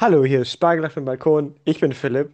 Hallo, 0.00 0.24
hier 0.24 0.40
ist 0.40 0.52
Spargel 0.52 0.86
auf 0.86 0.94
dem 0.94 1.04
Balkon. 1.04 1.60
Ich 1.64 1.78
bin 1.78 1.92
Philipp. 1.92 2.32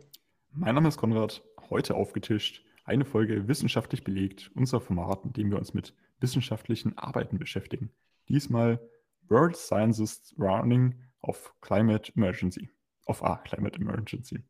Mein 0.53 0.77
Name 0.77 0.87
ist 0.87 0.99
Konrad. 0.99 1.43
Heute 1.69 1.97
aufgetischt 1.97 2.65
eine 2.85 3.05
Folge 3.05 3.49
Wissenschaftlich 3.49 4.05
belegt, 4.05 4.53
unser 4.55 4.81
Format, 4.81 5.25
in 5.25 5.33
dem 5.33 5.51
wir 5.51 5.59
uns 5.59 5.75
mit 5.75 5.93
wissenschaftlichen 6.21 6.97
Arbeiten 6.97 7.41
beschäftigen. 7.41 7.91
Diesmal 8.29 8.81
World 9.29 9.57
Sciences 9.57 10.33
Warning 10.37 10.95
of 11.23 11.53
Climate 11.61 12.13
Emergency. 12.15 12.71
Of 13.05 13.25
A, 13.25 13.39
Climate 13.39 13.81
Emergency. 13.81 14.45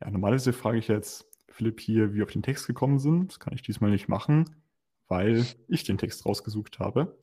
Ja, 0.00 0.10
normalerweise 0.10 0.52
frage 0.52 0.78
ich 0.78 0.88
jetzt 0.88 1.24
Philipp 1.48 1.78
hier, 1.78 2.10
wie 2.10 2.16
wir 2.16 2.24
auf 2.24 2.32
den 2.32 2.42
Text 2.42 2.66
gekommen 2.66 2.98
sind. 2.98 3.28
Das 3.28 3.38
kann 3.38 3.54
ich 3.54 3.62
diesmal 3.62 3.92
nicht 3.92 4.08
machen, 4.08 4.56
weil 5.06 5.46
ich 5.68 5.84
den 5.84 5.98
Text 5.98 6.26
rausgesucht 6.26 6.80
habe. 6.80 7.16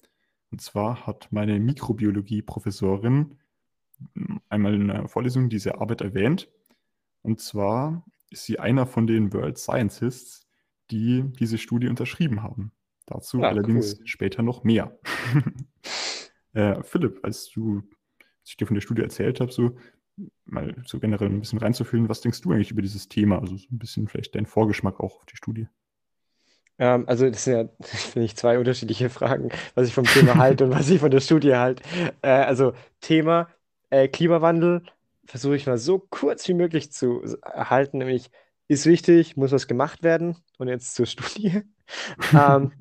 Und 0.52 0.62
zwar 0.62 1.05
hat 1.05 1.27
meine 1.31 1.59
Mikrobiologie-Professorin 1.59 3.36
einmal 4.55 4.73
in 4.73 4.90
einer 4.90 5.08
Vorlesung 5.08 5.50
diese 5.50 5.80
Arbeit 5.80 6.02
erwähnt. 6.02 6.50
Und 7.22 7.40
zwar 7.40 8.05
ist 8.32 8.45
sie 8.45 8.59
einer 8.59 8.88
von 8.88 9.08
den 9.08 9.34
World 9.34 9.58
Scientists, 9.58 10.48
die 10.91 11.23
diese 11.40 11.58
Studie 11.58 11.88
unterschrieben 11.88 12.41
haben. 12.41 12.72
Dazu 13.05 13.40
ja, 13.40 13.50
allerdings 13.50 14.00
cool. 14.00 14.08
später 14.08 14.41
noch 14.41 14.64
mehr. 14.64 14.98
äh, 16.53 16.81
Philipp, 16.84 17.20
als 17.23 17.50
du 17.52 17.84
als 18.45 18.52
ich 18.52 18.58
dir 18.58 18.67
von 18.67 18.75
der 18.75 18.81
Studie 18.81 19.02
erzählt 19.02 19.39
habe, 19.39 19.52
so 19.52 19.75
mal 20.45 20.75
so 20.86 21.00
generell 21.00 21.30
ein 21.30 21.40
bisschen 21.40 21.58
reinzufühlen, 21.58 22.09
was 22.09 22.22
denkst 22.22 22.42
du 22.42 22.52
eigentlich 22.52 22.69
über 22.69 22.84
dieses 22.84 23.09
Thema? 23.09 23.40
Also 23.40 23.58
so 23.58 23.66
ein 23.72 23.80
bisschen 23.80 24.08
vielleicht 24.08 24.36
dein 24.36 24.45
Vorgeschmack 24.45 25.00
auch 25.00 25.16
auf 25.16 25.25
die 25.25 25.36
Studie. 25.36 25.67
Ähm, 26.78 27.06
also 27.08 27.28
das 27.28 27.44
sind 27.44 27.53
ja, 27.56 27.69
finde 27.81 28.25
ich, 28.25 28.36
zwei 28.36 28.59
unterschiedliche 28.59 29.09
Fragen, 29.09 29.50
was 29.73 29.88
ich 29.88 29.95
vom 29.95 30.06
Thema 30.06 30.36
halte 30.36 30.66
und 30.66 30.72
was 30.72 30.90
ich 30.92 31.00
von 31.00 31.09
der 31.09 31.22
Studie 31.22 31.56
halte. 31.56 31.81
Äh, 32.22 32.30
also 32.30 32.73
Thema 33.02 33.47
äh, 33.89 34.08
Klimawandel 34.08 34.83
versuche 35.25 35.55
ich 35.55 35.67
mal 35.67 35.78
so 35.78 36.00
kurz 36.00 36.47
wie 36.47 36.53
möglich 36.53 36.91
zu 36.91 37.22
erhalten, 37.41 37.97
nämlich 38.00 38.30
ist 38.67 38.86
wichtig, 38.86 39.38
muss 39.38 39.52
was 39.52 39.67
gemacht 39.67 40.03
werden 40.03 40.38
und 40.58 40.67
jetzt 40.67 40.95
zur 40.95 41.05
Studie. 41.05 41.64
ähm, 42.33 42.72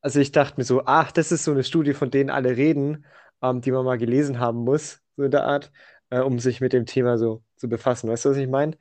also 0.00 0.20
ich 0.20 0.32
dachte 0.32 0.54
mir 0.56 0.64
so, 0.64 0.82
ach, 0.86 1.12
das 1.12 1.32
ist 1.32 1.44
so 1.44 1.52
eine 1.52 1.64
Studie, 1.64 1.92
von 1.92 2.10
denen 2.10 2.30
alle 2.30 2.56
reden, 2.56 3.04
ähm, 3.42 3.60
die 3.60 3.70
man 3.70 3.84
mal 3.84 3.98
gelesen 3.98 4.38
haben 4.38 4.58
muss, 4.58 5.00
so 5.16 5.24
in 5.24 5.30
der 5.30 5.44
Art, 5.44 5.70
äh, 6.10 6.20
um 6.20 6.38
sich 6.38 6.60
mit 6.60 6.72
dem 6.72 6.86
Thema 6.86 7.18
so 7.18 7.42
zu 7.56 7.68
befassen. 7.68 8.08
Weißt 8.08 8.24
du, 8.24 8.30
was 8.30 8.36
ich 8.36 8.48
meine? 8.48 8.76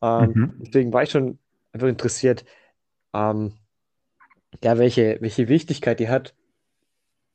Ähm, 0.00 0.32
mhm. 0.34 0.54
Deswegen 0.58 0.92
war 0.92 1.02
ich 1.02 1.10
schon 1.10 1.38
einfach 1.72 1.88
interessiert, 1.88 2.44
ähm, 3.12 3.54
ja, 4.62 4.78
welche, 4.78 5.18
welche 5.20 5.48
Wichtigkeit 5.48 5.98
die 5.98 6.08
hat. 6.08 6.34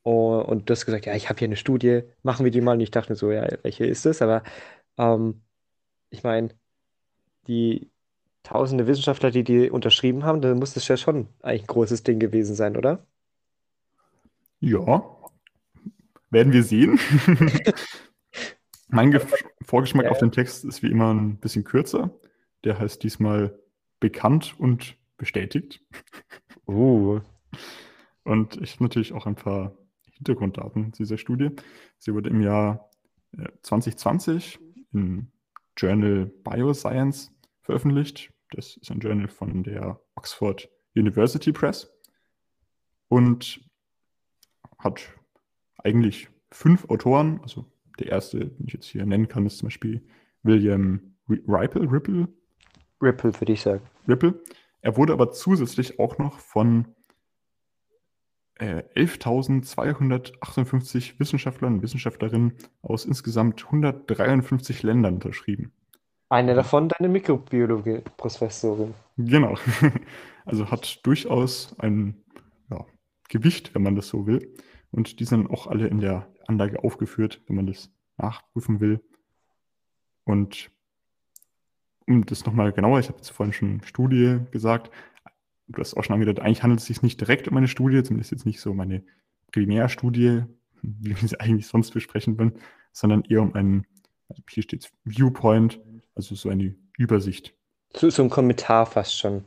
Oh, 0.10 0.40
und 0.40 0.70
du 0.70 0.72
hast 0.72 0.86
gesagt, 0.86 1.06
ja, 1.06 1.16
ich 1.16 1.28
habe 1.28 1.38
hier 1.38 1.50
eine 1.50 1.58
Studie, 1.58 2.04
machen 2.24 2.46
wir 2.46 2.52
die 2.52 2.62
mal. 2.62 2.72
Und 2.72 2.80
ich 2.80 2.92
dachte 2.92 3.12
mir 3.12 3.18
so, 3.18 3.30
ja, 3.30 3.46
welche 3.64 3.86
ist 3.86 4.06
das? 4.06 4.22
Aber 4.22 4.42
ähm, 4.98 5.42
ich 6.10 6.24
meine, 6.24 6.52
die 7.48 7.92
tausende 8.42 8.88
Wissenschaftler, 8.88 9.32
die 9.32 9.44
die 9.44 9.70
unterschrieben 9.70 10.24
haben, 10.24 10.40
dann 10.40 10.60
muss 10.60 10.74
das 10.74 10.88
ja 10.88 10.96
schon 10.96 11.28
eigentlich 11.42 11.64
ein 11.64 11.68
großes 11.68 12.04
Ding 12.04 12.20
gewesen 12.20 12.56
sein, 12.56 12.78
oder? 12.78 13.06
Ja, 14.62 15.04
werden 16.30 16.54
wir 16.54 16.64
sehen. 16.64 16.98
mein 18.88 19.12
Ge 19.12 19.20
Vorgeschmack 19.66 20.06
ja. 20.06 20.12
auf 20.12 20.20
den 20.20 20.32
Text 20.32 20.64
ist 20.64 20.84
wie 20.84 20.90
immer 20.90 21.14
ein 21.14 21.36
bisschen 21.36 21.66
kürzer. 21.66 22.12
Der 22.64 22.80
heißt 22.80 23.04
diesmal 23.04 23.60
bekannt 24.00 24.56
und 24.58 24.96
bestätigt. 25.18 25.82
Uh. 26.66 27.20
Und 28.24 28.62
ich 28.62 28.76
habe 28.76 28.86
natürlich 28.86 29.12
auch 29.12 29.26
ein 29.26 29.36
paar 29.36 29.74
Hintergrunddaten 30.18 30.92
dieser 30.92 31.18
Studie. 31.18 31.52
Sie 31.98 32.14
wurde 32.14 32.30
im 32.30 32.42
Jahr 32.42 32.90
2020 33.62 34.60
äh, 34.60 34.60
im 34.94 35.28
Journal 35.76 36.32
Bioscience 36.44 37.32
veröffentlicht. 37.62 38.34
Das 38.52 38.78
ist 38.78 38.92
ein 38.92 39.00
Journal 39.00 39.28
von 39.28 39.64
der 39.64 40.00
Oxford 40.16 40.70
University 40.96 41.52
Press 41.52 41.92
und 43.10 43.62
hat 44.80 45.02
eigentlich 45.78 46.30
fünf 46.52 46.90
Autoren. 46.90 47.40
Also 47.42 47.66
der 48.00 48.08
erste, 48.08 48.40
den 48.40 48.68
ich 48.68 48.74
jetzt 48.74 48.88
hier 48.88 49.06
nennen 49.06 49.28
kann, 49.28 49.46
ist 49.46 49.60
zum 49.60 49.68
Beispiel 49.68 50.06
William 50.44 51.16
Ripple. 51.30 51.92
Ripple, 51.92 52.28
Ripple 53.02 53.40
würde 53.40 53.54
ich 53.54 53.62
sagen. 53.62 53.84
Ripple. 54.08 54.42
Er 54.82 54.96
wurde 54.96 55.14
aber 55.14 55.32
zusätzlich 55.32 56.00
auch 56.00 56.18
noch 56.18 56.40
von 56.40 56.96
äh, 58.60 58.84
11.258 58.96 61.20
Wissenschaftlern 61.20 61.76
und 61.76 61.82
Wissenschaftlerinnen 61.82 62.54
aus 62.82 63.06
insgesamt 63.06 63.66
153 63.66 64.84
Ländern 64.84 65.16
unterschrieben. 65.16 65.72
Eine 66.30 66.56
davon 66.56 66.90
deine 66.90 67.08
Mikrobiologie-Professorin. 67.10 68.94
Genau. 69.18 69.56
Also 70.50 70.72
hat 70.72 71.06
durchaus 71.06 71.76
ein 71.78 72.24
ja, 72.72 72.86
Gewicht, 73.28 73.76
wenn 73.76 73.84
man 73.84 73.98
das 73.98 74.08
so 74.08 74.28
will. 74.28 74.56
Und 74.92 75.20
die 75.20 75.26
sind 75.26 75.50
auch 75.50 75.68
alle 75.68 75.88
in 75.88 76.00
der 76.00 76.26
Anlage 76.48 76.86
aufgeführt, 76.86 77.42
wenn 77.48 77.58
man 77.58 77.68
das 77.68 77.92
nachprüfen 78.16 78.80
will. 78.80 79.02
Und 80.24 80.72
um 82.08 82.26
das 82.26 82.46
nochmal 82.46 82.72
genauer, 82.72 83.00
ich 83.00 83.10
habe 83.10 83.18
jetzt 83.18 83.32
vorhin 83.32 83.52
schon 83.52 83.82
Studie 83.84 84.40
gesagt, 84.52 84.90
du 85.68 85.82
hast 85.82 85.96
auch 85.96 86.04
schon 86.04 86.14
angedeutet, 86.14 86.44
eigentlich 86.44 86.64
handelt 86.64 86.80
es 86.80 86.86
sich 86.86 87.02
nicht 87.02 87.20
direkt 87.20 87.48
um 87.48 87.58
eine 87.58 87.68
Studie, 87.68 88.04
zumindest 88.04 88.32
jetzt 88.32 88.46
nicht 88.46 88.60
so 88.60 88.74
meine 88.74 89.04
Primärstudie, 89.52 90.44
wie 90.82 91.22
wir 91.22 91.28
sie 91.28 91.40
eigentlich 91.40 91.68
sonst 91.68 91.92
besprechen 91.92 92.38
wollen, 92.38 92.54
sondern 92.92 93.24
eher 93.24 93.42
um 93.42 93.54
einen, 93.54 93.86
also 94.30 94.42
hier 94.50 94.64
steht 94.64 94.92
Viewpoint, 95.04 95.80
also 96.16 96.36
so 96.36 96.50
eine 96.50 96.76
Übersicht. 96.98 97.54
So, 97.96 98.10
so 98.10 98.24
ein 98.24 98.30
Kommentar 98.30 98.86
fast 98.86 99.18
schon. 99.18 99.46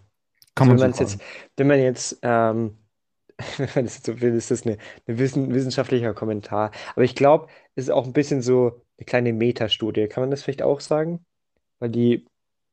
Kann 0.54 0.70
also 0.70 0.84
man 0.84 0.92
so 0.92 1.02
jetzt, 1.02 1.20
wenn 1.56 1.66
man 1.66 1.80
jetzt, 1.80 2.18
ähm, 2.22 2.76
wenn 3.56 3.68
man 3.74 3.84
das 3.84 3.96
jetzt 3.96 4.06
so 4.06 4.20
will, 4.20 4.34
ist 4.34 4.50
das 4.50 4.66
eine 4.66 4.78
wissen, 5.06 5.54
wissenschaftlicher 5.54 6.14
Kommentar. 6.14 6.70
Aber 6.94 7.04
ich 7.04 7.14
glaube, 7.14 7.48
es 7.74 7.84
ist 7.84 7.90
auch 7.90 8.06
ein 8.06 8.12
bisschen 8.12 8.42
so 8.42 8.82
eine 8.98 9.06
kleine 9.06 9.32
Metastudie. 9.32 10.08
Kann 10.08 10.22
man 10.22 10.30
das 10.30 10.42
vielleicht 10.42 10.62
auch 10.62 10.80
sagen? 10.80 11.24
Weil 11.78 11.90
die 11.90 12.26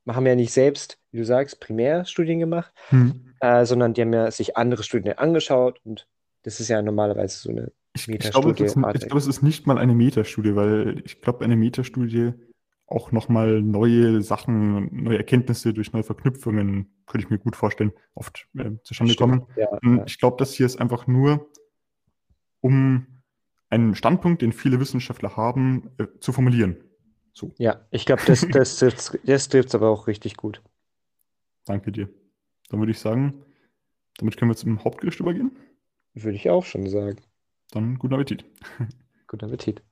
haben 0.07 0.25
ja 0.25 0.35
nicht 0.35 0.53
selbst, 0.53 0.99
wie 1.17 1.21
du 1.21 1.25
sagst, 1.25 1.59
Primärstudien 1.59 2.39
gemacht, 2.39 2.71
hm. 2.89 3.33
äh, 3.39 3.65
sondern 3.65 3.95
die 3.95 4.01
haben 4.01 4.13
ja 4.13 4.29
sich 4.29 4.55
andere 4.55 4.83
Studien 4.83 5.17
angeschaut 5.17 5.81
und 5.83 6.07
das 6.43 6.59
ist 6.59 6.67
ja 6.67 6.81
normalerweise 6.81 7.39
so 7.39 7.49
eine 7.49 7.71
ich, 7.93 8.07
Metastudie. 8.07 8.63
Ich 8.65 8.73
glaube, 8.73 8.99
glaub, 8.99 9.17
es 9.17 9.25
ist 9.25 9.41
nicht 9.41 9.65
mal 9.65 9.79
eine 9.79 9.95
Metastudie, 9.95 10.55
weil 10.55 11.01
ich 11.03 11.21
glaube, 11.21 11.43
eine 11.43 11.55
Metastudie 11.55 12.33
auch 12.85 13.11
nochmal 13.11 13.61
neue 13.63 14.21
Sachen, 14.21 15.03
neue 15.03 15.17
Erkenntnisse 15.17 15.73
durch 15.73 15.91
neue 15.91 16.03
Verknüpfungen, 16.03 16.93
könnte 17.07 17.25
ich 17.25 17.31
mir 17.31 17.39
gut 17.39 17.55
vorstellen, 17.55 17.91
oft 18.13 18.47
äh, 18.57 18.71
zustande 18.83 19.15
kommen. 19.15 19.45
Ja, 19.57 19.67
ja. 19.83 20.03
Ich 20.05 20.19
glaube, 20.19 20.37
das 20.37 20.53
hier 20.53 20.67
ist 20.67 20.79
einfach 20.79 21.07
nur, 21.07 21.49
um 22.61 23.07
einen 23.69 23.95
Standpunkt, 23.95 24.43
den 24.43 24.53
viele 24.53 24.79
Wissenschaftler 24.79 25.35
haben, 25.35 25.89
äh, 25.97 26.05
zu 26.19 26.31
formulieren. 26.31 26.77
So. 27.33 27.53
Ja, 27.57 27.85
ich 27.91 28.05
glaube, 28.05 28.23
das, 28.25 28.47
das, 28.51 28.77
das, 28.79 29.17
das 29.23 29.49
trifft 29.49 29.69
es 29.69 29.75
aber 29.75 29.89
auch 29.89 30.07
richtig 30.07 30.37
gut. 30.37 30.63
Danke 31.67 31.91
dir. 31.91 32.09
Dann 32.69 32.79
würde 32.79 32.93
ich 32.93 32.99
sagen, 32.99 33.43
damit 34.17 34.37
können 34.37 34.49
wir 34.49 34.55
zum 34.55 34.83
Hauptgericht 34.85 35.19
übergehen. 35.19 35.51
Würde 36.13 36.37
ich 36.37 36.49
auch 36.49 36.63
schon 36.63 36.87
sagen. 36.87 37.17
Dann 37.71 37.99
guten 37.99 38.13
Appetit. 38.13 38.45
Guten 39.27 39.43
Appetit. 39.43 39.83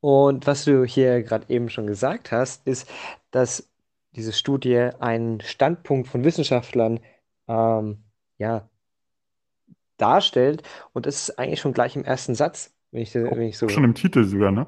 Und 0.00 0.48
was 0.48 0.64
du 0.64 0.84
hier 0.84 1.22
gerade 1.22 1.48
eben 1.48 1.68
schon 1.68 1.86
gesagt 1.86 2.32
hast, 2.32 2.66
ist, 2.66 2.90
dass 3.30 3.70
diese 4.16 4.32
Studie 4.32 4.90
einen 4.98 5.40
Standpunkt 5.40 6.08
von 6.08 6.24
Wissenschaftlern 6.24 6.98
ähm, 7.46 8.02
ja, 8.38 8.68
darstellt. 9.96 10.62
Und 10.92 11.06
das 11.06 11.28
ist 11.28 11.38
eigentlich 11.38 11.60
schon 11.60 11.72
gleich 11.72 11.96
im 11.96 12.04
ersten 12.04 12.34
Satz, 12.34 12.74
wenn 12.90 13.02
ich, 13.02 13.14
wenn 13.14 13.42
ich 13.42 13.58
so. 13.58 13.68
Schon 13.68 13.84
im 13.84 13.94
Titel 13.94 14.24
sogar, 14.24 14.50
ne? 14.50 14.66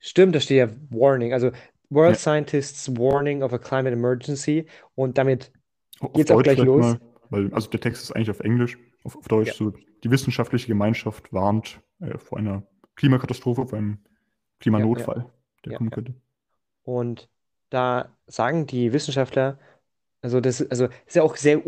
Stimmt, 0.00 0.34
da 0.34 0.40
steht 0.40 0.58
ja 0.58 0.76
Warning. 0.90 1.32
Also 1.32 1.50
World 1.90 2.14
ja. 2.14 2.18
Scientists 2.18 2.96
Warning 2.96 3.42
of 3.42 3.52
a 3.52 3.58
Climate 3.58 3.94
Emergency. 3.94 4.66
Und 4.94 5.18
damit 5.18 5.52
geht 6.14 6.30
es 6.30 6.30
auch 6.30 6.42
gleich 6.42 6.58
los. 6.58 6.84
Mal, 6.84 7.00
weil, 7.30 7.54
also 7.54 7.68
der 7.70 7.80
Text 7.80 8.02
ist 8.02 8.12
eigentlich 8.12 8.30
auf 8.30 8.40
Englisch, 8.40 8.78
auf, 9.04 9.16
auf 9.16 9.26
Deutsch. 9.28 9.48
Ja. 9.48 9.54
So, 9.54 9.72
die 10.04 10.10
wissenschaftliche 10.10 10.68
Gemeinschaft 10.68 11.32
warnt 11.32 11.80
äh, 12.00 12.18
vor 12.18 12.38
einer 12.38 12.62
Klimakatastrophe, 12.96 13.66
vor 13.66 13.78
einem 13.78 13.98
Klimanotfall, 14.60 15.18
ja, 15.18 15.30
der 15.64 15.78
kommen 15.78 15.90
könnte. 15.90 16.14
Und 16.84 17.28
da 17.70 18.16
sagen 18.26 18.66
die 18.66 18.92
Wissenschaftler, 18.92 19.58
also 20.22 20.40
das 20.40 20.62
also 20.70 20.88
ist 21.06 21.16
ja 21.16 21.22
auch 21.22 21.36
sehr 21.36 21.66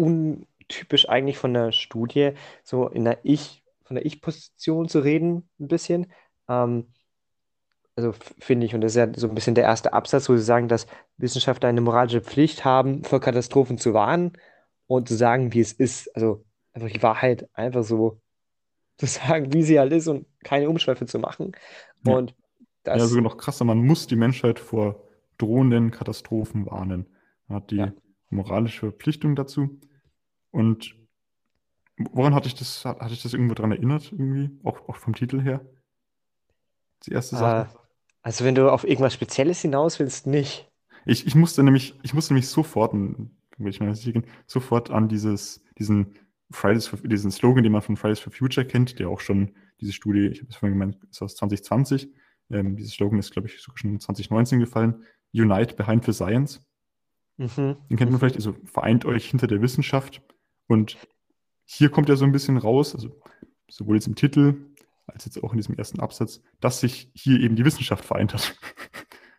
untypisch 0.70 1.08
eigentlich 1.08 1.38
von 1.38 1.54
der 1.54 1.72
Studie, 1.72 2.32
so 2.64 2.88
in 2.88 3.04
der 3.04 3.20
Ich, 3.24 3.64
von 3.84 3.96
der 3.96 4.06
Ich-Position 4.06 4.88
zu 4.88 5.00
reden, 5.00 5.48
ein 5.58 5.68
bisschen. 5.68 6.12
Ähm, 6.48 6.86
also 7.96 8.12
finde 8.38 8.66
ich, 8.66 8.74
und 8.74 8.80
das 8.80 8.92
ist 8.92 8.96
ja 8.96 9.08
so 9.14 9.28
ein 9.28 9.34
bisschen 9.34 9.54
der 9.54 9.64
erste 9.64 9.92
Absatz, 9.92 10.28
wo 10.28 10.36
sie 10.36 10.42
sagen, 10.42 10.68
dass 10.68 10.86
Wissenschaftler 11.18 11.68
eine 11.68 11.80
moralische 11.80 12.20
Pflicht 12.22 12.64
haben, 12.64 13.04
vor 13.04 13.20
Katastrophen 13.20 13.78
zu 13.78 13.92
warnen 13.94 14.32
und 14.86 15.08
zu 15.08 15.14
sagen, 15.16 15.52
wie 15.52 15.60
es 15.60 15.72
ist. 15.72 16.14
Also 16.14 16.44
einfach 16.72 16.88
die 16.90 17.02
Wahrheit 17.02 17.48
einfach 17.52 17.82
so 17.84 18.20
zu 18.98 19.06
sagen, 19.06 19.52
wie 19.52 19.62
sie 19.62 19.78
halt 19.78 19.92
ist 19.92 20.08
und 20.08 20.26
keine 20.44 20.68
Umschweife 20.70 21.06
zu 21.06 21.18
machen. 21.18 21.52
Ja. 22.04 22.14
Und 22.14 22.34
Ja, 22.92 22.98
das, 22.98 23.08
sogar 23.08 23.22
noch 23.22 23.36
krasser, 23.38 23.64
man 23.64 23.78
muss 23.78 24.06
die 24.06 24.16
Menschheit 24.16 24.58
vor 24.58 25.02
drohenden 25.38 25.90
Katastrophen 25.90 26.66
warnen. 26.66 27.08
Man 27.46 27.56
hat 27.62 27.70
die 27.70 27.76
Ja. 27.76 27.92
moralische 28.30 28.80
Verpflichtung 28.90 29.36
dazu. 29.36 29.80
Und 30.50 30.94
woran 31.96 32.34
hatte 32.34 32.48
ich 32.48 32.54
das, 32.54 32.84
hat- 32.84 33.00
hatte 33.00 33.12
ich 33.14 33.22
das 33.22 33.34
irgendwo 33.34 33.54
dran 33.54 33.72
erinnert, 33.72 34.12
irgendwie? 34.12 34.50
Auch, 34.64 34.88
auch 34.88 34.96
vom 34.96 35.14
Titel 35.14 35.40
her? 35.40 35.64
Die 37.06 37.12
erste 37.12 37.36
Sache. 37.36 37.68
also 38.22 38.44
wenn 38.44 38.54
du 38.54 38.70
auf 38.70 38.84
irgendwas 38.84 39.14
Spezielles 39.14 39.60
hinaus 39.62 39.98
willst, 39.98 40.26
nicht. 40.26 40.68
Ich, 41.06 41.26
ich 41.26 41.34
musste 41.34 41.62
nämlich, 41.62 41.98
ich 42.02 42.12
musste 42.12 42.34
nämlich 42.34 42.48
sofort, 42.48 42.94
ich 43.58 43.80
gehen, 43.80 44.26
sofort 44.46 44.90
an 44.90 45.08
dieses, 45.08 45.62
diesen 45.78 46.14
Fridays 46.50 46.88
for, 46.88 46.98
diesen 46.98 47.30
Slogan, 47.30 47.62
den 47.62 47.72
man 47.72 47.80
von 47.82 47.96
Fridays 47.96 48.20
for 48.20 48.32
Future 48.32 48.66
kennt, 48.66 48.98
der 48.98 49.08
auch 49.08 49.20
schon 49.20 49.54
diese 49.80 49.92
Studie, 49.92 50.26
ich 50.26 50.40
habe 50.40 50.50
es 50.50 50.56
vorhin 50.56 50.78
gemeint, 50.78 50.98
ist 51.10 51.22
aus 51.22 51.36
2020. 51.36 52.10
Ähm, 52.50 52.76
dieses 52.76 52.92
Slogan 52.92 53.18
ist, 53.18 53.30
glaube 53.30 53.48
ich, 53.48 53.60
sogar 53.62 53.78
schon 53.78 53.98
2019 53.98 54.60
gefallen. 54.60 55.04
Unite 55.32 55.74
behind 55.76 56.04
the 56.04 56.12
Science. 56.12 56.62
Mhm. 57.38 57.76
Den 57.88 57.96
kennt 57.96 58.10
man 58.10 58.18
vielleicht, 58.18 58.36
also 58.36 58.54
vereint 58.64 59.04
euch 59.06 59.30
hinter 59.30 59.46
der 59.46 59.62
Wissenschaft. 59.62 60.20
Und 60.70 60.96
hier 61.66 61.90
kommt 61.90 62.08
ja 62.08 62.16
so 62.16 62.24
ein 62.24 62.32
bisschen 62.32 62.56
raus, 62.58 62.94
also 62.94 63.10
sowohl 63.68 63.96
jetzt 63.96 64.06
im 64.08 64.16
Titel 64.16 64.54
als 65.06 65.24
jetzt 65.26 65.42
auch 65.42 65.52
in 65.52 65.58
diesem 65.58 65.76
ersten 65.76 66.00
Absatz, 66.00 66.40
dass 66.60 66.80
sich 66.80 67.10
hier 67.14 67.40
eben 67.40 67.56
die 67.56 67.64
Wissenschaft 67.64 68.04
vereint 68.04 68.34
hat. 68.34 68.56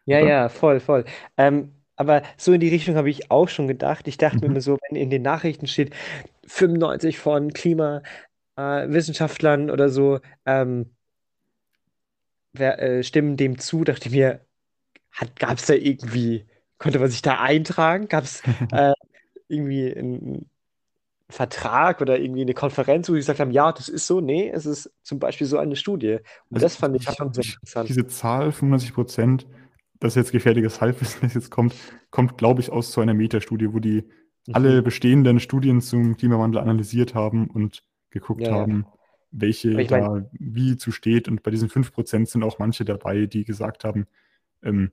Ja, 0.05 0.19
ja, 0.19 0.49
voll, 0.49 0.79
voll. 0.79 1.05
Ähm, 1.37 1.75
aber 1.95 2.23
so 2.37 2.51
in 2.53 2.59
die 2.59 2.69
Richtung 2.69 2.95
habe 2.95 3.09
ich 3.09 3.29
auch 3.31 3.49
schon 3.49 3.67
gedacht. 3.67 4.07
Ich 4.07 4.17
dachte 4.17 4.45
mir 4.45 4.47
Mhm. 4.47 4.51
immer 4.51 4.61
so, 4.61 4.77
wenn 4.89 4.95
in 4.97 5.09
den 5.09 5.21
Nachrichten 5.21 5.67
steht, 5.67 5.93
95 6.47 7.19
von 7.19 7.53
Klimawissenschaftlern 7.53 9.69
oder 9.69 9.89
so 9.89 10.19
ähm, 10.45 10.91
wer, 12.53 12.79
äh, 12.79 13.03
stimmen 13.03 13.37
dem 13.37 13.57
zu, 13.59 13.83
dachte 13.83 14.09
ich 14.09 14.15
mir, 14.15 14.45
gab 15.39 15.59
es 15.59 15.67
da 15.67 15.75
irgendwie, 15.75 16.47
konnte 16.79 16.99
man 16.99 17.11
sich 17.11 17.23
da 17.23 17.41
eintragen? 17.41 18.09
Gab 18.09 18.25
es 18.25 18.43
äh, 18.71 18.93
irgendwie 19.49 19.95
einen 19.95 20.50
Vertrag 21.31 22.01
oder 22.01 22.19
irgendwie 22.19 22.41
eine 22.41 22.53
Konferenz, 22.53 23.09
wo 23.09 23.13
sie 23.13 23.19
gesagt 23.19 23.39
haben, 23.39 23.51
ja, 23.51 23.71
das 23.71 23.89
ist 23.89 24.07
so? 24.07 24.21
Nee, 24.21 24.49
es 24.53 24.65
ist 24.65 24.91
zum 25.03 25.19
Beispiel 25.19 25.47
so 25.47 25.57
eine 25.57 25.75
Studie. 25.75 26.17
Und 26.49 26.55
Also 26.57 26.65
das 26.65 26.75
fand 26.75 26.95
ich 26.95 27.07
hab 27.07 27.15
schon 27.15 27.33
sehr 27.33 27.43
interessant. 27.45 27.89
Diese 27.89 28.07
Zahl, 28.07 28.51
95 28.51 28.93
Prozent, 28.93 29.47
das 29.99 30.13
ist 30.13 30.15
jetzt 30.17 30.31
gefährliches 30.31 30.81
Halbwissen, 30.81 31.19
das 31.21 31.33
jetzt 31.33 31.51
kommt, 31.51 31.73
kommt, 32.09 32.37
glaube 32.37 32.61
ich, 32.61 32.69
aus 32.71 32.91
so 32.91 33.01
einer 33.01 33.13
Metastudie, 33.13 33.73
wo 33.73 33.79
die 33.79 34.03
alle 34.53 34.81
Mhm. 34.81 34.83
bestehenden 34.83 35.39
Studien 35.39 35.81
zum 35.81 36.17
Klimawandel 36.17 36.59
analysiert 36.61 37.13
haben 37.13 37.47
und 37.47 37.83
geguckt 38.09 38.41
Ja, 38.41 38.49
ja. 38.49 38.55
haben, 38.61 38.85
welche 39.31 39.71
Aber 39.71 39.81
ich 39.81 39.87
da 39.87 39.99
mein- 40.09 40.29
wie 40.31 40.77
zu 40.77 40.91
steht. 40.91 41.27
Und 41.27 41.43
bei 41.43 41.51
diesen 41.51 41.69
5% 41.69 42.27
sind 42.27 42.43
auch 42.43 42.57
manche 42.59 42.83
dabei, 42.83 43.27
die 43.27 43.45
gesagt 43.45 43.83
haben, 43.83 44.07
ähm, 44.63 44.91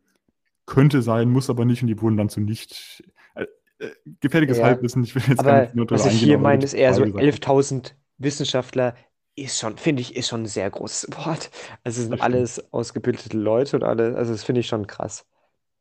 könnte 0.67 1.01
sein, 1.01 1.31
muss 1.31 1.49
aber 1.49 1.65
nicht 1.65 1.81
und 1.83 1.89
die 1.89 2.01
wurden 2.03 2.19
dann 2.19 2.29
zu 2.29 2.41
nicht. 2.41 3.03
Äh, 3.79 3.87
äh, 3.87 3.91
gefährliches 4.21 4.59
Ja. 4.59 4.65
Halbwissen, 4.65 5.05
ich 5.05 5.15
will 5.15 5.23
jetzt 5.29 5.43
gar 5.45 5.53
Aber 5.53 5.61
nicht 5.63 5.75
nur 5.75 5.91
was 5.91 6.07
ich 6.07 6.13
hier 6.21 6.39
meine, 6.39 6.65
ist 6.65 6.75
eher 6.75 6.93
so 6.95 7.01
Frage 7.01 7.13
gesagt 7.13 7.25
hat. 7.25 7.55
11.000 7.57 7.95
Wissenschaftler 8.19 8.95
ist 9.37 9.59
schon, 9.59 9.79
finde 9.79 10.03
ich, 10.03 10.17
ist 10.17 10.29
schon 10.29 10.43
ein 10.43 10.47
sehr 10.47 10.69
großes 10.71 11.11
Wort. 11.17 11.51
Also 11.85 12.03
es 12.03 12.09
sind 12.09 12.21
alles 12.21 12.73
ausgebildete 12.73 13.37
Leute 13.37 13.77
und 13.77 13.85
alle, 13.85 14.17
also 14.17 14.33
das 14.33 14.45
finde 14.45 14.61
ich 14.61 14.67
schon 14.69 14.87
krass. 14.87 15.25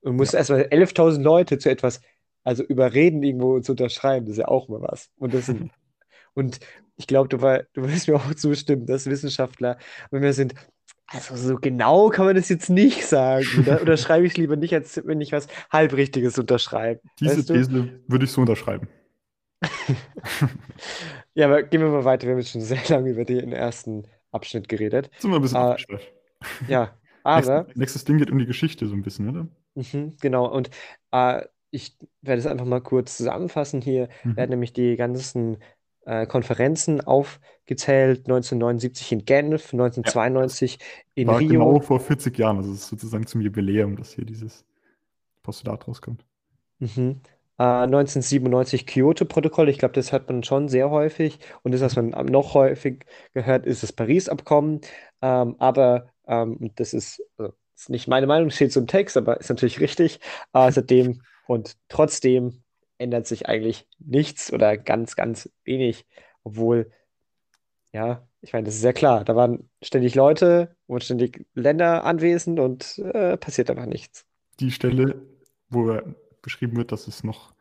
Und 0.02 0.16
musst 0.16 0.34
Ja. 0.34 0.40
erstmal 0.40 0.62
11.000 0.72 1.24
Leute 1.24 1.58
zu 1.58 1.70
etwas, 1.70 2.02
also 2.44 2.64
überreden, 2.64 3.24
irgendwo 3.24 3.60
zu 3.60 3.74
unterschreiben, 3.74 4.26
das 4.26 4.34
ist 4.34 4.40
ja 4.40 4.48
auch 4.48 4.68
mal 4.70 4.82
was. 4.82 5.10
Und 5.18 5.34
das 5.34 5.48
sind, 5.48 5.72
und 6.34 6.60
ich 6.96 7.08
glaube, 7.08 7.30
du, 7.30 7.42
war- 7.42 7.64
du 7.74 7.84
wirst 7.84 8.08
mir 8.08 8.16
auch 8.16 8.34
zustimmen, 8.36 8.86
dass 8.86 9.06
Wissenschaftler, 9.08 9.78
wenn 10.12 10.22
wir 10.22 10.34
sind, 10.34 10.54
also 11.08 11.36
so 11.36 11.56
genau 11.58 12.10
kann 12.10 12.26
man 12.26 12.36
das 12.36 12.50
jetzt 12.50 12.70
nicht 12.70 13.06
sagen. 13.06 13.54
Oder, 13.56 13.82
oder 13.82 13.98
schreibe 13.98 14.26
ich 14.26 14.34
es 14.34 14.38
lieber 14.38 14.56
nicht, 14.56 14.74
als 14.74 15.02
wenn 15.06 15.22
ich 15.22 15.32
was 15.32 15.48
Halbrichtiges 15.72 16.38
unterschreibe. 16.38 17.02
Diese 17.20 17.38
Weißt 17.40 17.50
du? 17.50 17.54
These 17.54 18.02
würde 18.08 18.26
ich 18.26 18.32
so 18.32 18.42
unterschreiben. 18.42 18.88
Ja, 21.34 21.46
aber 21.48 21.64
gehen 21.64 21.82
wir 21.82 21.90
mal 21.90 22.06
weiter. 22.06 22.26
Wir 22.28 22.34
haben 22.34 22.40
jetzt 22.40 22.52
schon 22.52 22.62
sehr 22.62 22.82
lange 22.90 23.12
über 23.12 23.26
den 23.26 23.52
ersten 23.52 24.08
Abschnitt 24.32 24.68
geredet. 24.70 25.10
Jetzt 25.14 25.22
sind 25.22 25.32
wir 25.32 25.38
ein 25.38 25.42
bisschen 25.42 25.58
abgeschweift. 25.58 26.14
Ja, 26.66 26.98
aber, 27.24 27.68
Nächstes, 27.68 27.76
nächstes 27.76 28.06
Ding 28.06 28.18
geht 28.18 28.32
um 28.32 28.40
die 28.40 28.46
Geschichte 28.46 28.88
so 28.88 28.96
ein 28.96 29.04
bisschen, 29.04 29.30
oder? 29.30 29.48
mhm, 29.76 30.18
genau. 30.20 30.48
Und 30.52 30.70
äh, 31.12 31.46
ich 31.72 31.98
werde 32.22 32.40
es 32.40 32.46
einfach 32.48 32.66
mal 32.66 32.82
kurz 32.82 33.18
zusammenfassen. 33.18 33.82
Hier 33.82 34.10
Mhm. 34.24 34.36
werden 34.36 34.50
nämlich 34.52 34.74
die 34.74 34.96
ganzen 34.96 35.58
äh, 36.08 36.26
Konferenzen 36.26 37.02
aufgezählt. 37.02 38.20
1979 38.28 39.12
in 39.12 39.26
Genf, 39.26 39.74
1992 39.74 40.80
in 41.16 41.28
War 41.28 41.40
Rio. 41.40 41.50
genau 41.50 41.80
vor 41.82 42.00
40 42.00 42.38
Jahren, 42.38 42.58
also 42.58 42.72
es 42.72 42.80
ist 42.80 42.88
sozusagen 42.88 43.28
zum 43.28 43.42
Jubiläum, 43.42 43.98
dass 43.98 44.14
hier 44.14 44.26
dieses 44.26 44.66
Postulat 45.44 45.88
rauskommt. 45.88 46.24
Mhm. 46.80 47.22
Äh, 47.60 47.64
1997 47.64 48.86
Kyoto-Protokoll. 48.86 49.70
Ich 49.70 49.80
glaube, 49.80 49.96
das 49.96 50.12
hört 50.12 50.30
man 50.30 50.44
schon 50.44 50.70
sehr 50.70 50.90
häufig. 50.90 51.40
Und 51.64 51.74
das, 51.74 51.82
was 51.82 51.96
man 51.96 52.10
noch 52.28 52.54
häufig 52.54 53.06
gehört, 53.34 53.66
ist 53.66 53.84
das 53.84 53.92
Paris-Abkommen. 53.92 54.82
Ähm, 55.22 55.56
aber 55.60 56.08
ähm, 56.28 56.56
und 56.58 56.80
das 56.80 56.94
ist, 56.94 57.22
also, 57.38 57.54
ist 57.76 57.90
nicht 57.90 58.08
meine 58.08 58.28
Meinung, 58.28 58.50
steht 58.50 58.72
so 58.72 58.80
im 58.80 58.88
Text, 58.88 59.18
aber 59.18 59.40
ist 59.40 59.50
natürlich 59.50 59.80
richtig. 59.80 60.20
Äh, 60.54 60.72
seitdem 60.72 61.22
und 61.48 61.76
trotzdem 61.90 62.64
ändert 62.98 63.28
sich 63.28 63.48
eigentlich 63.48 63.88
nichts 64.00 64.52
oder 64.52 64.78
ganz, 64.78 65.16
ganz 65.16 65.50
wenig. 65.64 66.06
Obwohl, 66.44 66.92
ja, 67.94 68.28
ich 68.42 68.54
meine, 68.54 68.66
das 68.66 68.76
ist 68.76 68.82
sehr 68.82 68.94
klar. 68.94 69.24
Da 69.24 69.36
waren 69.36 69.70
ständig 69.82 70.16
Leute 70.16 70.76
und 70.88 71.04
ständig 71.04 71.46
Länder 71.54 72.04
anwesend 72.06 72.60
und 72.60 73.00
äh, 73.00 73.38
passiert 73.38 73.70
einfach 73.70 73.86
nichts. 73.86 74.26
Die 74.60 74.72
Stelle, 74.72 75.22
wo 75.70 76.00
beschrieben 76.42 76.78
wird, 76.78 76.92
dass 76.92 77.08
es 77.08 77.24
noch 77.24 77.54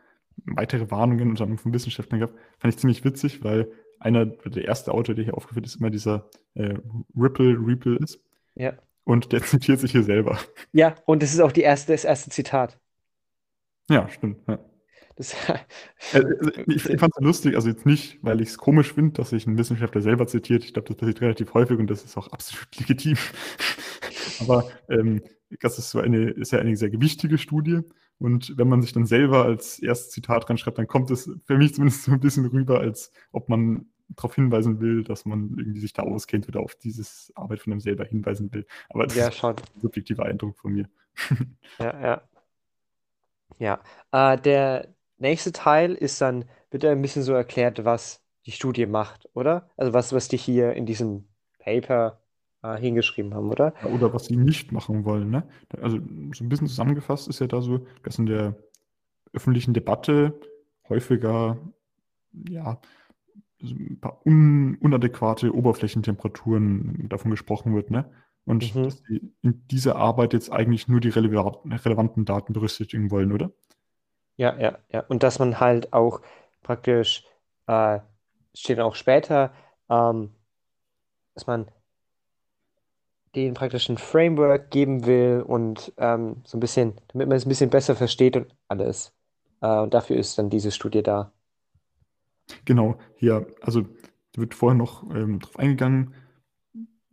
weitere 0.44 0.90
Warnungen 0.90 1.30
unter 1.30 1.44
anderem 1.44 1.58
von 1.58 1.72
Wissenschaftlern 1.72 2.20
gab, 2.20 2.30
fand 2.58 2.75
ich 2.75 2.80
ziemlich 2.80 3.04
witzig, 3.04 3.42
weil 3.42 3.70
einer, 3.99 4.26
der 4.26 4.64
erste 4.64 4.92
Autor, 4.92 5.14
der 5.14 5.25
hier 5.25 5.37
aufgeführt 5.37 5.66
ist, 5.66 5.76
immer 5.76 5.90
dieser 5.90 6.28
äh, 6.54 6.75
Ripple 7.16 7.56
Ripple 7.58 7.96
ist. 7.96 8.20
Ja. 8.54 8.75
Und 9.04 9.32
der 9.32 9.42
zitiert 9.44 9.80
sich 9.80 9.92
hier 9.92 10.02
selber. 10.02 10.38
Ja, 10.72 10.94
und 11.06 11.22
das 11.22 11.32
ist 11.32 11.40
auch 11.40 11.52
die 11.52 11.62
erste, 11.62 11.92
das 11.92 12.04
erste 12.04 12.30
Zitat. 12.30 12.78
Ja, 13.88 14.08
stimmt. 14.08 14.38
Ja. 14.49 14.58
Das, 15.16 15.35
Äh, 16.12 16.18
also 16.18 16.50
ich 16.66 16.88
ich 16.88 17.00
fand 17.00 17.12
es 17.16 17.25
lustig, 17.25 17.56
also 17.56 17.68
jetzt 17.68 17.87
nicht, 17.87 18.18
weil 18.23 18.40
ich 18.40 18.50
es 18.50 18.58
komisch 18.58 18.92
finde, 18.92 19.14
dass 19.14 19.30
sich 19.30 19.46
ein 19.46 19.58
Wissenschaftler 19.58 20.02
selber 20.02 20.26
zitiert. 20.26 20.62
Ich 20.62 20.75
glaube, 20.75 20.88
das 20.88 20.96
passiert 20.96 21.20
relativ 21.20 21.54
häufig 21.54 21.78
und 21.78 21.88
das 21.88 22.04
ist 22.04 22.16
auch 22.16 22.28
absolut 22.28 22.68
legitim. 22.78 23.16
Aber 24.40 24.68
ähm, 24.88 25.23
das 25.61 25.78
ist 25.78 25.90
so 25.90 26.00
eine, 26.00 26.30
ist 26.30 26.52
ja 26.52 26.58
eine 26.58 26.76
sehr 26.76 26.90
gewichtige 26.90 27.38
Studie. 27.38 27.80
Und 28.18 28.56
wenn 28.56 28.68
man 28.68 28.82
sich 28.82 28.92
dann 28.92 29.06
selber 29.06 29.44
als 29.44 29.78
erstes 29.78 30.11
Zitat 30.11 30.49
reinschreibt, 30.49 30.78
dann 30.78 30.87
kommt 30.87 31.11
es 31.11 31.30
für 31.44 31.56
mich 31.56 31.75
zumindest 31.75 32.04
so 32.04 32.12
ein 32.12 32.20
bisschen 32.20 32.46
rüber, 32.46 32.80
als 32.80 33.11
ob 33.32 33.49
man 33.49 33.87
darauf 34.11 34.35
hinweisen 34.35 34.80
will, 34.80 35.02
dass 35.02 35.25
man 35.25 35.56
irgendwie 35.58 35.80
sich 35.80 35.92
da 35.92 36.02
auskennt 36.02 36.46
oder 36.49 36.61
auf 36.61 36.76
dieses 36.76 37.32
Arbeit 37.35 37.61
von 37.61 37.73
einem 37.73 37.80
selber 37.80 38.04
hinweisen 38.04 38.52
will. 38.52 38.66
Aber 38.90 39.06
das 39.06 39.16
ja, 39.16 39.28
ist 39.28 39.44
ein 39.44 39.56
subjektiver 39.80 40.25
Eindruck 40.25 40.56
von 40.56 40.73
mir. 40.73 40.88
Ja, 41.78 42.00
ja. 42.00 42.23
Ja. 43.58 43.80
Äh, 44.12 44.40
der 44.40 44.95
nächste 45.18 45.52
Teil 45.52 45.94
ist 45.94 46.20
dann, 46.20 46.44
wird 46.70 46.85
ein 46.85 47.02
bisschen 47.02 47.23
so 47.23 47.32
erklärt, 47.32 47.85
was 47.85 48.23
die 48.46 48.52
Studie 48.52 48.87
macht, 48.87 49.28
oder? 49.35 49.70
Also 49.76 49.92
was, 49.92 50.12
was 50.12 50.28
die 50.28 50.37
hier 50.37 50.75
in 50.75 50.87
diesem 50.87 51.28
Paper 51.58 52.20
äh, 52.62 52.76
hingeschrieben 52.78 53.35
haben, 53.35 53.50
oder? 53.50 53.75
Ja, 53.80 53.88
Oder 53.88 54.12
was 54.12 54.26
sie 54.26 54.37
nicht 54.37 54.73
machen 54.73 55.04
wollen. 55.04 55.30
Ne? 55.30 55.49
Also 55.80 55.99
so 56.32 56.44
ein 56.44 56.49
bisschen 56.49 56.66
zusammengefasst 56.66 57.28
ist 57.28 57.40
ja 57.40 57.46
da 57.46 57.61
so, 57.61 57.87
dass 58.02 58.18
in 58.18 58.26
der 58.26 58.56
öffentlichen 59.32 59.75
Debatte 59.75 60.40
häufiger 60.88 61.58
ja, 62.49 62.80
ein 63.62 63.99
paar 64.00 64.26
un 64.26 64.76
unadäquate 64.80 65.54
Oberflächentemperaturen 65.54 67.08
davon 67.08 67.30
gesprochen 67.32 67.75
wird. 67.75 67.90
Ne? 67.90 68.11
Und 68.46 68.75
Mhm. 68.75 68.85
dass 68.85 68.99
sie 69.08 69.35
in 69.42 69.66
dieser 69.68 69.96
Arbeit 69.96 70.32
jetzt 70.35 70.52
eigentlich 70.52 70.88
nur 70.88 71.00
die 71.00 71.11
releva- 71.12 71.61
relevanten 71.85 72.25
Daten 72.25 72.52
berücksichtigen 72.52 73.11
wollen, 73.11 73.32
oder? 73.32 73.52
Ja, 74.37 74.57
ja, 74.59 74.78
ja. 74.93 75.00
Und 75.09 75.23
dass 75.23 75.38
man 75.38 75.61
halt 75.61 75.93
auch 75.93 76.21
praktisch, 76.62 77.25
äh, 77.66 78.00
steht 78.55 78.81
auch 78.81 78.95
später, 78.95 79.52
ähm, 79.88 80.35
dass 81.35 81.47
man 81.47 81.71
den 83.35 83.55
praktischen 83.55 83.99
Framework 83.99 84.71
geben 84.71 85.05
will 85.07 85.45
und 85.47 85.93
ähm, 85.99 86.43
so 86.45 86.57
ein 86.57 86.61
bisschen, 86.61 86.95
damit 87.09 87.28
man 87.28 87.37
es 87.37 87.45
ein 87.45 87.50
bisschen 87.50 87.71
besser 87.71 87.95
versteht 87.95 88.37
und 88.37 88.55
alles. 88.69 89.12
Äh, 89.61 89.81
und 89.81 89.93
dafür 89.95 90.16
ist 90.16 90.38
dann 90.38 90.50
diese 90.50 90.71
Studie 90.71 91.02
da. 91.02 91.33
Genau, 92.64 92.99
hier, 93.16 93.47
also 93.61 93.87
wird 94.35 94.55
vorher 94.55 94.76
noch 94.76 95.02
ähm, 95.14 95.40
drauf 95.40 95.59
eingegangen, 95.59 96.14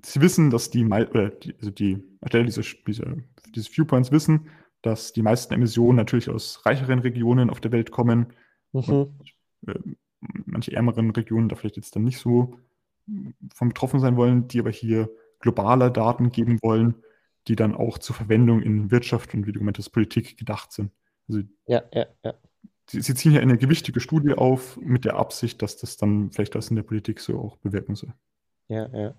sie 0.04 0.22
wissen, 0.22 0.50
dass 0.50 0.70
die, 0.70 0.86
oder 0.86 1.30
die, 1.30 1.56
also 1.56 1.72
die 1.72 2.04
Ersteller 2.22 2.44
dieser, 2.46 2.64
dieser, 2.86 3.16
dieses 3.56 3.70
Viewpoints 3.70 4.12
wissen, 4.12 4.50
dass 4.84 5.14
die 5.14 5.24
meisten 5.24 5.54
Emissionen 5.54 5.96
natürlich 5.96 6.30
aus 6.30 6.64
reicheren 6.66 7.00
Regionen 7.00 7.50
auf 7.50 7.60
der 7.60 7.72
Welt 7.72 7.90
kommen. 7.90 8.28
Mhm. 8.72 8.84
Und, 8.84 9.34
äh, 9.68 9.80
manche 10.46 10.74
ärmeren 10.74 11.10
Regionen 11.10 11.50
da 11.50 11.56
vielleicht 11.56 11.78
jetzt 11.78 11.96
dann 11.96 12.04
nicht 12.04 12.20
so 12.20 12.60
von 13.54 13.70
betroffen 13.70 14.00
sein 14.00 14.16
wollen, 14.16 14.48
die 14.48 14.60
aber 14.60 14.72
hier 14.72 15.10
globale 15.40 15.92
Daten 15.92 16.32
geben 16.32 16.60
wollen, 16.62 16.96
die 17.48 17.56
dann 17.56 17.76
auch 17.76 17.98
zur 17.98 18.16
Verwendung 18.16 18.62
in 18.62 18.92
Wirtschaft 18.92 19.34
und 19.34 19.46
wie 19.46 19.52
du 19.52 19.60
gemeint 19.60 19.78
hast, 19.78 19.90
Politik 19.90 20.38
gedacht 20.38 20.72
sind. 20.72 20.92
Also, 21.28 21.42
ja, 21.66 21.82
ja, 21.94 22.06
ja. 22.24 22.34
Sie, 22.90 23.02
sie 23.02 23.16
ziehen 23.16 23.32
hier 23.32 23.42
eine 23.42 23.58
gewichtige 23.58 24.00
Studie 24.00 24.34
auf 24.34 24.78
mit 24.78 25.06
der 25.06 25.16
Absicht, 25.16 25.62
dass 25.62 25.78
das 25.78 25.98
dann 25.98 26.32
vielleicht 26.32 26.56
das 26.56 26.70
in 26.70 26.76
der 26.76 26.84
Politik 26.84 27.20
so 27.20 27.40
auch 27.40 27.58
bewirken 27.58 27.96
soll. 27.96 28.14
Ja, 28.68 28.88
ja. 28.94 29.14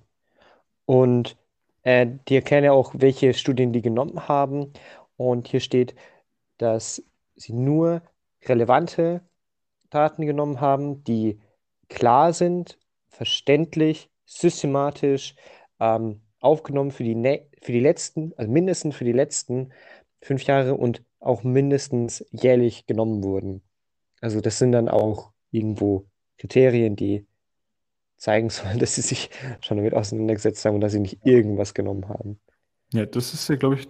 Und 0.87 1.37
äh, 1.83 2.06
die 2.28 2.37
erklären 2.37 2.64
ja 2.64 2.73
auch, 2.73 2.94
welche 2.97 3.33
Studien 3.35 3.73
die 3.73 3.83
genommen 3.83 4.28
haben. 4.28 4.73
Und 5.16 5.49
hier 5.49 5.61
steht, 5.61 5.94
dass 6.59 7.02
sie 7.37 7.52
nur 7.52 8.02
relevante 8.44 9.23
Daten 9.90 10.26
genommen 10.26 10.61
haben, 10.61 11.04
die 11.04 11.40
klar 11.88 12.33
sind, 12.33 12.78
verständlich, 13.09 14.11
systematisch 14.25 15.37
ähm, 15.80 16.21
aufgenommen 16.40 16.90
für 16.90 17.04
die, 17.04 17.14
für 17.62 17.73
die 17.73 17.80
letzten, 17.80 18.33
also 18.37 18.50
mindestens 18.50 18.97
für 18.97 19.04
die 19.04 19.12
letzten 19.12 19.73
fünf 20.21 20.44
Jahre 20.44 20.75
und 20.75 21.02
auch 21.21 21.42
mindestens 21.42 22.25
jährlich 22.33 22.87
genommen 22.87 23.23
wurden. 23.23 23.62
Also 24.21 24.40
das 24.40 24.59
sind 24.59 24.73
dann 24.73 24.88
auch 24.88 25.33
irgendwo 25.50 26.06
Kriterien, 26.38 26.97
die 26.97 27.26
zeigen 28.16 28.50
sollen, 28.50 28.78
dass 28.80 28.94
sie 28.97 29.02
sich 29.02 29.30
schon 29.61 29.76
damit 29.76 29.94
auseinandergesetzt 29.94 30.64
haben 30.64 30.76
und 30.76 30.80
dass 30.80 30.92
sie 30.92 31.00
nicht 31.00 31.25
irgendwas 31.25 31.75
genommen 31.75 32.09
haben. 32.09 32.40
Ja, 32.92 33.06
das 33.06 33.35
ist 33.35 33.49
ja, 33.49 33.56
glaube 33.56 33.76
ich, 33.76 33.88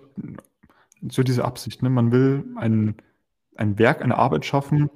so 1.08 1.22
diese 1.22 1.44
Absicht. 1.44 1.82
Ne? 1.82 1.90
Man 1.90 2.12
will 2.12 2.44
ein, 2.56 2.96
ein 3.56 3.78
Werk, 3.78 4.02
eine 4.02 4.16
Arbeit 4.16 4.44
schaffen, 4.44 4.90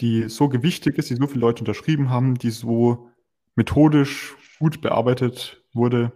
die 0.00 0.28
so 0.28 0.48
gewichtig 0.48 0.98
ist, 0.98 1.10
die 1.10 1.16
so 1.16 1.26
viele 1.26 1.40
Leute 1.40 1.60
unterschrieben 1.60 2.10
haben, 2.10 2.34
die 2.34 2.50
so 2.50 3.08
methodisch 3.56 4.36
gut 4.58 4.80
bearbeitet 4.80 5.62
wurde. 5.72 6.12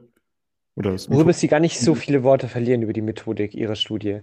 Oder 0.77 0.93
Worüber 1.09 1.33
sie 1.33 1.49
gar 1.49 1.61
nicht 1.61 1.79
so 1.79 1.95
viele 1.95 2.23
Worte 2.23 2.49
verlieren 2.49 2.83
über 2.83 2.93
die 2.93 3.03
Methodik 3.03 3.55
ihrer 3.55 3.77
Studie 3.77 4.23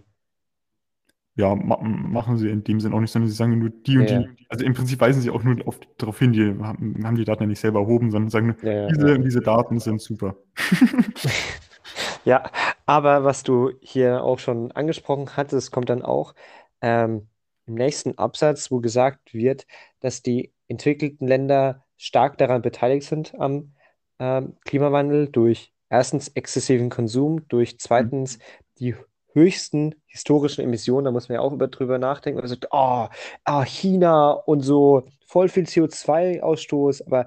ja, 1.36 1.56
ma 1.56 1.78
machen 1.82 2.38
sie 2.38 2.50
in 2.50 2.64
dem 2.64 2.80
Sinn 2.80 2.94
auch 2.94 3.00
nicht, 3.00 3.12
sondern 3.12 3.30
sie 3.30 3.36
sagen 3.36 3.58
nur 3.58 3.70
die 3.70 3.98
und 3.98 4.10
ja. 4.10 4.20
die. 4.20 4.46
Also 4.50 4.66
im 4.66 4.74
Prinzip 4.74 5.00
weisen 5.00 5.22
sie 5.22 5.30
auch 5.30 5.44
nur 5.44 5.56
auf, 5.66 5.80
darauf 5.98 6.20
hin, 6.20 6.34
die 6.34 6.56
haben, 6.62 7.04
haben, 7.04 7.16
die 7.16 7.24
Daten 7.24 7.44
ja 7.44 7.48
nicht 7.48 7.60
selber 7.60 7.80
erhoben, 7.80 8.12
sondern 8.12 8.30
sagen, 8.30 8.56
ja, 8.62 8.88
diese, 8.88 9.20
diese 9.20 9.42
Daten 9.42 9.80
sind 9.80 10.02
super. 10.02 10.36
ja, 12.26 12.50
aber 12.92 13.24
was 13.24 13.44
du 13.44 13.72
hier 13.80 14.22
auch 14.22 14.38
schon 14.38 14.74
angesprochen 14.74 15.38
hattest, 15.38 15.72
kommt 15.72 15.90
dann 15.90 16.02
auch 16.02 16.36
ähm, 16.82 17.30
im 17.66 17.76
nächsten 17.76 18.18
Absatz, 18.18 18.70
wo 18.70 18.82
gesagt 18.82 19.34
wird, 19.34 19.66
dass 20.02 20.22
die 20.22 20.52
entwickelten 20.68 21.26
Länder 21.26 21.86
stark 21.96 22.38
daran 22.38 22.62
beteiligt 22.62 23.08
sind 23.08 23.34
am 23.40 23.76
ähm, 24.20 24.58
Klimawandel 24.66 25.30
durch 25.30 25.72
erstens 25.90 26.28
exzessiven 26.28 26.90
Konsum, 26.90 27.48
durch 27.48 27.80
zweitens 27.80 28.40
mhm. 28.40 28.42
die 28.80 28.96
höchsten 29.32 29.96
historischen 30.08 30.62
Emissionen, 30.62 31.06
da 31.06 31.12
muss 31.12 31.30
man 31.30 31.36
ja 31.36 31.42
auch 31.42 31.54
über, 31.54 31.70
drüber 31.70 31.98
nachdenken. 31.98 32.42
Man 32.42 32.48
sagt, 32.50 32.68
oh, 32.72 33.08
ah, 33.46 33.64
China 33.64 34.32
und 34.32 34.60
so 34.60 35.06
voll 35.26 35.48
viel 35.48 35.64
CO2-Ausstoß, 35.64 37.08
aber 37.08 37.26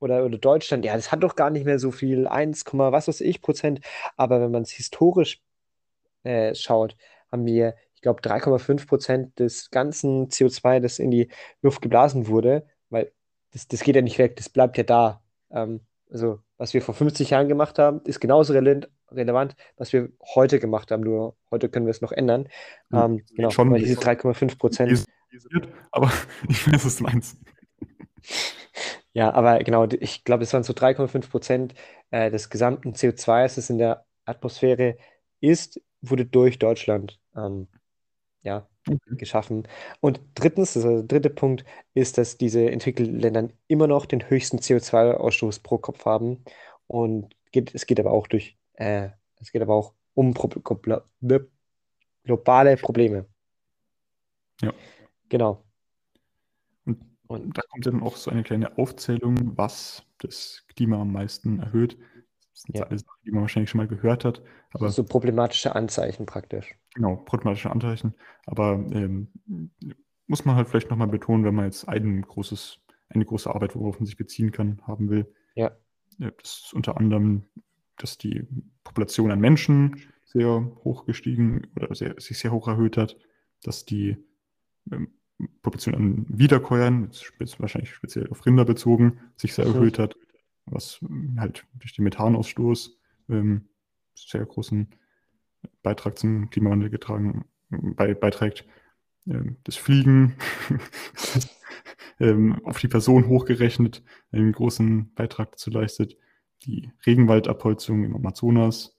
oder, 0.00 0.24
oder 0.24 0.38
Deutschland, 0.38 0.84
ja, 0.84 0.96
das 0.96 1.12
hat 1.12 1.22
doch 1.22 1.36
gar 1.36 1.50
nicht 1.50 1.64
mehr 1.64 1.78
so 1.78 1.90
viel, 1.90 2.26
1, 2.26 2.64
was 2.72 3.08
weiß 3.08 3.20
ich 3.20 3.40
Prozent. 3.42 3.80
Aber 4.16 4.40
wenn 4.40 4.50
man 4.50 4.62
es 4.62 4.70
historisch 4.70 5.42
äh, 6.24 6.54
schaut, 6.54 6.96
haben 7.30 7.46
wir, 7.46 7.74
ich 7.94 8.00
glaube, 8.00 8.20
3,5 8.22 8.86
Prozent 8.86 9.38
des 9.38 9.70
ganzen 9.70 10.28
CO2, 10.28 10.80
das 10.80 10.98
in 10.98 11.10
die 11.10 11.28
Luft 11.62 11.82
geblasen 11.82 12.26
wurde, 12.26 12.66
weil 12.88 13.12
das, 13.52 13.68
das 13.68 13.80
geht 13.80 13.96
ja 13.96 14.02
nicht 14.02 14.18
weg, 14.18 14.36
das 14.36 14.48
bleibt 14.48 14.78
ja 14.78 14.84
da. 14.84 15.22
Ähm, 15.50 15.80
also, 16.10 16.40
was 16.56 16.74
wir 16.74 16.82
vor 16.82 16.94
50 16.94 17.30
Jahren 17.30 17.48
gemacht 17.48 17.78
haben, 17.78 18.00
ist 18.04 18.20
genauso 18.20 18.52
relevant, 18.52 18.88
relevant, 19.10 19.54
was 19.76 19.92
wir 19.92 20.10
heute 20.34 20.58
gemacht 20.58 20.90
haben. 20.90 21.02
Nur 21.02 21.36
heute 21.50 21.68
können 21.68 21.86
wir 21.86 21.90
es 21.90 22.00
noch 22.00 22.12
ändern. 22.12 22.48
Ähm, 22.92 23.24
genau, 23.34 23.50
schon 23.50 23.72
diese 23.74 23.98
3,5 23.98 24.58
Prozent. 24.58 25.04
Aber 25.92 26.10
ich 26.48 26.66
weiß, 26.70 26.84
was 26.84 26.96
du 26.96 27.04
meinst. 27.04 27.36
Ja, 29.12 29.32
aber 29.32 29.58
genau, 29.64 29.86
ich 29.88 30.24
glaube, 30.24 30.44
es 30.44 30.52
waren 30.52 30.62
so 30.62 30.72
3,5 30.72 31.30
Prozent 31.30 31.74
äh, 32.10 32.30
des 32.30 32.48
gesamten 32.48 32.94
CO2, 32.94 33.56
das 33.56 33.70
in 33.70 33.78
der 33.78 34.04
Atmosphäre 34.24 34.96
ist, 35.40 35.80
wurde 36.00 36.26
durch 36.26 36.58
Deutschland 36.58 37.18
ähm, 37.36 37.66
ja, 38.42 38.68
okay. 38.88 39.16
geschaffen. 39.16 39.66
Und 40.00 40.20
drittens, 40.34 40.76
also 40.76 41.02
der 41.02 41.02
dritte 41.04 41.30
Punkt, 41.30 41.64
ist, 41.94 42.18
dass 42.18 42.38
diese 42.38 42.70
entwickelten 42.70 43.18
Länder 43.18 43.48
immer 43.66 43.86
noch 43.86 44.06
den 44.06 44.28
höchsten 44.30 44.58
CO2-Ausstoß 44.58 45.62
pro 45.62 45.78
Kopf 45.78 46.04
haben. 46.04 46.44
Und 46.86 47.34
geht, 47.52 47.74
es 47.74 47.86
geht 47.86 48.00
aber 48.00 48.12
auch 48.12 48.26
durch 48.26 48.56
äh, 48.74 49.10
es 49.40 49.52
geht 49.52 49.62
aber 49.62 49.74
auch 49.74 49.94
um 50.14 50.34
Pro 50.34 50.48
globale 52.24 52.76
Probleme. 52.76 53.26
Ja. 54.62 54.72
Genau. 55.28 55.64
Und, 57.30 57.56
da 57.56 57.62
kommt 57.70 57.86
dann 57.86 58.02
auch 58.02 58.16
so 58.16 58.30
eine 58.30 58.42
kleine 58.42 58.76
Aufzählung, 58.76 59.56
was 59.56 60.04
das 60.18 60.64
Klima 60.74 61.00
am 61.00 61.12
meisten 61.12 61.60
erhöht. 61.60 61.96
Das 62.52 62.62
sind 62.62 62.76
ja. 62.76 62.84
alles 62.84 63.02
Sachen, 63.02 63.20
die 63.24 63.30
man 63.30 63.42
wahrscheinlich 63.42 63.70
schon 63.70 63.78
mal 63.78 63.88
gehört 63.88 64.24
hat. 64.24 64.42
Aber 64.72 64.88
so 64.90 65.04
problematische 65.04 65.74
Anzeichen 65.74 66.26
praktisch. 66.26 66.74
Genau, 66.94 67.16
problematische 67.16 67.70
Anzeichen. 67.70 68.14
Aber 68.46 68.72
ähm, 68.92 69.28
muss 70.26 70.44
man 70.44 70.56
halt 70.56 70.68
vielleicht 70.68 70.90
nochmal 70.90 71.08
betonen, 71.08 71.44
wenn 71.44 71.54
man 71.54 71.66
jetzt 71.66 71.88
ein 71.88 72.22
großes, 72.22 72.78
eine 73.08 73.24
große 73.24 73.52
Arbeit, 73.52 73.76
worauf 73.76 73.98
man 74.00 74.06
sich 74.06 74.16
beziehen 74.16 74.50
kann, 74.50 74.82
haben 74.86 75.08
will. 75.08 75.32
Ja. 75.54 75.70
Das 76.18 76.64
ist 76.64 76.74
unter 76.74 76.96
anderem 76.98 77.44
dass 78.02 78.18
die 78.18 78.46
Population 78.84 79.30
an 79.30 79.40
Menschen 79.40 80.02
sehr 80.24 80.72
hoch 80.84 81.04
gestiegen 81.06 81.66
oder 81.76 81.94
sehr, 81.94 82.14
sich 82.18 82.38
sehr 82.38 82.52
hoch 82.52 82.68
erhöht 82.68 82.96
hat, 82.96 83.16
dass 83.62 83.84
die 83.84 84.16
ähm, 84.90 85.12
Population 85.62 85.94
an 85.94 86.26
Wiederkäuern, 86.28 87.10
wahrscheinlich 87.58 87.94
speziell 87.94 88.28
auf 88.30 88.44
Rinder 88.46 88.64
bezogen, 88.64 89.20
sich 89.36 89.54
sehr 89.54 89.66
erhöht 89.66 89.98
hat, 89.98 90.16
was 90.66 91.00
ähm, 91.02 91.36
halt 91.38 91.66
durch 91.74 91.94
den 91.94 92.04
Methanausstoß 92.04 92.98
ähm, 93.28 93.68
sehr 94.14 94.44
großen 94.44 94.88
Beitrag 95.82 96.18
zum 96.18 96.50
Klimawandel 96.50 96.90
getragen, 96.90 97.44
bei, 97.70 98.14
beiträgt. 98.14 98.66
Ähm, 99.26 99.56
das 99.64 99.76
Fliegen 99.76 100.36
ähm, 102.20 102.60
auf 102.64 102.78
die 102.78 102.88
Person 102.88 103.28
hochgerechnet 103.28 104.02
einen 104.32 104.52
großen 104.52 105.12
Beitrag 105.14 105.52
dazu 105.52 105.70
leistet 105.70 106.16
die 106.64 106.90
Regenwaldabholzung 107.06 108.04
im 108.04 108.14
Amazonas. 108.14 108.98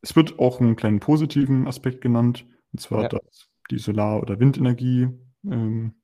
Es 0.00 0.16
wird 0.16 0.38
auch 0.38 0.60
einen 0.60 0.76
kleinen 0.76 1.00
positiven 1.00 1.66
Aspekt 1.66 2.00
genannt, 2.00 2.46
und 2.72 2.80
zwar, 2.80 3.02
ja. 3.02 3.08
dass 3.08 3.48
die 3.72 3.78
Solar- 3.78 4.22
oder 4.22 4.38
Windenergie 4.38 5.08
ähm, 5.44 5.94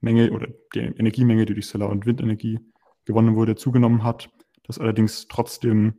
Menge 0.00 0.30
oder 0.30 0.48
die 0.74 0.80
Energiemenge, 0.80 1.46
die 1.46 1.54
durch 1.54 1.66
Solar- 1.66 1.90
und 1.90 2.06
Windenergie 2.06 2.60
gewonnen 3.06 3.34
wurde, 3.34 3.56
zugenommen 3.56 4.04
hat. 4.04 4.30
Dass 4.64 4.78
allerdings 4.78 5.26
trotzdem 5.28 5.94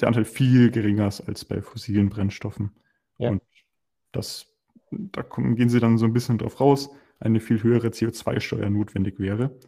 der 0.00 0.08
Anteil 0.08 0.24
viel 0.24 0.70
geringer 0.70 1.08
ist 1.08 1.22
als 1.22 1.44
bei 1.44 1.62
fossilen 1.62 2.10
Brennstoffen. 2.10 2.70
Ja. 3.18 3.30
Und 3.30 3.42
das, 4.12 4.46
da 4.90 5.22
kommen, 5.22 5.56
gehen 5.56 5.70
sie 5.70 5.80
dann 5.80 5.98
so 5.98 6.04
ein 6.04 6.12
bisschen 6.12 6.38
drauf 6.38 6.60
raus, 6.60 6.90
eine 7.18 7.40
viel 7.40 7.62
höhere 7.62 7.88
CO2-Steuer 7.88 8.68
notwendig 8.68 9.18
wäre, 9.18 9.58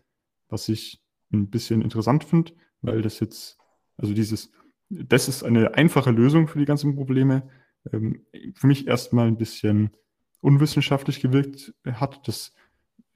was 0.49 0.69
ich 0.69 1.03
ein 1.33 1.49
bisschen 1.49 1.83
interessant 1.83 2.25
finde, 2.25 2.53
weil 2.83 3.01
das 3.01 3.21
jetzt, 3.21 3.59
also 3.97 4.13
dieses, 4.13 4.53
das 4.91 5.29
ist 5.29 5.45
eine 5.45 5.75
einfache 5.75 6.11
Lösung 6.11 6.47
für 6.47 6.59
die 6.59 6.65
ganzen 6.67 6.95
Probleme. 6.95 7.49
Ähm, 7.93 8.27
für 8.55 8.67
mich 8.67 8.87
erstmal 8.87 9.29
ein 9.29 9.39
bisschen 9.39 9.91
unwissenschaftlich 10.41 11.21
gewirkt 11.21 11.75
hat. 11.85 12.27
Das 12.27 12.53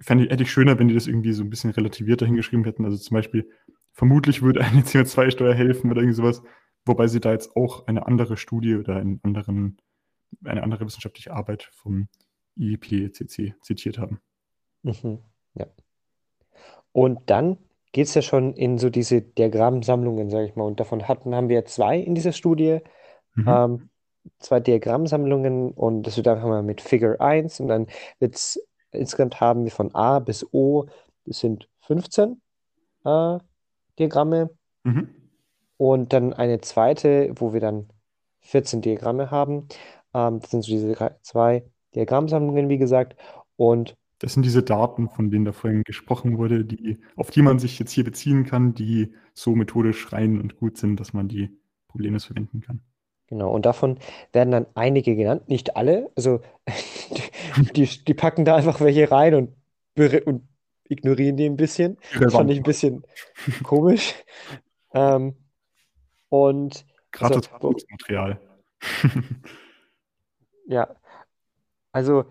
fände 0.00 0.25
ich, 0.25 0.31
hätte 0.31 0.43
ich 0.43 0.50
schöner, 0.50 0.79
wenn 0.79 0.88
die 0.88 0.95
das 0.95 1.07
irgendwie 1.07 1.33
so 1.33 1.43
ein 1.43 1.50
bisschen 1.50 1.71
relativierter 1.71 2.26
hingeschrieben 2.26 2.64
hätten. 2.64 2.85
Also 2.85 2.97
zum 2.97 3.14
Beispiel, 3.14 3.49
vermutlich 3.93 4.43
würde 4.43 4.62
eine 4.62 4.81
CO2-Steuer 4.83 5.55
helfen 5.55 5.91
oder 5.91 6.00
irgendwie 6.00 6.17
sowas, 6.17 6.43
wobei 6.85 7.07
sie 7.07 7.21
da 7.21 7.33
jetzt 7.33 7.57
auch 7.57 7.87
eine 7.87 8.07
andere 8.07 8.37
Studie 8.37 8.76
oder 8.76 8.97
einen 8.97 9.21
anderen, 9.23 9.79
eine 10.45 10.62
andere 10.62 10.87
wissenschaftliche 10.87 11.33
Arbeit 11.33 11.69
vom 11.73 12.09
IPCC 12.57 13.55
zitiert 13.62 13.99
haben. 13.99 14.21
Mhm, 14.83 15.19
ja. 15.55 15.67
Und 16.93 17.31
dann 17.31 17.59
geht 17.93 18.07
es 18.07 18.14
ja 18.14 18.23
schon 18.23 18.55
in 18.55 18.79
so 18.79 18.91
diese 18.91 19.23
Diagrammsammlungen, 19.23 20.31
sage 20.31 20.47
ich 20.47 20.57
mal. 20.57 20.64
Und 20.64 20.81
davon 20.81 21.09
hatten, 21.09 21.35
haben 21.35 21.49
wir 21.49 21.64
zwei 21.67 21.99
in 21.99 22.14
dieser 22.14 22.33
Studie. 22.33 22.81
Mhm. 23.35 23.45
Ähm, 23.49 23.88
zwei 24.38 24.61
Diagrammsammlungen 24.61 25.73
und 25.73 26.05
das 26.05 26.17
wird 26.17 26.29
einfach 26.29 26.49
mal 26.49 26.62
mit 26.62 26.81
Figure 26.81 27.21
1 27.21 27.61
und 27.61 27.69
dann 27.69 27.87
wird 28.19 28.37
es 28.37 28.61
insgesamt 28.93 29.41
haben 29.41 29.64
wir 29.64 29.73
von 29.73 29.95
A 29.95 30.19
bis 30.19 30.47
O, 30.52 30.87
das 31.25 31.41
sind 31.41 31.69
15 31.81 32.41
äh, 33.05 33.38
Diagramme. 33.99 34.50
Mhm. 34.85 35.09
Und 35.76 36.12
dann 36.12 36.33
eine 36.33 36.61
zweite, 36.61 37.33
wo 37.37 37.52
wir 37.52 37.61
dann 37.61 37.88
14 38.41 38.83
Diagramme 38.83 39.31
haben. 39.31 39.69
Ähm, 40.14 40.41
das 40.41 40.50
sind 40.50 40.62
so 40.62 40.71
diese 40.71 41.17
zwei 41.23 41.64
Diagrammsammlungen, 41.95 42.69
wie 42.69 42.79
gesagt. 42.79 43.17
Und 43.57 43.97
Das 44.21 44.35
sind 44.35 44.45
diese 44.45 44.62
Daten, 44.62 45.09
von 45.09 45.31
denen 45.31 45.45
da 45.45 45.52
vorhin 45.52 45.83
gesprochen 45.83 46.38
wurde, 46.38 46.64
die, 46.64 46.99
auf 47.17 47.31
die 47.31 47.43
man 47.43 47.59
sich 47.59 47.79
jetzt 47.79 47.91
hier 47.91 48.05
beziehen 48.05 48.45
kann, 48.45 48.75
die 48.75 49.14
so 49.35 49.55
methodisch 49.55 50.12
rein 50.12 50.41
und 50.41 50.57
gut 50.57 50.76
sind, 50.79 51.00
dass 51.00 51.12
man 51.12 51.29
die 51.29 51.50
problemlos 51.88 52.26
verwenden 52.26 52.61
kann. 52.61 52.81
Genau, 53.32 53.50
und 53.50 53.64
davon 53.64 53.98
werden 54.32 54.50
dann 54.50 54.66
einige 54.74 55.16
genannt, 55.16 55.48
nicht 55.48 55.74
alle. 55.74 56.10
Also 56.16 56.40
die, 57.74 57.86
die, 57.86 58.14
packen 58.14 58.44
da 58.44 58.56
einfach 58.56 58.80
welche 58.80 59.10
rein 59.10 59.34
und, 59.34 59.56
und 60.26 60.46
ignorieren 60.86 61.38
die 61.38 61.46
ein 61.46 61.56
bisschen. 61.56 61.96
Das 62.20 62.34
fand 62.34 62.50
ich 62.50 62.58
ein 62.58 62.62
bisschen 62.62 63.04
komisch. 63.64 64.14
Ähm, 64.94 65.36
und 66.28 66.84
Gratis 67.12 67.50
also, 67.50 67.74
Material. 67.90 68.38
ja, 70.66 70.94
also 71.92 72.26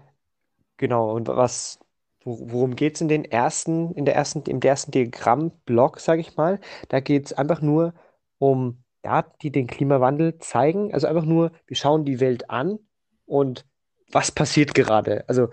genau, 0.78 1.16
und 1.16 1.28
was, 1.28 1.80
wo- 2.24 2.52
worum 2.52 2.76
geht 2.76 2.94
es 2.94 3.02
in 3.02 3.08
den 3.08 3.26
ersten, 3.26 3.96
in 3.96 4.06
der 4.06 4.16
ersten, 4.16 4.44
im 4.44 4.62
ersten 4.62 4.92
Diagrammblock, 4.92 6.00
sage 6.00 6.22
ich 6.22 6.38
mal? 6.38 6.60
Da 6.90 7.00
geht 7.00 7.26
es 7.26 7.34
einfach 7.34 7.62
nur 7.62 7.96
um 8.38 8.84
Daten, 9.02 9.32
die 9.42 9.52
den 9.52 9.68
Klimawandel 9.68 10.38
zeigen. 10.40 10.94
Also 10.94 11.08
einfach 11.08 11.26
nur, 11.26 11.52
wir 11.68 11.76
schauen 11.76 12.06
die 12.06 12.20
Welt 12.20 12.50
an 12.50 12.80
und 13.26 13.66
was 14.12 14.32
passiert 14.32 14.74
gerade. 14.74 15.24
Also 15.28 15.50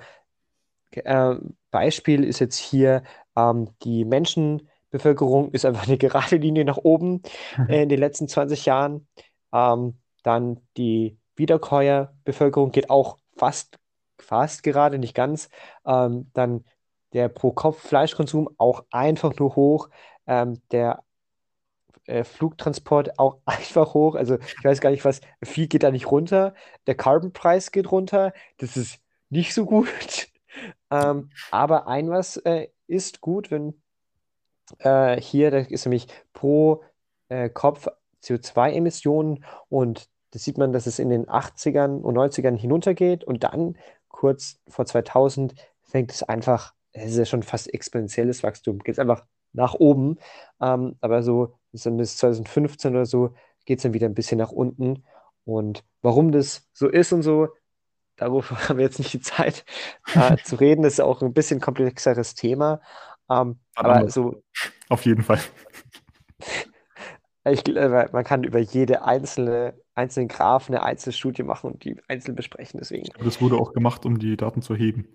äh, 0.92 1.34
Beispiel 1.70 2.24
ist 2.24 2.38
jetzt 2.38 2.58
hier, 2.58 3.02
ähm, 3.36 3.70
die 3.82 4.04
Menschenbevölkerung 4.04 5.52
ist 5.52 5.64
einfach 5.64 5.86
eine 5.86 5.98
gerade 5.98 6.36
Linie 6.36 6.64
nach 6.64 6.78
oben 6.78 7.22
äh, 7.68 7.82
in 7.82 7.88
den 7.88 8.00
letzten 8.00 8.28
20 8.28 8.66
Jahren. 8.66 9.06
Ähm, 9.52 9.98
dann 10.22 10.60
die 10.76 11.18
Wiederkäuerbevölkerung 11.36 12.72
geht 12.72 12.90
auch 12.90 13.18
fast, 13.36 13.78
fast 14.18 14.62
gerade, 14.62 14.98
nicht 14.98 15.14
ganz. 15.14 15.48
Ähm, 15.86 16.30
dann 16.34 16.64
der 17.12 17.28
Pro-Kopf-Fleischkonsum 17.28 18.50
auch 18.58 18.84
einfach 18.90 19.34
nur 19.38 19.56
hoch. 19.56 19.88
Ähm, 20.26 20.60
der 20.70 21.02
äh, 22.06 22.24
Flugtransport 22.24 23.18
auch 23.18 23.38
einfach 23.44 23.94
hoch. 23.94 24.14
Also 24.14 24.38
ich 24.38 24.64
weiß 24.64 24.80
gar 24.80 24.90
nicht, 24.90 25.04
was, 25.04 25.20
viel 25.42 25.68
geht 25.68 25.82
da 25.82 25.90
nicht 25.90 26.10
runter. 26.10 26.54
Der 26.86 26.94
Carbon-Preis 26.96 27.70
geht 27.72 27.90
runter. 27.90 28.32
Das 28.58 28.76
ist 28.76 29.00
nicht 29.30 29.54
so 29.54 29.66
gut. 29.66 30.28
Ähm, 30.90 31.30
aber 31.52 31.86
ein 31.86 32.10
was 32.10 32.38
äh, 32.38 32.68
ist 32.88 33.20
gut, 33.20 33.52
wenn 33.52 33.80
äh, 34.80 35.20
hier, 35.20 35.50
das 35.50 35.68
ist 35.68 35.84
nämlich 35.84 36.08
pro 36.32 36.82
äh, 37.28 37.48
Kopf 37.48 37.86
CO2-Emissionen 38.22 39.44
und 39.68 40.08
das 40.30 40.44
sieht 40.44 40.58
man, 40.58 40.72
dass 40.72 40.86
es 40.86 40.98
in 40.98 41.10
den 41.10 41.26
80ern 41.26 42.00
und 42.00 42.16
90ern 42.16 42.56
hinuntergeht 42.56 43.24
und 43.24 43.44
dann 43.44 43.76
kurz 44.08 44.58
vor 44.68 44.84
2000 44.84 45.54
fängt 45.82 46.12
es 46.12 46.22
einfach, 46.22 46.74
es 46.92 47.12
ist 47.12 47.18
ja 47.18 47.24
schon 47.24 47.42
fast 47.42 47.72
exponentielles 47.72 48.42
Wachstum, 48.42 48.80
geht 48.80 48.94
es 48.94 48.98
einfach 48.98 49.24
nach 49.52 49.74
oben, 49.74 50.18
ähm, 50.60 50.96
aber 51.00 51.22
so 51.22 51.57
bis 51.72 51.82
dann 51.82 51.96
bis 51.96 52.16
2015 52.16 52.94
oder 52.94 53.06
so 53.06 53.34
geht 53.66 53.78
es 53.78 53.82
dann 53.82 53.94
wieder 53.94 54.06
ein 54.06 54.14
bisschen 54.14 54.38
nach 54.38 54.52
unten 54.52 55.04
und 55.44 55.84
warum 56.02 56.32
das 56.32 56.68
so 56.72 56.88
ist 56.88 57.12
und 57.12 57.22
so, 57.22 57.48
darüber 58.16 58.48
haben 58.68 58.78
wir 58.78 58.84
jetzt 58.84 58.98
nicht 58.98 59.12
die 59.12 59.20
Zeit 59.20 59.64
äh, 60.14 60.36
zu 60.44 60.56
reden, 60.56 60.82
das 60.82 60.94
ist 60.94 61.00
auch 61.00 61.22
ein 61.22 61.32
bisschen 61.32 61.60
komplexeres 61.60 62.34
Thema, 62.34 62.80
ähm, 63.30 63.58
aber 63.74 64.08
so 64.08 64.42
Auf 64.88 65.04
jeden 65.04 65.22
Fall. 65.22 65.40
Ich, 67.44 67.64
glaube, 67.64 68.08
man 68.12 68.24
kann 68.24 68.44
über 68.44 68.58
jede 68.58 69.04
einzelne, 69.04 69.74
einzelnen 69.94 70.28
Graph 70.28 70.68
eine 70.68 70.82
einzelne 70.82 71.12
Studie 71.12 71.42
machen 71.42 71.72
und 71.72 71.84
die 71.84 71.96
einzeln 72.08 72.34
besprechen, 72.34 72.78
deswegen. 72.78 73.08
Aber 73.14 73.24
das 73.24 73.40
wurde 73.40 73.56
auch 73.56 73.72
gemacht, 73.72 74.04
um 74.04 74.18
die 74.18 74.36
Daten 74.36 74.60
zu 74.60 74.74
erheben. 74.74 75.08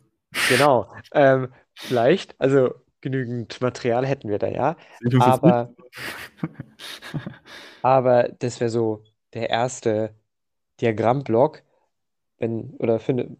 Genau. 0.49 0.91
Ähm, 1.13 1.49
vielleicht, 1.75 2.39
also 2.39 2.73
genügend 3.03 3.59
Material 3.61 4.07
hätten 4.07 4.29
wir 4.29 4.39
da, 4.39 4.47
ja. 4.47 4.77
Aber, 5.19 5.75
aber 7.83 8.29
das 8.39 8.59
wäre 8.59 8.69
so 8.69 9.03
der 9.33 9.49
erste 9.49 10.15
Diagrammblock. 10.81 11.63
Wenn, 12.39 12.71
oder 12.79 12.99
finde, 12.99 13.37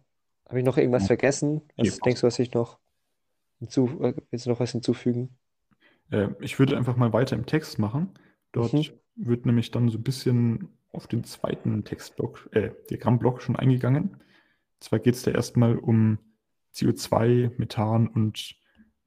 habe 0.48 0.58
ich 0.60 0.64
noch 0.64 0.76
irgendwas 0.76 1.06
vergessen? 1.06 1.62
Was 1.76 1.88
passt. 1.88 2.06
denkst 2.06 2.20
du, 2.20 2.26
was 2.26 2.38
ich 2.38 2.52
noch 2.52 2.78
hinzu, 3.58 3.88
äh, 4.02 4.14
willst 4.30 4.46
du 4.46 4.50
noch 4.50 4.60
was 4.60 4.72
hinzufügen? 4.72 5.36
Äh, 6.10 6.28
ich 6.40 6.58
würde 6.58 6.76
einfach 6.76 6.96
mal 6.96 7.12
weiter 7.12 7.36
im 7.36 7.46
Text 7.46 7.78
machen. 7.78 8.10
Dort 8.52 8.72
Mhm. 8.72 8.84
wird 9.16 9.46
nämlich 9.46 9.70
dann 9.70 9.88
so 9.88 9.98
ein 9.98 10.02
bisschen 10.04 10.68
auf 10.92 11.06
den 11.06 11.24
zweiten 11.24 11.84
Textblock, 11.84 12.48
äh, 12.52 12.70
Diagrammblock 12.90 13.42
schon 13.42 13.56
eingegangen. 13.56 14.10
Und 14.10 14.20
zwar 14.80 14.98
geht 14.98 15.14
es 15.14 15.22
da 15.22 15.30
erstmal 15.30 15.76
um 15.78 16.18
CO2, 16.74 17.50
Methan 17.56 18.08
und 18.08 18.54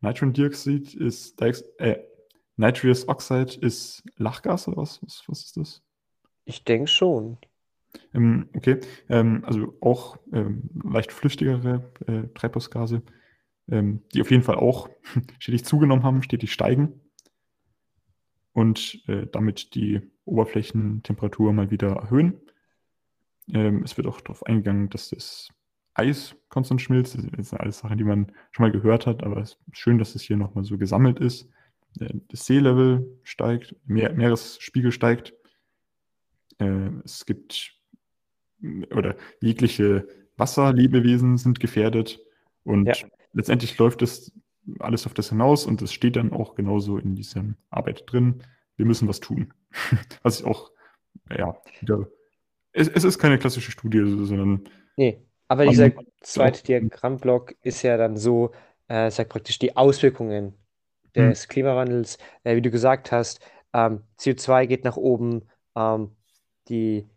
Nitrogenoxid 0.01 0.93
ist, 0.93 1.41
äh, 1.41 1.97
Nitrous 2.55 3.07
Oxide 3.07 3.53
ist 3.61 4.03
Lachgas 4.17 4.67
oder 4.67 4.77
was? 4.77 5.01
Was, 5.03 5.23
was 5.27 5.45
ist 5.45 5.57
das? 5.57 5.81
Ich 6.45 6.63
denke 6.63 6.87
schon. 6.87 7.37
Ähm, 8.13 8.49
okay, 8.55 8.79
ähm, 9.09 9.43
also 9.45 9.75
auch 9.81 10.17
ähm, 10.31 10.69
leicht 10.83 11.11
flüchtigere 11.11 11.91
äh, 12.05 12.23
Treibhausgase, 12.33 13.01
ähm, 13.69 14.01
die 14.13 14.21
auf 14.21 14.31
jeden 14.31 14.43
Fall 14.43 14.55
auch 14.55 14.89
stetig 15.39 15.65
zugenommen 15.65 16.03
haben, 16.03 16.23
stetig 16.23 16.51
steigen 16.51 17.01
und 18.53 19.03
äh, 19.07 19.27
damit 19.31 19.75
die 19.75 20.01
Oberflächentemperatur 20.25 21.53
mal 21.53 21.71
wieder 21.71 21.95
erhöhen. 21.95 22.39
Ähm, 23.53 23.83
es 23.83 23.97
wird 23.97 24.07
auch 24.07 24.21
darauf 24.21 24.45
eingegangen, 24.45 24.89
dass 24.89 25.09
das 25.09 25.49
Eis 25.97 26.35
konstant 26.49 26.81
schmilzt. 26.81 27.15
Das 27.15 27.49
sind 27.49 27.59
alles 27.59 27.79
Sachen, 27.79 27.97
die 27.97 28.03
man 28.03 28.31
schon 28.51 28.63
mal 28.65 28.71
gehört 28.71 29.05
hat, 29.07 29.23
aber 29.23 29.41
es 29.41 29.51
ist 29.53 29.59
schön, 29.77 29.97
dass 29.97 30.15
es 30.15 30.21
hier 30.21 30.37
nochmal 30.37 30.63
so 30.63 30.77
gesammelt 30.77 31.19
ist. 31.19 31.49
Äh, 31.99 32.13
Das 32.29 32.45
Seelevel 32.45 33.19
steigt, 33.23 33.75
Meer, 33.85 34.13
Meeresspiegel 34.13 34.91
steigt. 34.91 35.33
Äh, 36.59 36.89
Es 37.03 37.25
gibt 37.25 37.73
oder 38.95 39.15
jegliche 39.41 40.07
Wasserlebewesen 40.37 41.37
sind 41.37 41.59
gefährdet 41.59 42.19
und 42.63 42.87
Ja. 42.87 42.93
letztendlich 43.33 43.77
läuft 43.77 44.01
es 44.01 44.31
alles 44.79 45.05
auf 45.05 45.13
das 45.13 45.29
hinaus 45.29 45.65
und 45.65 45.81
es 45.81 45.93
steht 45.93 46.15
dann 46.15 46.33
auch 46.33 46.55
genauso 46.55 46.97
in 46.97 47.15
dieser 47.15 47.45
Arbeit 47.69 48.03
drin. 48.07 48.43
Wir 48.75 48.85
müssen 48.85 49.07
was 49.07 49.19
tun. 49.19 49.53
Was 50.23 50.39
ich 50.39 50.45
auch, 50.45 50.71
ja, 51.35 51.55
wieder, 51.81 52.07
es, 52.71 52.87
es 52.87 53.03
ist 53.03 53.19
keine 53.19 53.37
klassische 53.37 53.71
Studie, 53.71 53.99
sondern 54.25 54.63
Nee, 54.95 55.21
aber 55.47 55.65
dieser 55.65 55.91
zweite 56.21 56.63
Diagrammblock 56.63 57.55
ist 57.61 57.81
ja 57.83 57.97
dann 57.97 58.17
so, 58.17 58.51
äh, 58.87 59.09
sagt 59.11 59.29
praktisch 59.29 59.59
die 59.59 59.75
Auswirkungen 59.75 60.53
des 61.15 61.47
Klimawandels, 61.47 62.17
äh, 62.43 62.55
wie 62.55 62.61
du 62.61 62.69
gesagt 62.69 63.11
hast, 63.11 63.39
ähm, 63.73 64.03
CO2 64.19 64.67
geht 64.67 64.83
nach 64.83 64.97
oben, 64.97 65.49
ähm, 65.75 66.15
die 66.69 67.07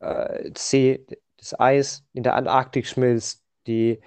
äh, 0.00 0.50
See, 0.56 1.06
das 1.38 1.58
Eis 1.58 2.04
in 2.12 2.22
der 2.22 2.34
Antarktik 2.34 2.86
schmilzt, 2.86 3.42
die 3.66 4.00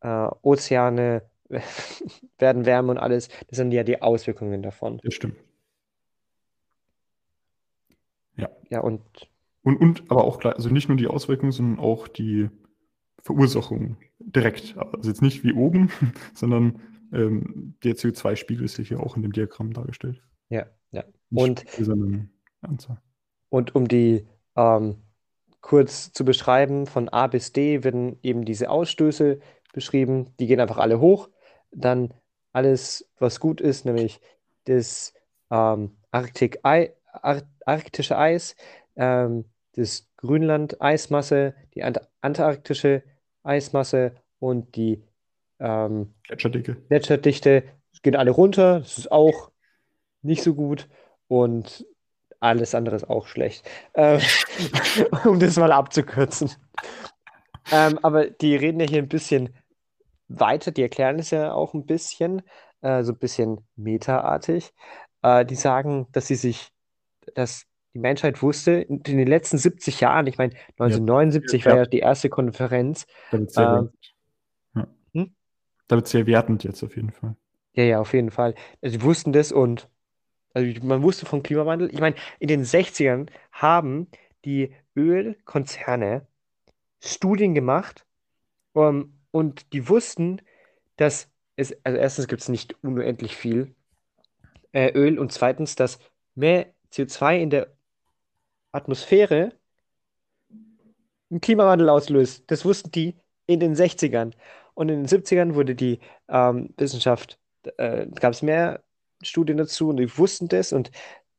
äh, 0.00 0.28
Ozeane 0.42 1.22
werden 2.38 2.66
wärmer 2.66 2.92
und 2.92 2.98
alles. 2.98 3.28
Das 3.48 3.56
sind 3.56 3.72
ja 3.72 3.84
die 3.84 4.02
Auswirkungen 4.02 4.62
davon. 4.62 5.00
das 5.02 5.14
stimmt. 5.14 5.36
Ja. 8.36 8.48
Ja, 8.70 8.80
und 8.80 9.02
Und, 9.62 9.76
und 9.76 10.10
aber 10.10 10.24
auch 10.24 10.42
also 10.44 10.68
nicht 10.68 10.88
nur 10.88 10.96
die 10.96 11.06
Auswirkungen, 11.06 11.52
sondern 11.52 11.78
auch 11.78 12.08
die 12.08 12.50
Verursachung 13.24 13.96
direkt. 14.18 14.76
Also 14.76 15.08
jetzt 15.08 15.22
nicht 15.22 15.42
wie 15.44 15.54
oben, 15.54 15.90
sondern 16.34 16.80
ähm, 17.12 17.74
der 17.82 17.96
CO2-Spiegel 17.96 18.64
ist 18.64 18.78
hier 18.78 19.00
auch 19.00 19.16
in 19.16 19.22
dem 19.22 19.32
Diagramm 19.32 19.72
dargestellt. 19.72 20.22
ja, 20.50 20.66
ja. 20.90 21.04
Und. 21.32 21.64
Und 23.48 23.74
um 23.74 23.88
die 23.88 24.26
ähm, 24.56 24.96
kurz 25.60 26.12
zu 26.12 26.24
beschreiben, 26.24 26.86
von 26.86 27.08
A 27.08 27.26
bis 27.26 27.52
D 27.52 27.82
werden 27.82 28.18
eben 28.22 28.44
diese 28.44 28.68
Ausstöße 28.68 29.40
beschrieben. 29.72 30.30
Die 30.38 30.46
gehen 30.46 30.60
einfach 30.60 30.78
alle 30.78 31.00
hoch. 31.00 31.30
Dann 31.70 32.12
alles, 32.52 33.10
was 33.18 33.40
gut 33.40 33.60
ist, 33.60 33.86
nämlich 33.86 34.20
das 34.64 35.14
ähm, 35.50 35.96
Arktik 36.10 36.58
Ei, 36.62 36.94
Ar 37.06 37.42
arktische 37.64 38.18
Eis, 38.18 38.56
ähm, 38.96 39.46
das 39.72 40.10
Grönland-Eismasse, 40.18 41.54
die 41.74 41.82
Ant 41.82 42.00
antarktische 42.20 43.02
Eismasse 43.44 44.12
und 44.40 44.74
die 44.74 45.02
ähm, 45.60 46.14
Gletscherdicke. 46.24 46.76
Gletscherdichte 46.88 47.62
gehen 48.02 48.16
alle 48.16 48.30
runter. 48.30 48.80
Das 48.80 48.98
ist 48.98 49.10
auch 49.10 49.50
nicht 50.22 50.42
so 50.42 50.54
gut. 50.54 50.88
Und 51.28 51.86
alles 52.40 52.74
andere 52.74 52.96
ist 52.96 53.08
auch 53.08 53.26
schlecht. 53.26 53.68
Ähm, 53.94 54.20
um 55.24 55.38
das 55.40 55.56
mal 55.56 55.72
abzukürzen. 55.72 56.52
Ähm, 57.72 57.98
aber 58.02 58.26
die 58.26 58.56
reden 58.56 58.80
ja 58.80 58.86
hier 58.86 59.02
ein 59.02 59.08
bisschen 59.08 59.56
weiter, 60.28 60.70
die 60.70 60.82
erklären 60.82 61.18
es 61.18 61.30
ja 61.30 61.52
auch 61.52 61.74
ein 61.74 61.86
bisschen, 61.86 62.42
äh, 62.82 63.02
so 63.02 63.12
ein 63.12 63.18
bisschen 63.18 63.66
metaartig. 63.76 64.72
Äh, 65.22 65.46
die 65.46 65.54
sagen, 65.54 66.06
dass 66.12 66.26
sie 66.26 66.34
sich, 66.34 66.70
dass 67.34 67.64
die 67.94 67.98
Menschheit 68.00 68.42
wusste 68.42 68.72
in, 68.72 69.00
in 69.02 69.18
den 69.18 69.28
letzten 69.28 69.58
70 69.58 70.00
Jahren, 70.00 70.26
ich 70.26 70.38
meine, 70.38 70.54
1979 70.78 71.64
Ja. 71.64 71.70
war 71.70 71.78
ja 71.78 71.86
die 71.86 72.00
erste 72.00 72.28
Konferenz. 72.28 73.06
Da 73.30 73.38
wird 73.38 73.50
sehr 73.52 73.64
Ähm, 73.64 73.70
wertend. 73.72 74.14
Ja. 74.74 74.86
Hm? 75.12 75.34
Sehr 76.04 76.26
wertend 76.26 76.64
jetzt 76.64 76.82
auf 76.82 76.96
jeden 76.96 77.12
Fall. 77.12 77.36
Ja, 77.74 77.84
ja, 77.84 78.00
auf 78.00 78.12
jeden 78.12 78.30
Fall. 78.30 78.54
Also, 78.82 78.98
sie 78.98 79.02
wussten 79.02 79.32
das 79.32 79.52
und 79.52 79.88
also 80.52 80.80
man 80.84 81.02
wusste 81.02 81.26
vom 81.26 81.42
Klimawandel. 81.42 81.90
Ich 81.92 82.00
meine, 82.00 82.14
in 82.38 82.48
den 82.48 82.64
60ern 82.64 83.28
haben 83.50 84.06
die 84.44 84.72
Ölkonzerne 84.96 86.26
Studien 87.02 87.54
gemacht, 87.54 88.06
um, 88.72 89.18
und 89.30 89.72
die 89.72 89.88
wussten, 89.88 90.40
dass 90.96 91.28
es, 91.56 91.76
also 91.84 91.98
erstens 91.98 92.28
gibt 92.28 92.42
es 92.42 92.48
nicht 92.48 92.76
unendlich 92.84 93.36
viel 93.36 93.74
äh, 94.72 94.92
Öl 94.92 95.18
und 95.18 95.32
zweitens, 95.32 95.76
dass 95.76 95.98
mehr 96.34 96.66
CO2 96.92 97.38
in 97.40 97.50
der 97.50 97.73
Atmosphäre 98.74 99.52
einen 101.30 101.40
Klimawandel 101.40 101.88
auslöst. 101.88 102.44
Das 102.48 102.64
wussten 102.64 102.90
die 102.90 103.16
in 103.46 103.60
den 103.60 103.74
60ern. 103.74 104.32
Und 104.74 104.88
in 104.88 105.04
den 105.04 105.06
70ern 105.06 105.54
wurde 105.54 105.74
die 105.74 106.00
ähm, 106.28 106.74
Wissenschaft, 106.76 107.38
äh, 107.76 108.06
gab 108.06 108.32
es 108.32 108.42
mehr 108.42 108.82
Studien 109.22 109.56
dazu 109.56 109.88
und 109.88 109.96
die 109.98 110.18
wussten 110.18 110.48
das 110.48 110.72
und 110.72 110.90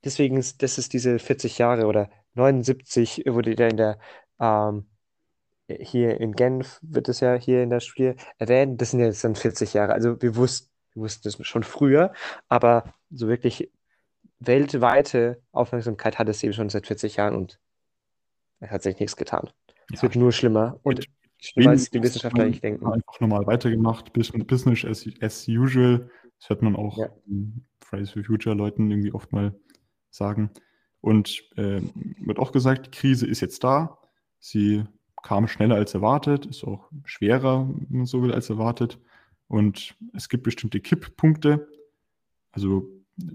deswegen 0.04 0.38
ist 0.38 0.64
das 0.64 0.78
ist 0.78 0.94
diese 0.94 1.20
40 1.20 1.58
Jahre 1.58 1.86
oder 1.86 2.10
79 2.34 3.24
wurde 3.28 3.56
der 3.56 3.70
in 3.70 3.78
der 3.78 4.00
ähm, 4.40 4.86
hier 5.68 6.20
in 6.20 6.34
Genf 6.34 6.80
wird 6.82 7.10
es 7.10 7.20
ja 7.20 7.36
hier 7.36 7.64
in 7.64 7.70
der 7.70 7.80
Studie 7.80 8.14
erwähnt, 8.38 8.82
das 8.82 8.92
sind 8.92 9.00
jetzt 9.00 9.24
dann 9.24 9.36
40 9.36 9.74
Jahre. 9.74 9.94
Also 9.94 10.22
wir 10.22 10.36
wussten, 10.36 10.70
wir 10.94 11.04
wussten 11.04 11.24
das 11.24 11.38
schon 11.48 11.64
früher, 11.64 12.14
aber 12.50 12.94
so 13.10 13.28
wirklich 13.28 13.72
weltweite 14.40 15.42
Aufmerksamkeit 15.52 16.20
hat 16.20 16.30
es 16.30 16.44
eben 16.44 16.54
schon 16.54 16.70
seit 16.70 16.88
40 16.88 17.16
Jahren 17.16 17.36
und 17.36 17.60
es 18.60 18.70
hat 18.72 18.84
sich 18.84 19.00
nichts 19.00 19.16
getan. 19.16 19.50
Es 19.92 19.98
Ja, 19.98 20.04
wird 20.04 20.16
nur 20.16 20.32
schlimmer 20.32 20.80
und 20.84 20.98
mit 21.00 21.08
schlimmer 21.40 21.72
als 21.72 21.90
die 21.90 22.02
Wissenschaftler 22.02 22.46
nicht 22.46 22.64
denken. 22.64 22.86
Einfach 22.88 23.20
normal 23.20 23.46
weitergemacht, 23.48 24.14
Business 24.14 24.46
Business 24.46 24.86
as, 24.86 25.08
as 25.22 25.48
usual. 25.48 26.10
Das 26.40 26.50
hört 26.50 26.62
man 26.62 26.76
auch 26.76 26.98
Ja. 26.98 27.10
Fridays 27.82 28.12
for 28.12 28.24
Future 28.24 28.56
Leuten 28.56 28.90
irgendwie 28.90 29.14
oft 29.14 29.32
mal 29.32 29.54
sagen. 30.10 30.50
Und 31.02 31.44
ähm, 31.56 31.92
wird 32.20 32.40
auch 32.40 32.52
gesagt, 32.52 32.88
die 32.88 32.92
Krise 32.92 33.28
ist 33.28 33.42
jetzt 33.42 33.64
da. 33.64 34.00
Sie 34.40 34.84
kam 35.22 35.48
schneller 35.48 35.76
als 35.76 35.94
erwartet, 35.94 36.46
ist 36.46 36.64
auch 36.64 36.90
schwerer, 37.04 37.68
wenn 37.70 37.98
man 38.00 38.06
so 38.06 38.24
will, 38.24 38.34
als 38.34 38.50
erwartet. 38.50 39.00
Und 39.48 39.96
es 40.14 40.30
gibt 40.30 40.44
bestimmte 40.44 40.80
Kipppunkte. 40.80 41.68
Also 42.52 42.88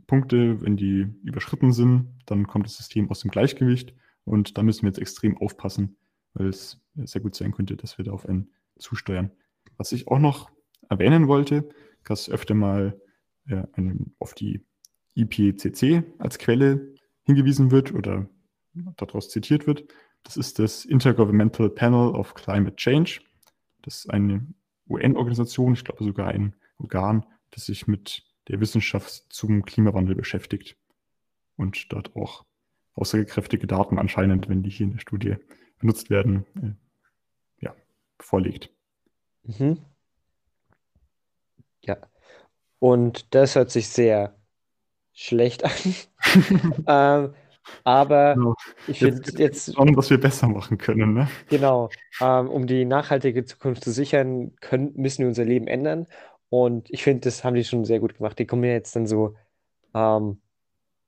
Punkte, 0.06 0.60
wenn 0.60 0.76
die 0.76 1.06
überschritten 1.22 1.72
sind, 1.72 2.08
dann 2.26 2.46
kommt 2.46 2.66
das 2.66 2.76
System 2.76 3.10
aus 3.10 3.20
dem 3.20 3.30
Gleichgewicht. 3.30 3.94
Und 4.24 4.58
da 4.58 4.62
müssen 4.62 4.82
wir 4.82 4.88
jetzt 4.88 4.98
extrem 4.98 5.38
aufpassen, 5.38 5.96
weil 6.34 6.48
es 6.48 6.80
sehr 6.94 7.20
gut 7.20 7.34
sein 7.34 7.52
könnte, 7.52 7.76
dass 7.76 7.96
wir 7.96 8.04
da 8.04 8.12
auf 8.12 8.26
einen 8.26 8.50
zusteuern. 8.78 9.30
Was 9.76 9.92
ich 9.92 10.08
auch 10.08 10.18
noch 10.18 10.50
erwähnen 10.88 11.28
wollte, 11.28 11.68
dass 12.04 12.28
öfter 12.28 12.54
mal 12.54 13.00
äh, 13.46 13.62
auf 14.18 14.34
die 14.34 14.64
IPCC 15.14 16.04
als 16.18 16.38
Quelle 16.38 16.94
hingewiesen 17.22 17.70
wird 17.70 17.94
oder 17.94 18.28
daraus 18.96 19.28
zitiert 19.30 19.66
wird. 19.66 19.84
Das 20.22 20.36
ist 20.36 20.58
das 20.58 20.84
Intergovernmental 20.84 21.70
Panel 21.70 22.14
of 22.14 22.34
Climate 22.34 22.76
Change. 22.76 23.20
Das 23.82 24.00
ist 24.00 24.10
eine 24.10 24.46
UN-Organisation, 24.88 25.72
ich 25.72 25.84
glaube 25.84 26.04
sogar 26.04 26.28
ein 26.28 26.54
Organ, 26.78 27.24
das 27.50 27.66
sich 27.66 27.86
mit 27.86 28.22
der 28.50 28.60
Wissenschaft 28.60 29.24
zum 29.30 29.64
Klimawandel 29.64 30.14
beschäftigt 30.14 30.76
und 31.56 31.92
dort 31.92 32.16
auch 32.16 32.44
aussagekräftige 32.94 33.66
Daten 33.66 33.98
anscheinend, 33.98 34.48
wenn 34.48 34.62
die 34.62 34.70
hier 34.70 34.86
in 34.86 34.92
der 34.92 35.00
Studie 35.00 35.36
benutzt 35.78 36.10
werden, 36.10 36.44
äh, 36.56 37.64
ja, 37.64 37.74
vorlegt. 38.18 38.70
Mhm. 39.44 39.78
Ja. 41.84 41.96
Und 42.78 43.34
das 43.34 43.54
hört 43.54 43.70
sich 43.70 43.88
sehr 43.88 44.34
schlecht 45.12 45.64
an. 45.64 45.94
ähm, 46.86 47.34
aber 47.84 48.34
Genau. 48.34 48.54
ich 48.88 48.98
finde 48.98 49.22
jetzt, 49.36 49.74
schauen, 49.74 49.96
was 49.96 50.10
wir 50.10 50.18
besser 50.18 50.48
machen 50.48 50.76
können. 50.78 51.14
Ne? 51.14 51.28
genau, 51.48 51.90
ähm, 52.20 52.48
um 52.48 52.66
die 52.66 52.84
nachhaltige 52.84 53.44
Zukunft 53.44 53.84
zu 53.84 53.92
sichern, 53.92 54.56
können, 54.60 54.92
müssen 54.96 55.20
wir 55.20 55.28
unser 55.28 55.44
Leben 55.44 55.68
ändern. 55.68 56.06
Und 56.50 56.90
ich 56.90 57.04
finde, 57.04 57.20
das 57.22 57.44
haben 57.44 57.54
die 57.54 57.64
schon 57.64 57.84
sehr 57.84 58.00
gut 58.00 58.16
gemacht. 58.16 58.38
Die 58.38 58.46
kommen 58.46 58.64
ja 58.64 58.72
jetzt 58.72 58.94
dann 58.96 59.06
so, 59.06 59.36
ähm, 59.94 60.40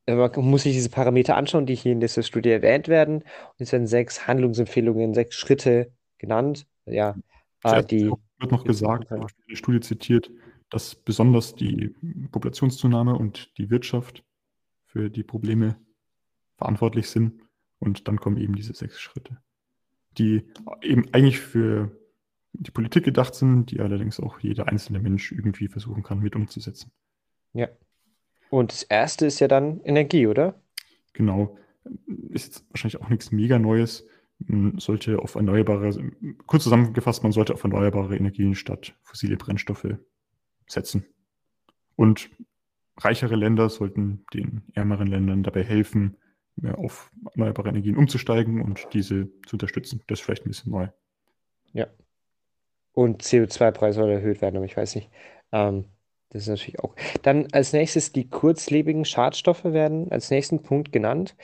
man 0.06 0.30
muss 0.36 0.62
sich 0.62 0.72
diese 0.72 0.90
Parameter 0.90 1.36
anschauen, 1.36 1.66
die 1.66 1.74
hier 1.74 1.92
in 1.92 2.00
dieser 2.00 2.22
Studie 2.22 2.50
erwähnt 2.50 2.88
werden. 2.88 3.16
Und 3.16 3.56
es 3.58 3.72
werden 3.72 3.86
sechs 3.86 4.26
Handlungsempfehlungen, 4.26 5.14
sechs 5.14 5.36
Schritte 5.36 5.92
genannt. 6.18 6.66
Ja, 6.86 7.16
äh, 7.64 7.84
die 7.84 8.10
wird 8.38 8.50
noch 8.50 8.64
gesagt, 8.64 9.10
in 9.10 9.26
der 9.48 9.56
Studie 9.56 9.80
zitiert, 9.80 10.30
dass 10.70 10.94
besonders 10.94 11.54
die 11.54 11.94
Populationszunahme 12.30 13.16
und 13.16 13.56
die 13.58 13.70
Wirtschaft 13.70 14.24
für 14.86 15.10
die 15.10 15.22
Probleme 15.22 15.76
verantwortlich 16.56 17.08
sind. 17.08 17.40
Und 17.78 18.06
dann 18.08 18.18
kommen 18.18 18.36
eben 18.36 18.54
diese 18.54 18.74
sechs 18.74 19.00
Schritte, 19.00 19.38
die 20.18 20.44
eben 20.82 21.12
eigentlich 21.12 21.40
für 21.40 21.90
die 22.52 22.70
Politik 22.70 23.04
gedacht 23.04 23.34
sind, 23.34 23.70
die 23.70 23.80
allerdings 23.80 24.20
auch 24.20 24.38
jeder 24.40 24.68
einzelne 24.68 25.00
Mensch 25.00 25.32
irgendwie 25.32 25.68
versuchen 25.68 26.02
kann, 26.02 26.20
mit 26.20 26.36
umzusetzen. 26.36 26.90
Ja. 27.52 27.68
Und 28.50 28.72
das 28.72 28.82
erste 28.82 29.26
ist 29.26 29.40
ja 29.40 29.48
dann 29.48 29.80
Energie, 29.82 30.26
oder? 30.26 30.60
Genau. 31.14 31.56
Ist 32.30 32.46
jetzt 32.46 32.70
wahrscheinlich 32.70 33.00
auch 33.00 33.08
nichts 33.08 33.32
mega 33.32 33.58
Neues. 33.58 34.06
Man 34.38 34.78
sollte 34.78 35.18
auf 35.20 35.34
erneuerbare, 35.34 36.12
kurz 36.46 36.64
zusammengefasst, 36.64 37.22
man 37.22 37.32
sollte 37.32 37.54
auf 37.54 37.64
erneuerbare 37.64 38.16
Energien 38.16 38.54
statt 38.54 38.94
fossile 39.02 39.36
Brennstoffe 39.36 39.96
setzen. 40.66 41.06
Und 41.96 42.30
reichere 42.96 43.36
Länder 43.36 43.68
sollten 43.68 44.24
den 44.34 44.62
ärmeren 44.74 45.06
Ländern 45.06 45.42
dabei 45.42 45.62
helfen, 45.64 46.16
mehr 46.56 46.78
auf 46.78 47.10
erneuerbare 47.34 47.70
Energien 47.70 47.96
umzusteigen 47.96 48.60
und 48.60 48.88
diese 48.92 49.28
zu 49.46 49.54
unterstützen. 49.56 50.02
Das 50.06 50.18
ist 50.18 50.24
vielleicht 50.24 50.44
ein 50.44 50.50
bisschen 50.50 50.72
neu. 50.72 50.88
Ja. 51.72 51.86
Und 52.92 53.22
CO2-Preis 53.22 53.94
soll 53.94 54.10
erhöht 54.10 54.42
werden, 54.42 54.56
aber 54.56 54.66
ich 54.66 54.76
weiß 54.76 54.96
nicht. 54.96 55.08
Ähm, 55.50 55.86
das 56.30 56.42
ist 56.42 56.48
natürlich 56.48 56.80
auch. 56.80 56.94
Dann 57.22 57.48
als 57.52 57.72
nächstes 57.72 58.12
die 58.12 58.28
kurzlebigen 58.28 59.04
Schadstoffe 59.04 59.64
werden 59.64 60.10
als 60.10 60.30
nächsten 60.30 60.62
Punkt 60.62 60.90
genannt. 60.92 61.36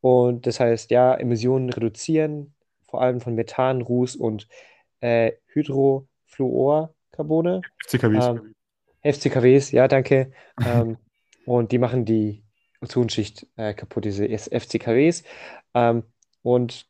Und 0.00 0.46
das 0.46 0.60
heißt, 0.60 0.92
ja, 0.92 1.14
Emissionen 1.14 1.70
reduzieren, 1.70 2.54
vor 2.88 3.02
allem 3.02 3.20
von 3.20 3.34
Methan, 3.34 3.82
Ruß 3.82 4.14
und 4.16 4.48
äh, 5.00 5.32
Hydrofluorcarbone. 5.48 7.60
FCKWs. 7.84 8.26
Ähm, 8.26 8.54
FCKWs, 9.02 9.72
ja, 9.72 9.88
danke. 9.88 10.30
ähm, 10.64 10.96
und 11.46 11.72
die 11.72 11.78
machen 11.78 12.04
die 12.04 12.44
Ozonschicht 12.80 13.48
äh, 13.56 13.74
kaputt, 13.74 14.04
diese 14.04 14.28
FCKWs. 14.28 15.24
Ähm, 15.74 16.04
und 16.42 16.86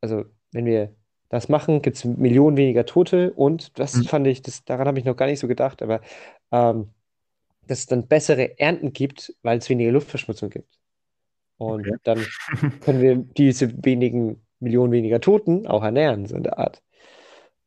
also, 0.00 0.24
wenn 0.52 0.64
wir 0.64 0.92
das 1.30 1.48
machen, 1.48 1.80
gibt 1.80 1.96
es 1.96 2.04
Millionen 2.04 2.58
weniger 2.58 2.84
Tote. 2.84 3.32
Und 3.32 3.78
das 3.78 3.94
Mhm. 3.96 4.04
fand 4.04 4.26
ich, 4.26 4.42
das, 4.42 4.64
daran 4.64 4.86
habe 4.88 4.98
ich 4.98 5.06
noch 5.06 5.16
gar 5.16 5.26
nicht 5.26 5.40
so 5.40 5.48
gedacht, 5.48 5.80
aber 5.82 6.02
ähm, 6.52 6.90
dass 7.66 7.80
es 7.80 7.86
dann 7.86 8.08
bessere 8.08 8.58
Ernten 8.58 8.92
gibt, 8.92 9.34
weil 9.42 9.58
es 9.58 9.70
weniger 9.70 9.92
Luftverschmutzung 9.92 10.50
gibt. 10.50 10.78
Und 11.56 11.86
Okay. 11.86 11.96
dann 12.02 12.26
können 12.82 13.00
wir 13.00 13.16
diese 13.16 13.72
wenigen 13.84 14.44
Millionen 14.58 14.92
weniger 14.92 15.20
Toten 15.20 15.66
auch 15.66 15.82
ernähren, 15.82 16.26
so 16.26 16.36
in 16.36 16.42
der 16.42 16.58
Art. 16.58 16.82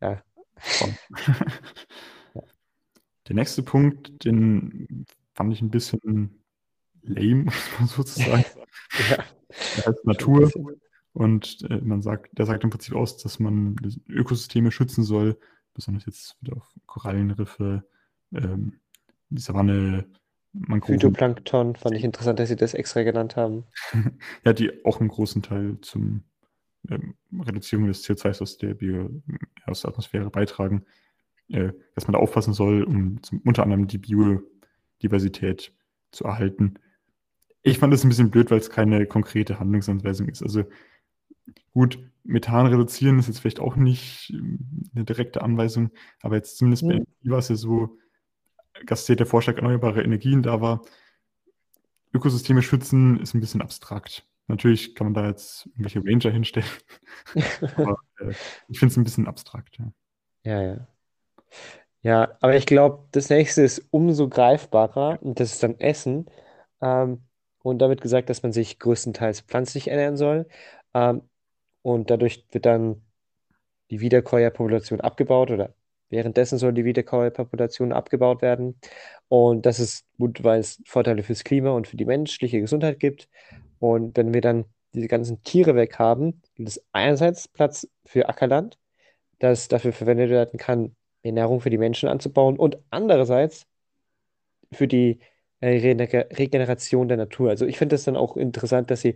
Ja. 0.02 0.22
Der 3.28 3.36
nächste 3.36 3.64
Punkt, 3.64 4.26
den 4.26 5.06
fand 5.34 5.54
ich 5.54 5.62
ein 5.62 5.70
bisschen 5.70 6.44
lame, 7.04 7.44
muss 7.46 7.80
man 7.80 7.88
sozusagen. 7.88 8.46
Ja. 9.10 9.24
Der 9.78 9.86
heißt 9.86 10.06
Natur. 10.06 10.52
Und 11.14 11.60
äh, 11.70 11.80
man 11.82 12.02
sagt, 12.02 12.38
der 12.38 12.46
sagt 12.46 12.64
im 12.64 12.70
Prinzip 12.70 12.96
aus, 12.96 13.18
dass 13.18 13.40
man 13.40 13.76
Ökosysteme 14.10 14.72
schützen 14.72 15.04
soll, 15.04 15.38
besonders 15.74 16.06
jetzt 16.06 16.38
wieder 16.42 16.58
auf 16.58 16.68
Korallenriffe, 16.86 17.84
ähm, 18.34 18.80
die 19.30 19.42
Savanne, 19.42 20.06
Mangroven, 20.54 21.00
Phytoplankton 21.00 21.76
fand 21.76 21.96
ich 21.96 22.04
interessant, 22.04 22.40
dass 22.40 22.50
Sie 22.50 22.56
das 22.56 22.76
extra 22.76 23.02
genannt 23.04 23.36
haben. 23.36 23.64
ja, 24.46 24.54
die 24.54 24.86
auch 24.86 25.00
einen 25.00 25.10
großen 25.10 25.42
Teil 25.42 25.78
zum 25.82 26.24
ähm, 26.90 27.16
Reduzierung 27.40 27.88
des 27.88 28.06
CO2 28.06 28.42
aus 28.42 28.58
der, 28.58 28.76
Bio, 28.76 29.10
aus 29.66 29.82
der 29.82 29.90
Atmosphäre 29.90 30.30
beitragen, 30.30 30.86
äh, 31.50 31.72
dass 31.96 32.06
man 32.08 32.14
da 32.14 32.20
aufpassen 32.20 32.54
soll, 32.54 32.84
um 32.84 33.22
zum, 33.24 33.42
unter 33.46 33.64
anderem 33.64 33.88
die 33.88 33.98
Biodiversität 33.98 35.74
zu 36.12 36.26
erhalten. 36.26 36.76
Ich 37.64 37.80
fand 37.80 37.94
das 37.94 38.04
ein 38.04 38.10
bisschen 38.10 38.30
blöd, 38.30 38.52
weil 38.52 38.60
es 38.60 38.70
keine 38.70 39.08
konkrete 39.08 39.60
Handlungsanweisung 39.60 40.28
ist. 40.28 40.44
Also 40.44 40.66
gut, 41.74 42.00
Methan 42.24 42.68
reduzieren 42.68 43.20
ist 43.20 43.28
jetzt 43.28 43.40
vielleicht 43.40 43.60
auch 43.60 43.76
nicht 43.76 44.32
ähm, 44.34 44.90
eine 44.96 45.04
direkte 45.04 45.42
Anweisung, 45.42 45.92
aber 46.22 46.36
jetzt 46.36 46.58
zumindest 46.58 46.84
bei 46.84 46.96
Hm. 46.96 46.98
Energie 47.02 47.30
war 47.30 47.40
es 47.40 47.50
ja 47.50 47.56
so, 47.56 47.98
dass 48.86 49.06
der 49.06 49.26
Vorschlag 49.26 49.58
erneuerbare 49.58 50.04
Energien 50.04 50.42
da 50.42 50.62
war. 50.62 50.82
Ökosysteme 52.14 52.62
schützen 52.62 53.20
ist 53.20 53.34
ein 53.34 53.40
bisschen 53.40 53.62
abstrakt. 53.62 54.26
Natürlich 54.48 54.94
kann 54.96 55.08
man 55.08 55.14
da 55.14 55.28
jetzt 55.28 55.68
irgendwelche 55.68 56.04
Ranger 56.04 56.32
hinstellen. 56.32 56.68
aber 57.76 57.98
äh, 58.20 58.34
ich 58.68 58.80
finde 58.80 58.92
es 58.92 58.98
ein 58.98 59.04
bisschen 59.04 59.28
abstrakt. 59.28 59.78
Ja, 59.78 59.92
Ja, 60.44 60.62
ja. 60.62 60.88
Ja, 62.02 62.38
aber 62.42 62.56
ich 62.58 62.66
glaube, 62.66 63.08
das 63.12 63.30
nächste 63.30 63.62
ist 63.62 63.88
umso 63.92 64.28
greifbarer 64.28 65.20
und 65.22 65.40
das 65.40 65.54
ist 65.54 65.64
dann 65.64 65.80
Essen. 65.80 66.26
Ähm, 66.82 67.24
und 67.64 67.80
damit 67.80 68.02
gesagt, 68.02 68.30
dass 68.30 68.44
man 68.44 68.52
sich 68.52 68.78
größtenteils 68.80 69.42
pflanzlich 69.42 69.88
ernähren 69.88 70.18
soll. 70.18 70.48
Ähm, 70.94 71.22
und 71.84 72.10
dadurch 72.10 72.46
wird 72.52 72.66
dann 72.66 73.04
die 73.92 74.00
Wiederkäuerpopulation 74.00 75.02
abgebaut 75.02 75.52
oder 75.52 75.76
währenddessen 76.10 76.58
soll 76.58 76.74
die 76.74 76.86
Wiederkäuerpopulation 76.86 77.92
abgebaut 77.94 78.42
werden. 78.42 78.80
Und 79.28 79.66
das 79.66 79.80
ist 79.80 80.06
gut, 80.18 80.44
weil 80.44 80.60
es 80.60 80.82
Vorteile 80.86 81.24
fürs 81.24 81.44
Klima 81.44 81.72
und 81.72 81.88
für 81.88 81.98
die 81.98 82.06
menschliche 82.06 82.60
Gesundheit 82.62 83.00
gibt. 83.00 83.30
Und 83.80 84.18
wenn 84.18 84.34
wir 84.34 84.42
dann 84.42 84.66
diese 84.94 85.08
ganzen 85.08 85.44
Tiere 85.44 85.76
weg 85.76 86.00
haben, 86.00 86.42
gibt 86.56 86.70
es 86.70 86.84
einerseits 86.92 87.48
Platz 87.48 87.88
für 88.06 88.30
Ackerland, 88.30 88.78
das 89.40 89.68
dafür 89.68 89.92
verwendet 89.92 90.30
werden 90.30 90.58
kann, 90.58 90.96
mehr 91.24 91.34
Nahrung 91.34 91.62
für 91.62 91.70
die 91.70 91.78
Menschen 91.78 92.10
anzubauen 92.10 92.58
und 92.58 92.78
andererseits 92.90 93.66
für 94.72 94.88
die 94.88 95.20
äh, 95.60 95.70
Regener- 95.80 96.38
Regeneration 96.38 97.08
der 97.08 97.18
Natur. 97.18 97.50
Also 97.50 97.66
ich 97.66 97.78
finde 97.78 97.96
das 97.96 98.04
dann 98.04 98.18
auch 98.18 98.38
interessant, 98.38 98.92
dass 98.92 99.02
sie 99.02 99.16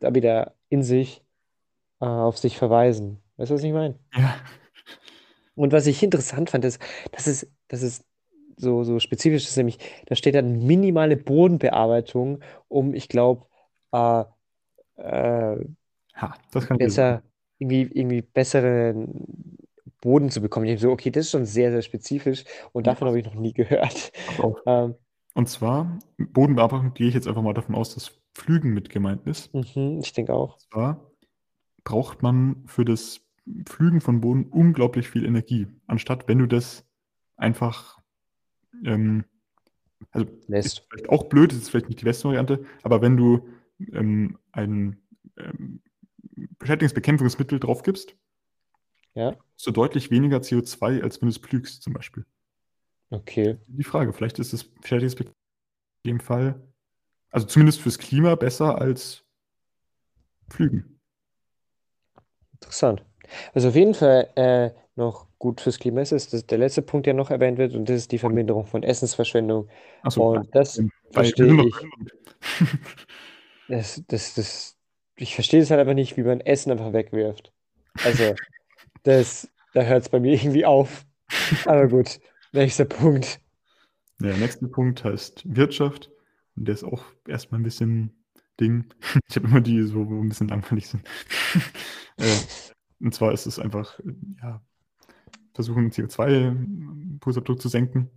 da 0.00 0.14
wieder 0.14 0.54
in 0.68 0.82
sich 0.82 1.22
äh, 2.02 2.06
auf 2.06 2.38
sich 2.38 2.58
verweisen. 2.58 3.22
Weißt 3.38 3.52
du, 3.52 3.56
was 3.56 3.64
ich 3.64 3.72
meine? 3.74 3.98
Ja, 4.14 4.42
Und 5.54 5.72
was 5.72 5.86
ich 5.86 6.02
interessant 6.02 6.50
fand, 6.50 6.64
ist, 6.64 6.80
dass 7.12 7.26
es, 7.26 7.46
dass 7.68 7.82
es 7.82 8.04
so, 8.56 8.84
so 8.84 8.98
spezifisch 9.00 9.44
ist, 9.44 9.56
nämlich 9.56 9.78
da 10.06 10.14
steht 10.14 10.34
dann 10.34 10.66
minimale 10.66 11.16
Bodenbearbeitung, 11.16 12.40
um, 12.68 12.94
ich 12.94 13.08
glaube, 13.08 13.46
äh, 13.92 14.24
äh, 14.96 15.56
besser, 16.76 17.22
irgendwie, 17.58 17.82
irgendwie 17.82 18.22
besseren 18.22 19.58
Boden 20.00 20.30
zu 20.30 20.40
bekommen. 20.40 20.66
Ich 20.66 20.80
so, 20.80 20.90
okay, 20.90 21.10
das 21.10 21.26
ist 21.26 21.30
schon 21.32 21.46
sehr, 21.46 21.70
sehr 21.72 21.82
spezifisch 21.82 22.44
und 22.72 22.86
davon 22.86 23.08
habe 23.08 23.18
ich 23.18 23.24
noch 23.24 23.34
nie 23.34 23.52
gehört. 23.52 24.12
Ähm, 24.66 24.96
Und 25.34 25.48
zwar, 25.48 25.98
Bodenbearbeitung 26.18 26.94
gehe 26.94 27.08
ich 27.08 27.14
jetzt 27.14 27.26
einfach 27.28 27.42
mal 27.42 27.52
davon 27.54 27.74
aus, 27.74 27.94
dass 27.94 28.20
Pflügen 28.34 28.72
mit 28.72 28.88
gemeint 28.90 29.26
ist. 29.26 29.50
mhm, 29.52 30.00
ich 30.00 30.12
denke 30.12 30.34
auch. 30.34 30.60
Und 30.60 30.70
zwar 30.72 31.11
braucht 31.84 32.22
man 32.22 32.64
für 32.66 32.84
das 32.84 33.20
Pflügen 33.64 34.00
von 34.00 34.20
Boden 34.20 34.44
unglaublich 34.44 35.08
viel 35.08 35.24
Energie, 35.26 35.66
anstatt 35.86 36.28
wenn 36.28 36.38
du 36.38 36.46
das 36.46 36.84
einfach, 37.36 38.00
ähm, 38.84 39.24
also 40.12 40.26
ist 40.26 40.48
Lässt. 40.48 40.86
vielleicht 40.90 41.08
auch 41.10 41.24
blöd, 41.28 41.52
ist 41.52 41.70
vielleicht 41.70 41.88
nicht 41.88 42.00
die 42.00 42.04
beste 42.04 42.24
Variante, 42.28 42.64
aber 42.82 43.02
wenn 43.02 43.16
du 43.16 43.48
ähm, 43.92 44.38
ein 44.52 45.02
ähm, 45.38 45.82
Schädlingsbekämpfungsmittel 46.62 47.60
drauf 47.60 47.82
gibst, 47.82 48.16
Ja, 49.14 49.36
hast 49.54 49.66
du 49.66 49.70
deutlich 49.70 50.10
weniger 50.10 50.38
CO2, 50.42 51.02
als 51.02 51.20
wenn 51.20 51.28
du 51.28 51.30
es 51.30 51.38
pflügst 51.38 51.82
zum 51.82 51.92
Beispiel. 51.92 52.24
okay. 53.10 53.58
Die 53.66 53.84
Frage, 53.84 54.12
vielleicht 54.12 54.38
ist 54.38 54.52
das 54.52 54.62
Schädlingsbekämpfungsmittel 54.84 55.36
in 56.04 56.10
dem 56.12 56.20
Fall, 56.20 56.60
also 57.30 57.46
zumindest 57.46 57.80
fürs 57.80 57.98
Klima, 57.98 58.34
besser 58.36 58.78
als 58.80 59.24
Pflügen. 60.50 61.00
Interessant. 62.62 63.04
Also 63.54 63.68
auf 63.68 63.76
jeden 63.76 63.94
Fall 63.94 64.28
äh, 64.36 64.70
noch 64.94 65.26
gut 65.38 65.60
fürs 65.60 65.78
Klima 65.78 66.00
ist, 66.02 66.12
ist 66.12 66.50
der 66.50 66.58
letzte 66.58 66.82
Punkt, 66.82 67.06
der 67.06 67.14
noch 67.14 67.30
erwähnt 67.30 67.58
wird, 67.58 67.74
und 67.74 67.88
das 67.88 67.96
ist 67.96 68.12
die 68.12 68.18
Verminderung 68.18 68.66
von 68.66 68.82
Essensverschwendung. 68.82 69.68
Achso, 70.02 70.34
Und 70.34 70.54
das 70.54 70.80
verstehe 71.10 71.64
ich. 71.64 71.74
Das, 73.68 74.02
das, 74.08 74.34
das, 74.34 74.76
ich 75.16 75.34
verstehe 75.34 75.62
es 75.62 75.70
halt 75.70 75.80
einfach 75.80 75.94
nicht, 75.94 76.16
wie 76.18 76.24
man 76.24 76.40
Essen 76.40 76.72
einfach 76.72 76.92
wegwirft. 76.92 77.52
Also, 78.04 78.34
das, 79.04 79.48
da 79.72 79.82
hört 79.82 80.02
es 80.02 80.08
bei 80.10 80.20
mir 80.20 80.34
irgendwie 80.34 80.66
auf. 80.66 81.06
Aber 81.64 81.88
gut, 81.88 82.20
nächster 82.52 82.84
Punkt. 82.84 83.40
Der 84.20 84.36
nächste 84.36 84.68
Punkt 84.68 85.04
heißt 85.04 85.44
Wirtschaft. 85.46 86.10
Und 86.54 86.68
der 86.68 86.74
ist 86.74 86.84
auch 86.84 87.04
erstmal 87.26 87.60
ein 87.60 87.64
bisschen 87.64 88.21
Ding. 88.62 88.84
Ich 89.28 89.36
habe 89.36 89.48
immer 89.48 89.60
die 89.60 89.82
so, 89.82 90.08
wo 90.08 90.20
ein 90.20 90.28
bisschen 90.28 90.48
langweilig 90.48 90.88
sind. 90.88 91.02
äh, 92.18 92.36
und 93.00 93.14
zwar 93.14 93.32
ist 93.32 93.46
es 93.46 93.58
einfach, 93.58 93.98
äh, 94.00 94.12
ja, 94.42 94.62
versuchen 95.54 95.90
CO2-Fußabdruck 95.90 97.58
zu 97.60 97.68
senken. 97.68 98.08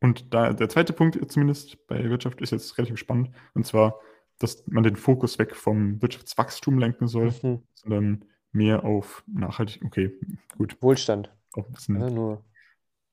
Und 0.00 0.32
da 0.32 0.52
der 0.52 0.68
zweite 0.68 0.92
Punkt 0.92 1.18
zumindest 1.32 1.86
bei 1.88 2.08
Wirtschaft 2.08 2.40
ist 2.40 2.52
jetzt 2.52 2.78
relativ 2.78 2.98
spannend. 2.98 3.30
Und 3.54 3.66
zwar, 3.66 3.98
dass 4.38 4.64
man 4.68 4.84
den 4.84 4.96
Fokus 4.96 5.38
weg 5.38 5.56
vom 5.56 6.00
Wirtschaftswachstum 6.00 6.78
lenken 6.78 7.08
soll, 7.08 7.32
Mhm. 7.42 7.62
sondern 7.74 8.24
mehr 8.52 8.84
auf 8.84 9.24
nachhaltig, 9.26 9.82
okay, 9.84 10.12
gut, 10.56 10.76
Wohlstand. 10.80 11.34
auch 11.54 11.66
ein 11.66 11.72
bisschen 11.72 12.00
Ja, 12.00 12.10
nur. 12.10 12.44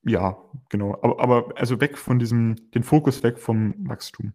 ja, 0.04 0.38
genau. 0.70 0.94
Aber, 1.02 1.20
aber 1.22 1.58
also 1.58 1.82
weg 1.82 1.98
von 1.98 2.20
diesem, 2.20 2.56
den 2.72 2.84
Fokus 2.84 3.24
weg 3.24 3.40
vom 3.40 3.74
Wachstum. 3.88 4.34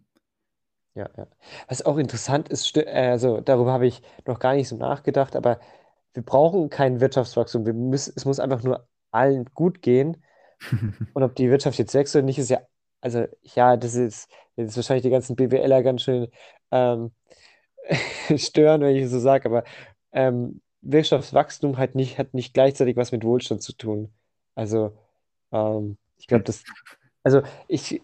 Ja, 0.93 1.09
ja. 1.17 1.27
Was 1.69 1.83
auch 1.85 1.97
interessant 1.97 2.49
ist, 2.49 2.67
sti- 2.67 2.81
äh, 2.85 3.09
also 3.11 3.39
darüber 3.39 3.71
habe 3.71 3.87
ich 3.87 4.01
noch 4.27 4.39
gar 4.39 4.53
nicht 4.55 4.67
so 4.67 4.75
nachgedacht, 4.75 5.35
aber 5.35 5.59
wir 6.13 6.23
brauchen 6.23 6.69
kein 6.69 6.99
Wirtschaftswachstum. 6.99 7.65
Wir 7.65 7.73
müssen, 7.73 8.13
es 8.15 8.25
muss 8.25 8.39
einfach 8.39 8.61
nur 8.63 8.87
allen 9.11 9.45
gut 9.53 9.81
gehen. 9.81 10.23
Und 11.13 11.23
ob 11.23 11.35
die 11.35 11.49
Wirtschaft 11.49 11.77
jetzt 11.79 11.93
wächst 11.93 12.15
oder 12.15 12.23
nicht, 12.25 12.39
ist 12.39 12.49
ja, 12.49 12.61
also 13.01 13.25
ja, 13.43 13.77
das 13.77 13.95
ist 13.95 14.29
jetzt 14.55 14.75
wahrscheinlich 14.75 15.03
die 15.03 15.09
ganzen 15.09 15.35
BWLer 15.35 15.83
ganz 15.83 16.01
schön 16.03 16.27
ähm, 16.71 17.11
stören, 18.37 18.81
wenn 18.81 18.95
ich 18.95 19.03
es 19.03 19.11
so 19.11 19.19
sage, 19.19 19.45
aber 19.49 19.63
ähm, 20.11 20.61
Wirtschaftswachstum 20.81 21.77
hat 21.77 21.95
nicht, 21.95 22.17
hat 22.17 22.33
nicht 22.33 22.53
gleichzeitig 22.53 22.95
was 22.97 23.11
mit 23.11 23.23
Wohlstand 23.23 23.61
zu 23.63 23.73
tun. 23.73 24.13
Also, 24.55 24.97
ähm, 25.51 25.97
ich 26.17 26.27
glaube, 26.27 26.43
das, 26.43 26.63
also 27.23 27.41
ich 27.67 28.01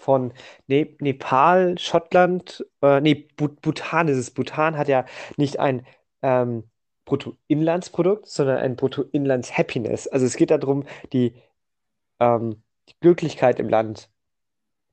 von 0.00 0.32
ne 0.66 0.96
Nepal, 1.00 1.78
Schottland, 1.78 2.64
äh, 2.82 3.00
nee, 3.00 3.28
Bhu- 3.36 3.56
Bhutan 3.62 4.08
ist 4.08 4.18
es. 4.18 4.30
Bhutan 4.32 4.76
hat 4.78 4.88
ja 4.88 5.04
nicht 5.36 5.60
ein 5.60 5.86
ähm, 6.22 6.64
Bruttoinlandsprodukt, 7.04 8.26
sondern 8.28 8.58
ein 8.58 8.76
Bruttoinlands-Happiness. 8.76 10.08
Also 10.08 10.26
es 10.26 10.36
geht 10.36 10.50
darum, 10.50 10.84
die, 11.12 11.34
ähm, 12.20 12.62
die 12.88 12.94
Glücklichkeit 13.00 13.60
im 13.60 13.68
Land 13.68 14.10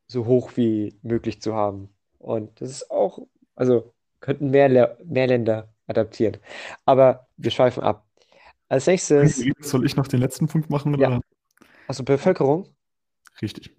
so 0.08 0.26
hoch 0.26 0.52
wie 0.56 0.98
möglich 1.04 1.42
zu 1.42 1.56
haben. 1.56 1.90
Und 2.20 2.62
das 2.62 2.70
ist 2.72 2.92
auch, 2.92 3.20
also 3.56 3.94
könnten 4.20 4.52
mehr, 4.52 4.70
Le- 4.70 4.98
mehr 5.06 5.28
Länder 5.28 5.74
adaptieren. 5.88 6.38
Aber 6.86 7.28
wir 7.38 7.52
schweifen 7.52 7.84
ab. 7.84 8.08
Als 8.70 8.88
nächstes, 8.88 9.50
Soll 9.62 9.86
ich 9.86 9.96
noch 9.96 10.08
den 10.08 10.20
letzten 10.22 10.48
Punkt 10.48 10.70
machen 10.70 10.96
ja, 10.96 11.10
oder? 11.10 11.22
also 11.88 12.04
Bevölkerung. 12.04 12.76
Richtig. 13.42 13.72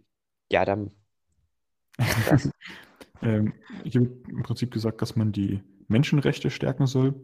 Ja, 0.50 0.64
dann. 0.64 0.90
Ähm, 3.22 3.54
ich 3.84 3.96
habe 3.96 4.06
im 4.28 4.42
Prinzip 4.44 4.72
gesagt, 4.72 5.02
dass 5.02 5.16
man 5.16 5.32
die 5.32 5.62
Menschenrechte 5.88 6.50
stärken 6.50 6.86
soll. 6.86 7.20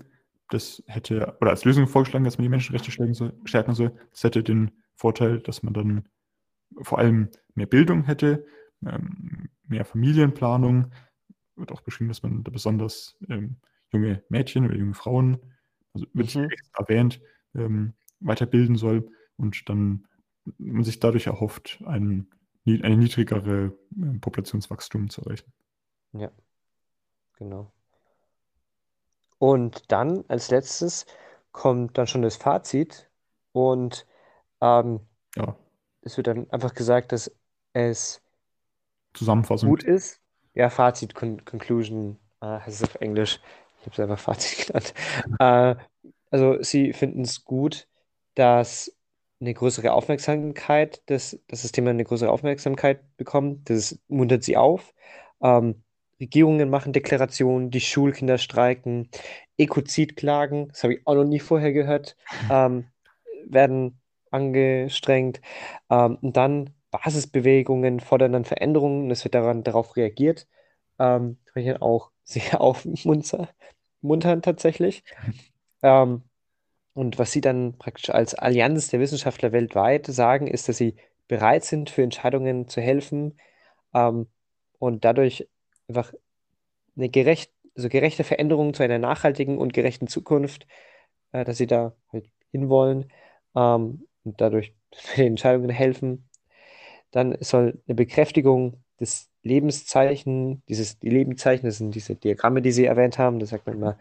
Das 0.50 0.82
hätte, 0.86 1.36
oder 1.40 1.50
als 1.50 1.64
Lösung 1.64 1.86
vorgeschlagen, 1.86 2.24
dass 2.24 2.38
man 2.38 2.42
die 2.44 2.48
Menschenrechte 2.50 2.90
stärken 2.90 3.14
soll, 3.14 3.32
stärken 3.44 3.74
soll. 3.74 3.92
Das 4.10 4.24
hätte 4.24 4.42
den 4.42 4.72
Vorteil, 4.96 5.40
dass 5.40 5.62
man 5.62 5.74
dann 5.74 6.04
vor 6.82 6.98
allem 6.98 7.28
mehr 7.54 7.66
Bildung 7.66 8.04
hätte, 8.04 8.46
ähm, 8.86 9.48
mehr 9.68 9.84
Familienplanung. 9.84 10.92
Wird 11.56 11.72
auch 11.72 11.82
beschrieben, 11.82 12.08
dass 12.08 12.22
man 12.22 12.44
da 12.44 12.50
besonders 12.50 13.16
ähm, 13.28 13.56
junge 13.92 14.24
Mädchen 14.28 14.66
oder 14.66 14.76
junge 14.76 14.94
Frauen, 14.94 15.38
also 15.94 16.06
wird 16.14 16.34
Mhm. 16.34 16.48
erwähnt, 16.76 17.20
ähm, 17.54 17.94
weiterbilden 18.20 18.76
soll 18.76 19.08
und 19.36 19.68
dann 19.68 20.06
man 20.58 20.84
sich 20.84 21.00
dadurch 21.00 21.26
erhofft, 21.26 21.82
ein, 21.86 22.08
nie- 22.08 22.26
eine 22.66 22.96
niedrigere 22.96 23.72
äh, 24.00 24.18
Populationswachstum 24.20 25.10
zu 25.10 25.22
erreichen. 25.22 25.52
Ja, 26.12 26.30
genau. 27.38 27.72
Und 29.38 29.92
dann 29.92 30.24
als 30.28 30.50
letztes 30.50 31.06
kommt 31.52 31.98
dann 31.98 32.06
schon 32.06 32.22
das 32.22 32.36
Fazit 32.36 33.10
und 33.52 34.06
ähm, 34.60 35.00
Ja, 35.36 35.56
es 36.02 36.16
wird 36.16 36.28
dann 36.28 36.50
einfach 36.50 36.74
gesagt, 36.74 37.12
dass 37.12 37.32
es 37.72 38.22
Zusammenfassung. 39.14 39.74
gut 39.74 39.82
ist. 39.84 40.20
Ja, 40.54 40.70
Fazit, 40.70 41.14
Con 41.14 41.44
Conclusion, 41.44 42.18
äh, 42.40 42.46
heißt 42.46 42.82
es 42.82 42.84
auf 42.84 42.94
Englisch. 42.96 43.40
Ich 43.80 43.86
habe 43.86 43.92
es 43.94 44.00
einfach 44.00 44.18
Fazit 44.18 44.66
genannt. 44.66 44.94
Äh, 45.38 45.76
also 46.30 46.62
sie 46.62 46.92
finden 46.92 47.22
es 47.22 47.44
gut, 47.44 47.88
dass 48.34 48.94
eine 49.40 49.54
größere 49.54 49.92
Aufmerksamkeit, 49.92 51.02
dass, 51.06 51.38
dass 51.48 51.62
das 51.62 51.72
Thema 51.72 51.90
eine 51.90 52.04
größere 52.04 52.30
Aufmerksamkeit 52.30 53.00
bekommt. 53.16 53.68
Das 53.70 53.98
muntert 54.08 54.44
sie 54.44 54.56
auf. 54.56 54.94
Ähm, 55.42 55.82
Regierungen 56.20 56.70
machen 56.70 56.92
Deklarationen, 56.92 57.70
die 57.70 57.80
Schulkinder 57.80 58.38
streiken, 58.38 59.10
Ekozidklagen, 59.58 60.68
das 60.68 60.82
habe 60.84 60.94
ich 60.94 61.06
auch 61.06 61.14
noch 61.14 61.24
nie 61.24 61.40
vorher 61.40 61.72
gehört, 61.72 62.16
ähm, 62.50 62.86
werden 63.46 64.00
angestrengt. 64.30 65.40
Ähm, 65.90 66.18
und 66.20 66.36
dann 66.36 66.70
Basisbewegungen 66.90 68.00
fordern 68.00 68.32
dann 68.32 68.44
Veränderungen 68.44 69.04
und 69.04 69.10
es 69.10 69.24
wird 69.24 69.34
daran, 69.34 69.64
darauf 69.64 69.96
reagiert. 69.96 70.46
Ähm, 70.98 71.38
ich 71.54 71.66
dann 71.66 71.82
auch 71.82 72.10
sehr 72.24 72.60
aufmunternd 72.60 74.44
tatsächlich. 74.44 75.04
Ähm, 75.86 76.22
und 76.94 77.18
was 77.18 77.32
sie 77.32 77.40
dann 77.40 77.76
praktisch 77.78 78.10
als 78.10 78.34
Allianz 78.34 78.88
der 78.88 79.00
Wissenschaftler 79.00 79.52
weltweit 79.52 80.06
sagen, 80.06 80.46
ist, 80.46 80.68
dass 80.68 80.78
sie 80.78 80.96
bereit 81.28 81.64
sind, 81.64 81.90
für 81.90 82.02
Entscheidungen 82.02 82.68
zu 82.68 82.80
helfen 82.80 83.38
ähm, 83.94 84.28
und 84.78 85.04
dadurch 85.04 85.48
einfach 85.88 86.14
eine 86.96 87.08
gerecht, 87.08 87.52
also 87.76 87.88
gerechte 87.88 88.24
Veränderung 88.24 88.74
zu 88.74 88.82
einer 88.84 88.98
nachhaltigen 88.98 89.58
und 89.58 89.72
gerechten 89.72 90.06
Zukunft, 90.06 90.66
äh, 91.32 91.44
dass 91.44 91.58
sie 91.58 91.66
da 91.66 91.94
halt 92.12 92.30
hinwollen 92.52 93.12
ähm, 93.56 94.06
und 94.24 94.40
dadurch 94.40 94.74
für 94.94 95.22
die 95.22 95.28
Entscheidungen 95.28 95.70
helfen. 95.70 96.28
Dann 97.10 97.36
soll 97.40 97.82
eine 97.86 97.94
Bekräftigung 97.96 98.84
des 99.00 99.30
Lebenszeichen, 99.42 100.62
dieses 100.68 100.98
die 101.00 101.10
Lebenszeichen, 101.10 101.66
das 101.66 101.78
sind 101.78 101.94
diese 101.94 102.16
Diagramme, 102.16 102.62
die 102.62 102.72
Sie 102.72 102.86
erwähnt 102.86 103.18
haben, 103.18 103.38
das 103.40 103.50
sagt 103.50 103.66
man 103.66 103.76
immer 103.76 103.98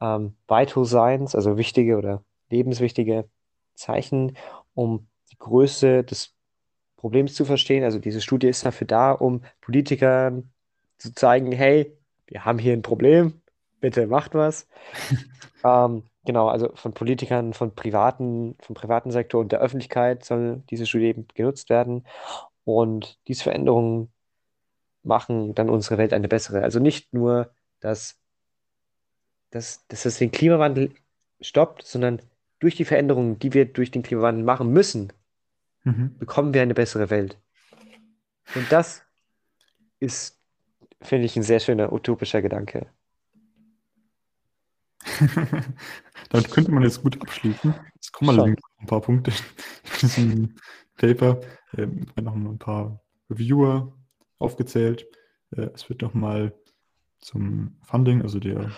ähm, 0.00 0.36
Vital 0.48 0.84
Signs, 0.84 1.34
also 1.34 1.56
wichtige 1.58 1.96
oder 1.98 2.24
lebenswichtige 2.50 3.28
Zeichen, 3.74 4.36
um 4.74 5.08
die 5.30 5.38
Größe 5.38 6.04
des 6.04 6.34
Problems 6.96 7.34
zu 7.34 7.44
verstehen. 7.44 7.84
Also 7.84 7.98
diese 7.98 8.20
Studie 8.20 8.48
ist 8.48 8.66
dafür 8.66 8.86
da, 8.86 9.12
um 9.12 9.42
Politikern 9.60 10.50
zu 10.98 11.14
zeigen, 11.14 11.50
hey, 11.52 11.96
wir 12.26 12.44
haben 12.44 12.58
hier 12.58 12.74
ein 12.74 12.82
Problem, 12.82 13.40
bitte 13.80 14.06
macht 14.06 14.34
was. 14.34 14.68
ähm, 15.64 16.02
genau, 16.24 16.48
also 16.48 16.70
von 16.74 16.92
Politikern, 16.92 17.54
von 17.54 17.74
privaten, 17.74 18.56
vom 18.60 18.74
privaten 18.74 19.10
Sektor 19.10 19.40
und 19.40 19.52
der 19.52 19.60
Öffentlichkeit 19.60 20.24
soll 20.24 20.62
diese 20.70 20.86
Studie 20.86 21.06
eben 21.06 21.26
genutzt 21.34 21.70
werden. 21.70 22.04
Und 22.64 23.18
diese 23.26 23.44
Veränderungen 23.44 24.12
machen 25.02 25.54
dann 25.54 25.70
unsere 25.70 25.98
Welt 25.98 26.12
eine 26.12 26.28
bessere. 26.28 26.62
Also 26.62 26.78
nicht 26.78 27.12
nur, 27.14 27.50
dass, 27.80 28.18
dass, 29.50 29.86
dass 29.88 30.02
das 30.02 30.18
den 30.18 30.30
Klimawandel 30.30 30.92
stoppt, 31.40 31.86
sondern 31.86 32.20
durch 32.60 32.76
die 32.76 32.84
Veränderungen, 32.84 33.38
die 33.38 33.52
wir 33.52 33.64
durch 33.64 33.90
den 33.90 34.02
Klimawandel 34.02 34.44
machen 34.44 34.72
müssen, 34.72 35.12
mhm. 35.84 36.16
bekommen 36.18 36.54
wir 36.54 36.62
eine 36.62 36.74
bessere 36.74 37.10
Welt. 37.10 37.38
Und 38.54 38.70
das 38.70 39.02
ist, 39.98 40.40
finde 41.00 41.26
ich, 41.26 41.36
ein 41.36 41.42
sehr 41.42 41.60
schöner 41.60 41.92
utopischer 41.92 42.42
Gedanke. 42.42 42.86
Damit 46.30 46.50
könnte 46.50 46.70
man 46.70 46.82
jetzt 46.82 47.02
gut 47.02 47.20
abschließen. 47.20 47.74
Es 47.98 48.12
kommen 48.12 48.30
allerdings 48.30 48.60
noch 48.60 48.80
ein 48.80 48.86
paar 48.86 49.00
Punkte 49.00 49.32
in 50.02 50.08
diesem 50.08 50.54
Paper. 50.96 51.40
Ähm, 51.76 52.06
noch 52.20 52.34
ein 52.34 52.58
paar 52.58 53.02
Reviewer 53.30 53.96
aufgezählt. 54.38 55.06
Äh, 55.56 55.70
es 55.74 55.88
wird 55.88 56.02
nochmal 56.02 56.54
zum 57.18 57.78
Funding, 57.82 58.22
also 58.22 58.38
der 58.38 58.70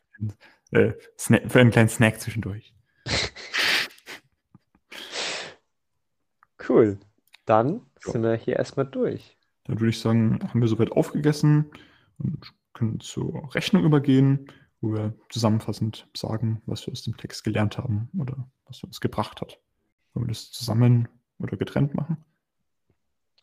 ja. 0.71 0.79
äh, 0.79 0.97
für 1.17 1.59
einen 1.59 1.71
kleinen 1.71 1.89
Snack 1.89 2.19
zwischendurch. 2.19 2.73
Cool. 6.67 6.97
Dann 7.45 7.81
ja. 8.05 8.11
sind 8.11 8.23
wir 8.23 8.35
hier 8.35 8.57
erstmal 8.57 8.85
durch. 8.85 9.37
Dann 9.65 9.79
würde 9.79 9.89
ich 9.89 9.99
sagen, 9.99 10.39
haben 10.47 10.61
wir 10.61 10.67
soweit 10.67 10.91
aufgegessen 10.91 11.71
und 12.17 12.53
können 12.73 12.99
zur 12.99 13.53
Rechnung 13.55 13.83
übergehen, 13.83 14.51
wo 14.81 14.93
wir 14.93 15.13
zusammenfassend 15.29 16.07
sagen, 16.15 16.61
was 16.65 16.85
wir 16.85 16.91
aus 16.91 17.03
dem 17.03 17.17
Text 17.17 17.43
gelernt 17.43 17.77
haben 17.77 18.09
oder 18.17 18.47
was 18.65 18.83
uns 18.83 19.01
gebracht 19.01 19.41
hat. 19.41 19.59
Wollen 20.13 20.27
wir 20.27 20.33
das 20.33 20.51
zusammen 20.51 21.07
oder 21.39 21.57
getrennt 21.57 21.95
machen? 21.95 22.17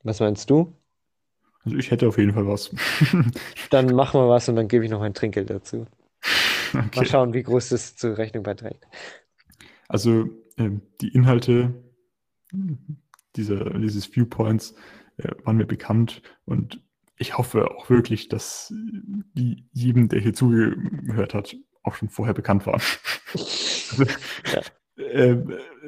Was 0.03 0.21
meinst 0.21 0.51
du? 0.51 0.77
Also 1.65 1.79
ich 1.79 1.91
hätte 1.91 2.07
auf 2.09 2.19
jeden 2.19 2.35
Fall 2.35 2.47
was. 2.47 2.71
dann 3.71 3.95
machen 3.95 4.21
wir 4.21 4.29
was 4.29 4.49
und 4.49 4.57
dann 4.57 4.69
gebe 4.69 4.85
ich 4.85 4.91
noch 4.91 5.01
ein 5.01 5.15
Trinkgeld 5.15 5.51
dazu. 5.51 5.87
Okay. 6.77 6.89
Mal 6.97 7.07
schauen, 7.07 7.35
wie 7.35 7.43
groß 7.45 7.69
das 7.69 7.95
zur 7.95 8.19
Rechnung 8.19 8.43
beiträgt. 8.43 8.85
Also 9.87 10.29
äh, 10.57 10.71
die 11.01 11.07
Inhalte 11.15 11.73
diese, 13.37 13.73
dieses 13.79 14.07
Viewpoints 14.07 14.75
äh, 15.17 15.31
waren 15.45 15.57
mir 15.57 15.67
bekannt 15.67 16.23
und 16.45 16.81
ich 17.17 17.39
hoffe 17.39 17.71
auch 17.71 17.91
wirklich, 17.91 18.29
dass 18.29 18.73
die, 18.75 19.65
jedem, 19.73 20.09
der 20.09 20.21
hier 20.21 20.35
zugehört 20.35 21.35
hat, 21.35 21.57
auch 21.83 21.95
schon 21.95 22.09
vorher 22.09 22.35
bekannt 22.35 22.67
waren. 22.67 22.81
also, 23.33 24.05
ja. 24.53 24.63
äh, 24.97 25.37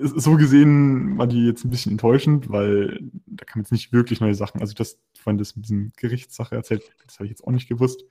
so 0.01 0.37
gesehen 0.37 1.19
war 1.19 1.27
die 1.27 1.47
jetzt 1.47 1.65
ein 1.65 1.71
bisschen 1.71 1.93
enttäuschend, 1.93 2.51
weil 2.51 3.01
da 3.27 3.45
kamen 3.45 3.63
jetzt 3.63 3.73
nicht 3.73 3.93
wirklich 3.93 4.21
neue 4.21 4.35
Sachen. 4.35 4.61
Also 4.61 4.75
das 4.75 4.99
von 5.19 5.39
das 5.39 5.57
mit 5.57 5.65
diesem 5.65 5.93
Gerichtssache 5.97 6.55
erzählt, 6.55 6.83
das 7.05 7.17
habe 7.17 7.25
ich 7.25 7.31
jetzt 7.31 7.45
auch 7.45 7.53
nicht 7.53 7.69
gewusst. 7.69 8.05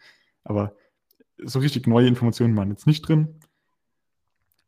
Aber 0.43 0.75
so 1.43 1.59
richtig 1.59 1.87
neue 1.87 2.07
Informationen 2.07 2.55
waren 2.55 2.69
jetzt 2.69 2.87
nicht 2.87 3.07
drin. 3.07 3.39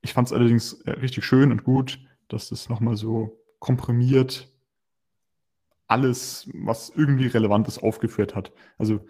Ich 0.02 0.14
fand 0.14 0.28
es 0.28 0.34
allerdings 0.34 0.74
äh, 0.82 0.92
richtig 0.92 1.26
schön 1.26 1.52
und 1.52 1.64
gut, 1.64 2.00
dass 2.28 2.50
das 2.50 2.70
nochmal 2.70 2.96
so 2.96 3.42
komprimiert 3.60 4.52
alles, 5.88 6.50
was 6.54 6.90
irgendwie 6.90 7.28
relevant 7.28 7.68
ist, 7.68 7.80
aufgeführt 7.80 8.36
hat. 8.36 8.52
Also 8.78 9.06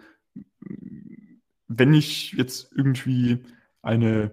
wenn 1.68 1.92
ich 1.92 2.32
jetzt 2.32 2.72
irgendwie 2.74 3.44
eine, 3.82 4.32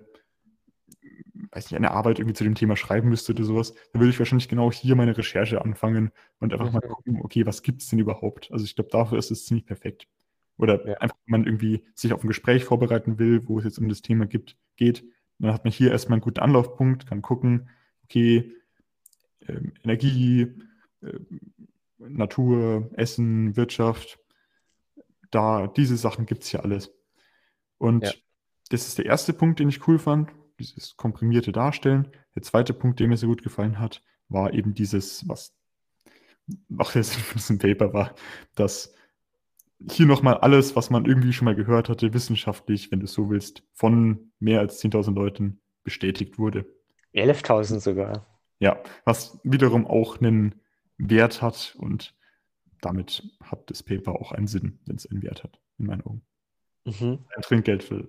weiß 1.51 1.65
nicht, 1.65 1.75
eine 1.75 1.91
Arbeit 1.91 2.19
irgendwie 2.19 2.35
zu 2.35 2.43
dem 2.43 2.55
Thema 2.55 2.75
schreiben 2.75 3.09
müsste 3.09 3.33
oder 3.33 3.43
sowas, 3.43 3.73
dann 3.91 4.01
würde 4.01 4.09
ich 4.09 4.19
wahrscheinlich 4.19 4.49
genau 4.49 4.71
hier 4.71 4.95
meine 4.95 5.17
Recherche 5.17 5.61
anfangen 5.61 6.11
und 6.39 6.53
einfach 6.53 6.71
mal 6.71 6.81
gucken, 6.81 7.19
okay, 7.21 7.45
was 7.45 7.61
gibt 7.61 7.81
es 7.81 7.89
denn 7.89 7.99
überhaupt? 7.99 8.51
Also 8.51 8.65
ich 8.65 8.75
glaube, 8.75 8.89
dafür 8.89 9.17
ist 9.17 9.31
es 9.31 9.45
ziemlich 9.45 9.65
perfekt. 9.65 10.07
Oder 10.57 10.87
ja. 10.87 10.97
einfach, 10.99 11.17
wenn 11.25 11.41
man 11.41 11.45
irgendwie 11.45 11.83
sich 11.93 12.13
auf 12.13 12.23
ein 12.23 12.27
Gespräch 12.29 12.63
vorbereiten 12.63 13.19
will, 13.19 13.47
wo 13.47 13.59
es 13.59 13.65
jetzt 13.65 13.77
um 13.77 13.89
das 13.89 14.01
Thema 14.01 14.25
gibt, 14.25 14.55
geht, 14.77 15.03
dann 15.39 15.53
hat 15.53 15.65
man 15.65 15.73
hier 15.73 15.91
erstmal 15.91 16.15
einen 16.15 16.23
guten 16.23 16.39
Anlaufpunkt, 16.39 17.07
kann 17.07 17.21
gucken, 17.21 17.69
okay, 18.05 18.53
äh, 19.41 19.59
Energie, 19.83 20.53
äh, 21.01 21.19
Natur, 21.97 22.89
Essen, 22.93 23.55
Wirtschaft, 23.55 24.19
da, 25.31 25.67
diese 25.67 25.97
Sachen 25.97 26.25
gibt 26.25 26.43
es 26.43 26.49
hier 26.49 26.63
alles. 26.63 26.93
Und 27.77 28.05
ja. 28.05 28.11
das 28.69 28.87
ist 28.87 28.97
der 28.97 29.05
erste 29.05 29.33
Punkt, 29.33 29.59
den 29.59 29.69
ich 29.69 29.87
cool 29.87 29.99
fand, 29.99 30.29
dieses 30.59 30.95
komprimierte 30.95 31.51
Darstellen. 31.51 32.11
Der 32.35 32.41
zweite 32.41 32.73
Punkt, 32.73 32.99
der 32.99 33.07
mir 33.07 33.17
so 33.17 33.27
gut 33.27 33.43
gefallen 33.43 33.79
hat, 33.79 34.01
war 34.29 34.53
eben 34.53 34.73
dieses, 34.73 35.27
was 35.27 35.53
auch 36.77 36.91
der 36.91 37.03
Sinn 37.03 37.21
von 37.21 37.37
diesem 37.37 37.59
Paper 37.59 37.93
war, 37.93 38.15
dass 38.55 38.93
hier 39.91 40.05
nochmal 40.05 40.35
alles, 40.35 40.75
was 40.75 40.89
man 40.89 41.05
irgendwie 41.05 41.33
schon 41.33 41.45
mal 41.45 41.55
gehört 41.55 41.89
hatte, 41.89 42.13
wissenschaftlich, 42.13 42.91
wenn 42.91 43.01
du 43.01 43.07
so 43.07 43.29
willst, 43.29 43.63
von 43.73 44.31
mehr 44.39 44.59
als 44.59 44.81
10.000 44.81 45.13
Leuten 45.13 45.59
bestätigt 45.83 46.39
wurde. 46.39 46.65
11.000 47.13 47.79
sogar. 47.79 48.25
Ja, 48.59 48.81
was 49.03 49.39
wiederum 49.43 49.85
auch 49.85 50.19
einen 50.21 50.55
Wert 50.97 51.41
hat 51.41 51.75
und 51.77 52.13
damit 52.81 53.23
hat 53.43 53.69
das 53.69 53.83
Paper 53.83 54.13
auch 54.13 54.31
einen 54.31 54.47
Sinn, 54.47 54.79
wenn 54.85 54.95
es 54.95 55.09
einen 55.09 55.23
Wert 55.23 55.43
hat, 55.43 55.59
in 55.77 55.87
meinen 55.87 56.01
Augen. 56.01 56.21
Mhm. 56.85 57.25
Ein 57.35 57.41
Trinkgeld 57.41 57.83
für. 57.83 58.07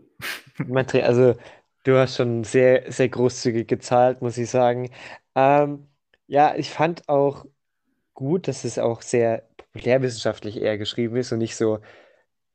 Also, 1.03 1.35
du 1.85 1.97
hast 1.97 2.17
schon 2.17 2.45
sehr, 2.45 2.91
sehr 2.91 3.09
großzügig 3.09 3.69
gezahlt, 3.69 4.23
muss 4.23 4.39
ich 4.39 4.51
sagen. 4.51 4.91
Ähm, 5.35 5.87
ja, 6.27 6.55
ich 6.57 6.71
fand 6.71 7.09
auch 7.09 7.47
gut, 8.15 8.49
dass 8.49 8.65
es 8.65 8.79
auch 8.79 9.03
sehr 9.03 9.49
populärwissenschaftlich 9.57 10.61
eher 10.61 10.79
geschrieben 10.79 11.17
ist 11.17 11.33
und 11.33 11.39
nicht 11.39 11.57
so, 11.57 11.81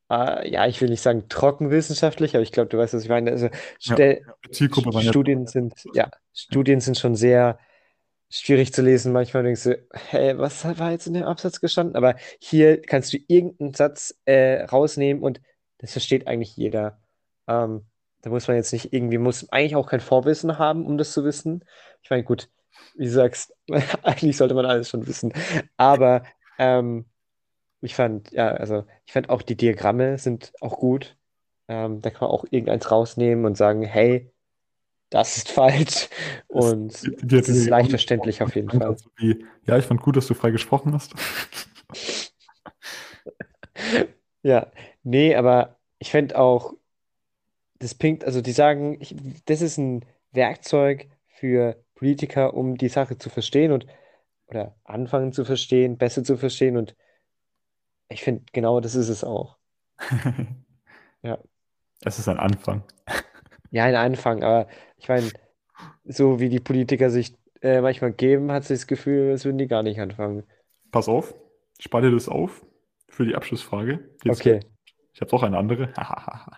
äh, 0.10 0.50
ja, 0.52 0.68
ich 0.68 0.82
will 0.82 0.90
nicht 0.90 1.02
sagen 1.02 1.30
trockenwissenschaftlich, 1.30 2.36
aber 2.36 2.44
ich 2.44 2.52
glaube, 2.52 2.70
du 2.70 2.78
weißt, 2.78 2.94
was 2.94 3.04
ich 3.04 3.10
meine. 3.10 3.32
Also, 3.32 3.50
ja, 3.82 3.96
Studien 5.02 5.48
sind, 5.48 5.74
ja, 5.94 6.10
Studien 6.34 6.82
sind 6.82 6.98
schon 6.98 7.16
sehr 7.16 7.60
schwierig 8.32 8.74
zu 8.74 8.82
lesen. 8.82 9.12
Manchmal 9.14 9.44
denkst 9.44 9.64
du, 9.64 9.84
hey, 9.92 10.38
was 10.38 10.66
war 10.80 10.92
jetzt 10.92 11.08
in 11.08 11.14
dem 11.14 11.24
Absatz 11.24 11.60
gestanden? 11.60 11.96
Aber 11.96 12.16
hier 12.40 12.82
kannst 12.82 13.14
du 13.14 13.18
irgendeinen 13.28 13.74
Satz 13.74 14.16
äh, 14.26 14.64
rausnehmen 14.64 15.22
und 15.22 15.42
das 15.80 15.92
versteht 15.92 16.28
eigentlich 16.28 16.56
jeder. 16.56 17.00
Ähm, 17.48 17.86
da 18.22 18.30
muss 18.30 18.48
man 18.48 18.58
jetzt 18.58 18.72
nicht 18.72 18.94
irgendwie, 18.94 19.18
muss 19.18 19.50
eigentlich 19.52 19.76
auch 19.76 19.88
kein 19.90 20.00
Vorwissen 20.00 20.58
haben, 20.58 20.86
um 20.86 20.98
das 20.98 21.12
zu 21.12 21.26
wissen. 21.26 21.66
Ich 22.04 22.10
meine, 22.10 22.24
gut, 22.24 22.50
wie 22.96 23.06
du 23.06 23.12
sagst, 23.12 23.54
eigentlich 24.04 24.38
sollte 24.38 24.54
man 24.54 24.66
alles 24.66 24.90
schon 24.90 25.08
wissen. 25.08 25.34
Aber 25.78 26.24
ähm, 26.58 27.06
ich 27.82 27.96
fand, 27.96 28.32
ja, 28.32 28.50
also 28.50 28.86
ich 29.06 29.14
fand 29.14 29.30
auch 29.30 29.42
die 29.42 29.58
Diagramme 29.58 30.18
sind 30.18 30.54
auch 30.62 30.78
gut. 30.78 31.18
Ähm, 31.68 32.02
da 32.02 32.10
kann 32.12 32.28
man 32.28 32.32
auch 32.32 32.46
irgendeins 32.50 32.92
rausnehmen 32.92 33.46
und 33.46 33.58
sagen, 33.58 33.84
hey, 33.84 34.31
das 35.12 35.38
ist 35.38 35.50
falsch. 35.52 36.10
Und 36.48 37.04
Die- 37.06 37.16
die 37.28 37.36
es 37.38 37.48
ist 37.50 37.68
leicht 37.70 37.92
verständlich 37.92 38.42
auf 38.42 38.56
jeden 38.56 38.72
Fall. 38.72 38.96
Wie, 39.18 39.46
ja, 39.68 39.78
ich 39.78 39.86
fand 39.86 40.02
gut, 40.02 40.18
dass 40.18 40.26
du 40.26 40.34
frei 40.34 40.50
gesprochen 40.50 40.94
hast. 40.94 41.14
Ja, 44.44 44.72
nee, 45.04 45.36
aber 45.36 45.78
ich 46.00 46.10
fände 46.10 46.38
auch, 46.40 46.74
das 47.80 47.94
bringt, 47.94 48.24
also 48.26 48.42
die 48.42 48.52
sagen, 48.54 48.98
ich, 49.00 49.16
das 49.46 49.62
ist 49.62 49.78
ein 49.78 50.04
Werkzeug 50.32 51.08
für 51.28 51.84
Politiker, 51.94 52.54
um 52.56 52.76
die 52.78 52.90
Sache 52.90 53.18
zu 53.20 53.30
verstehen 53.30 53.72
und 53.72 53.86
oder 54.48 54.76
anfangen 54.84 55.32
zu 55.32 55.46
verstehen, 55.46 55.98
besser 55.98 56.24
zu 56.24 56.38
verstehen. 56.38 56.76
Und 56.76 56.96
ich 58.10 58.24
finde, 58.24 58.44
genau 58.52 58.80
das 58.80 58.96
ist 58.96 59.10
es 59.10 59.24
auch. 59.24 59.58
Ja. 61.24 61.38
Es 62.04 62.18
ist 62.18 62.28
ein 62.28 62.40
Anfang. 62.40 62.84
Ja, 63.72 63.86
ein 63.86 63.96
Anfang, 63.96 64.44
aber 64.44 64.68
ich 64.98 65.10
meine, 65.10 65.30
so 66.04 66.40
wie 66.40 66.50
die 66.50 66.60
Politiker 66.60 67.10
sich 67.10 67.34
äh, 67.62 67.82
manchmal 67.82 68.12
geben, 68.14 68.52
hat 68.52 68.66
sich 68.66 68.80
das 68.80 68.88
Gefühl, 68.88 69.32
als 69.32 69.46
würden 69.46 69.58
die 69.58 69.68
gar 69.68 69.84
nicht 69.84 70.00
anfangen. 70.00 70.44
Pass 70.92 71.08
auf, 71.08 71.34
ich 71.80 71.90
dir 71.90 72.12
das 72.12 72.28
auf 72.28 72.66
für 73.08 73.26
die 73.26 73.36
Abschlussfrage. 73.36 74.10
Jetzt 74.24 74.42
Okay. 74.42 74.60
Ich 75.14 75.22
habe 75.22 75.34
auch 75.34 75.44
eine 75.44 75.58
andere. 75.58 75.94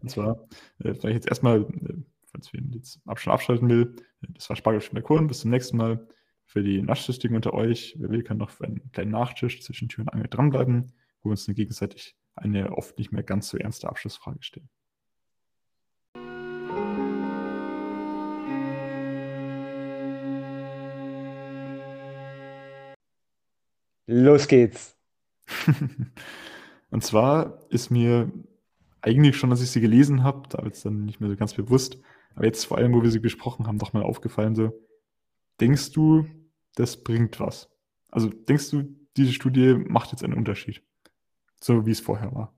Und 0.00 0.10
zwar, 0.10 0.48
äh, 0.80 0.94
sage 0.94 1.08
ich 1.08 1.14
jetzt 1.14 1.28
erstmal, 1.28 1.62
äh, 1.62 1.94
falls 2.30 2.52
wir 2.52 2.60
jetzt 2.72 3.00
ab- 3.06 3.18
schon 3.20 3.32
abschalten 3.32 3.68
will, 3.68 3.94
äh, 4.22 4.26
das 4.30 4.48
war 4.48 4.56
Spargel 4.56 4.80
der 4.80 5.02
Kuren. 5.02 5.26
Bis 5.26 5.40
zum 5.40 5.50
nächsten 5.50 5.76
Mal. 5.76 6.06
Für 6.44 6.62
die 6.62 6.82
Naschsüchtigen 6.82 7.34
unter 7.34 7.54
euch, 7.54 7.94
wer 7.98 8.10
will, 8.10 8.22
kann 8.22 8.36
noch 8.36 8.50
für 8.50 8.64
einen 8.64 8.90
kleinen 8.92 9.12
Nachtisch 9.12 9.62
zwischen 9.62 9.88
Tür 9.88 10.02
und 10.02 10.12
Angel 10.12 10.28
dranbleiben, 10.28 10.92
wo 11.22 11.28
wir 11.28 11.30
uns 11.30 11.46
dann 11.46 11.54
gegenseitig 11.54 12.14
eine 12.34 12.72
oft 12.76 12.98
nicht 12.98 13.10
mehr 13.10 13.22
ganz 13.22 13.48
so 13.48 13.56
ernste 13.56 13.88
Abschlussfrage 13.88 14.42
stellen. 14.42 14.68
Los 24.12 24.46
geht's. 24.46 24.94
Und 26.90 27.02
zwar 27.02 27.58
ist 27.70 27.90
mir 27.90 28.30
eigentlich 29.00 29.36
schon, 29.36 29.50
als 29.50 29.62
ich 29.62 29.70
sie 29.70 29.80
gelesen 29.80 30.22
habe, 30.22 30.48
da 30.50 30.62
wird 30.62 30.74
es 30.74 30.82
dann 30.82 31.06
nicht 31.06 31.20
mehr 31.20 31.30
so 31.30 31.36
ganz 31.36 31.54
bewusst, 31.54 31.98
aber 32.34 32.44
jetzt 32.44 32.66
vor 32.66 32.76
allem, 32.76 32.92
wo 32.92 33.02
wir 33.02 33.10
sie 33.10 33.18
besprochen 33.20 33.66
haben, 33.66 33.78
doch 33.78 33.94
mal 33.94 34.02
aufgefallen, 34.02 34.54
so, 34.54 34.72
denkst 35.60 35.92
du, 35.92 36.26
das 36.74 37.02
bringt 37.02 37.40
was? 37.40 37.70
Also 38.10 38.28
denkst 38.28 38.70
du, 38.70 38.84
diese 39.16 39.32
Studie 39.32 39.74
macht 39.74 40.12
jetzt 40.12 40.22
einen 40.22 40.34
Unterschied? 40.34 40.82
So 41.60 41.86
wie 41.86 41.90
es 41.90 42.00
vorher 42.00 42.34
war. 42.34 42.54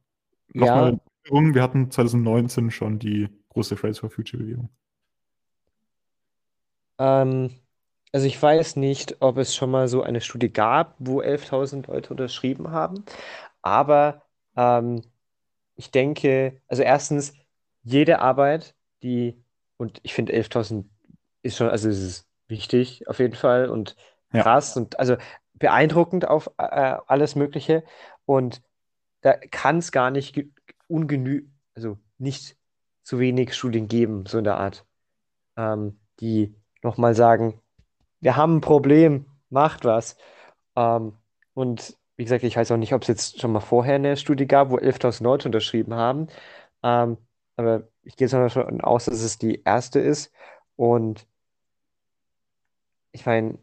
Ja. 0.52 0.60
Nochmal, 0.60 1.00
Erinnerung, 1.24 1.54
wir 1.54 1.62
hatten 1.62 1.90
2019 1.90 2.70
schon 2.72 2.98
die 2.98 3.28
große 3.50 3.76
Fridays 3.76 4.00
for 4.00 4.10
Future 4.10 4.42
Bewegung. 4.42 4.70
Ähm, 6.98 7.50
also 8.14 8.26
ich 8.28 8.42
weiß 8.42 8.76
nicht, 8.76 9.18
ob 9.22 9.38
es 9.38 9.56
schon 9.56 9.72
mal 9.72 9.88
so 9.88 10.04
eine 10.04 10.22
Studie 10.22 10.52
gab, 10.52 10.96
wo 11.00 11.22
11.000 11.22 11.88
Leute 11.88 12.10
unterschrieben 12.12 12.72
haben, 12.72 13.04
aber 13.62 14.22
ähm, 14.56 15.02
ich 15.76 15.90
denke, 15.90 16.60
also 16.68 16.82
erstens, 16.82 17.34
jede 17.82 18.20
Arbeit, 18.20 18.74
die, 19.02 19.42
und 19.76 20.00
ich 20.02 20.14
finde 20.14 20.32
11.000 20.32 20.90
ist 21.42 21.56
schon, 21.56 21.68
also 21.68 21.88
es 21.88 21.98
ist 22.00 22.28
wichtig 22.48 23.08
auf 23.08 23.18
jeden 23.18 23.34
Fall 23.36 23.68
und 23.70 23.96
Ja. 24.32 24.42
krass 24.42 24.76
und 24.76 24.98
also 24.98 25.16
beeindruckend 25.54 26.26
auf 26.28 26.50
äh, 26.58 26.96
alles 27.06 27.36
Mögliche. 27.36 27.84
Und 28.26 28.62
da 29.22 29.34
kann 29.34 29.78
es 29.78 29.92
gar 29.92 30.10
nicht 30.10 30.34
ge- 30.34 30.50
ungenü, 30.88 31.48
also 31.74 31.98
nicht 32.18 32.56
zu 33.04 33.18
wenig 33.20 33.54
Studien 33.54 33.88
geben, 33.88 34.26
so 34.26 34.38
in 34.38 34.44
der 34.44 34.58
Art, 34.58 34.86
ähm, 35.56 36.00
die 36.20 36.54
nochmal 36.82 37.14
sagen, 37.14 37.60
wir 38.24 38.36
haben 38.36 38.56
ein 38.56 38.60
Problem, 38.62 39.26
macht 39.50 39.84
was. 39.84 40.16
Ähm, 40.76 41.12
und 41.52 41.94
wie 42.16 42.24
gesagt, 42.24 42.42
ich 42.42 42.56
weiß 42.56 42.72
auch 42.72 42.78
nicht, 42.78 42.94
ob 42.94 43.02
es 43.02 43.08
jetzt 43.08 43.40
schon 43.40 43.52
mal 43.52 43.60
vorher 43.60 43.96
eine 43.96 44.16
Studie 44.16 44.46
gab, 44.46 44.70
wo 44.70 44.78
11.000 44.78 45.22
Leute 45.22 45.48
unterschrieben 45.48 45.92
haben. 45.92 46.28
Ähm, 46.82 47.18
aber 47.56 47.86
ich 48.02 48.16
gehe 48.16 48.26
jetzt 48.26 48.32
mal 48.32 48.44
davon 48.48 48.80
aus, 48.80 49.04
dass 49.04 49.20
es 49.20 49.38
die 49.38 49.62
erste 49.64 50.00
ist. 50.00 50.32
Und 50.76 51.26
ich 53.12 53.26
meine, 53.26 53.58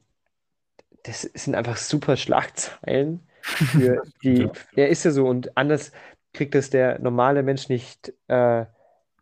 das 1.04 1.22
sind 1.24 1.56
einfach 1.56 1.78
super 1.78 2.16
Schlagzeilen 2.16 3.28
für 3.42 4.04
die. 4.24 4.44
Ja. 4.44 4.52
Ja, 4.76 4.86
ist 4.86 5.04
ja 5.06 5.12
so. 5.12 5.26
Und 5.28 5.58
anders 5.58 5.92
kriegt 6.34 6.54
das 6.54 6.70
der 6.70 7.00
normale 7.00 7.42
Mensch 7.42 7.68
nicht 7.68 8.14
äh, 8.28 8.66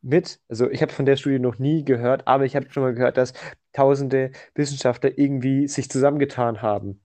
mit. 0.02 0.42
Also 0.50 0.70
ich 0.70 0.82
habe 0.82 0.92
von 0.92 1.06
der 1.06 1.16
Studie 1.16 1.40
noch 1.40 1.60
nie 1.60 1.86
gehört, 1.86 2.28
aber 2.28 2.44
ich 2.44 2.58
habe 2.58 2.70
schon 2.72 2.84
mal 2.84 2.94
gehört, 2.94 3.16
dass 3.16 3.34
tausende 3.74 4.32
Wissenschaftler 4.56 5.18
irgendwie 5.18 5.68
sich 5.68 5.90
zusammengetan 5.90 6.62
haben. 6.62 7.02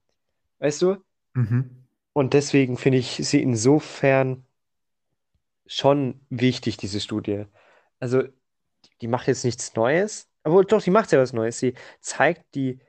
Weißt 0.59 0.83
du? 0.83 0.97
Mhm. 1.35 1.85
Und 2.13 2.33
deswegen 2.33 2.77
finde 2.77 2.99
ich 2.99 3.17
sie 3.17 3.43
insofern 3.43 4.47
schon 5.67 6.21
wichtig, 6.31 6.77
diese 6.77 7.01
Studie. 7.01 7.47
Also, 7.99 8.23
die 9.01 9.09
macht 9.09 9.27
jetzt 9.27 9.45
nichts 9.45 9.75
Neues, 9.75 10.29
aber 10.43 10.63
doch, 10.65 10.83
die 10.83 10.91
macht 10.91 11.11
ja 11.13 11.19
was 11.19 11.33
Neues. 11.33 11.59
Sie 11.59 11.75
zeigt 12.01 12.55
die, 12.55 12.81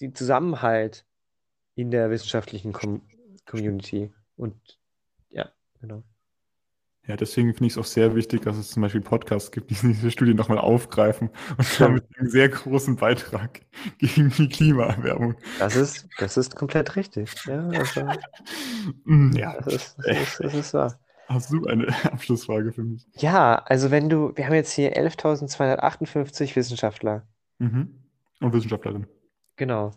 den 0.00 0.14
Zusammenhalt 0.14 1.06
in 1.74 1.90
der 1.90 2.10
wissenschaftlichen 2.10 2.72
Com 2.72 3.02
Community. 3.46 4.12
Und 4.36 4.80
ja, 5.28 5.52
genau. 5.80 6.02
Ja, 7.06 7.16
deswegen 7.16 7.52
finde 7.52 7.66
ich 7.66 7.74
es 7.74 7.78
auch 7.78 7.84
sehr 7.84 8.14
wichtig, 8.14 8.42
dass 8.42 8.56
es 8.56 8.70
zum 8.70 8.80
Beispiel 8.82 9.02
Podcasts 9.02 9.50
gibt, 9.52 9.70
die 9.70 9.74
diese 9.82 10.10
Studie 10.10 10.32
nochmal 10.34 10.58
aufgreifen 10.58 11.30
und 11.58 11.80
damit 11.80 12.04
einen 12.18 12.30
sehr 12.30 12.48
großen 12.48 12.96
Beitrag 12.96 13.60
gegen 13.98 14.30
die 14.30 14.48
Klimaerwärmung. 14.48 15.34
Das 15.58 15.76
ist, 15.76 16.08
das 16.18 16.36
ist 16.38 16.56
komplett 16.56 16.96
richtig. 16.96 17.30
Ja, 17.46 17.68
also, 17.68 18.02
Mm, 19.04 19.32
Ja, 19.36 19.60
das 19.60 19.74
ist, 19.74 19.96
das 19.98 20.16
ist, 20.18 20.40
das 20.40 20.54
ist 20.54 20.74
wahr. 20.74 20.98
hast 21.28 21.52
du 21.52 21.66
eine 21.66 21.88
Abschlussfrage 22.12 22.72
für 22.72 22.82
mich? 22.84 23.06
Ja, 23.16 23.56
also 23.66 23.90
wenn 23.90 24.08
du, 24.08 24.32
wir 24.36 24.46
haben 24.46 24.54
jetzt 24.54 24.72
hier 24.72 24.96
11.258 24.96 26.56
Wissenschaftler. 26.56 27.26
Mhm. 27.58 28.02
Und 28.40 28.52
Wissenschaftlerin. 28.52 29.06
Genau. 29.56 29.92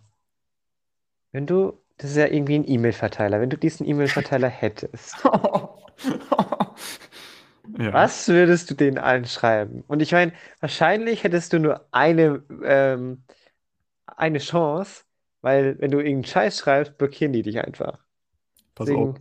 Wenn 1.31 1.45
du, 1.45 1.73
das 1.97 2.11
ist 2.11 2.17
ja 2.17 2.27
irgendwie 2.27 2.55
ein 2.55 2.67
E-Mail-Verteiler, 2.69 3.39
wenn 3.41 3.49
du 3.49 3.57
diesen 3.57 3.87
E-Mail-Verteiler 3.87 4.49
hättest, 4.49 5.15
Ja. 7.77 7.93
was 7.93 8.27
würdest 8.27 8.69
du 8.69 8.75
denen 8.75 8.97
allen 8.97 9.25
schreiben? 9.25 9.83
Und 9.87 10.01
ich 10.01 10.11
meine, 10.11 10.33
wahrscheinlich 10.59 11.23
hättest 11.23 11.53
du 11.53 11.59
nur 11.59 11.87
eine, 11.91 12.43
ähm, 12.63 13.23
eine 14.05 14.39
Chance, 14.39 15.03
weil 15.41 15.79
wenn 15.79 15.91
du 15.91 15.97
irgendeinen 15.99 16.25
Scheiß 16.25 16.59
schreibst, 16.59 16.97
blockieren 16.97 17.33
die 17.33 17.43
dich 17.43 17.59
einfach. 17.59 17.99
Pass 18.75 18.89
auf. 18.89 19.15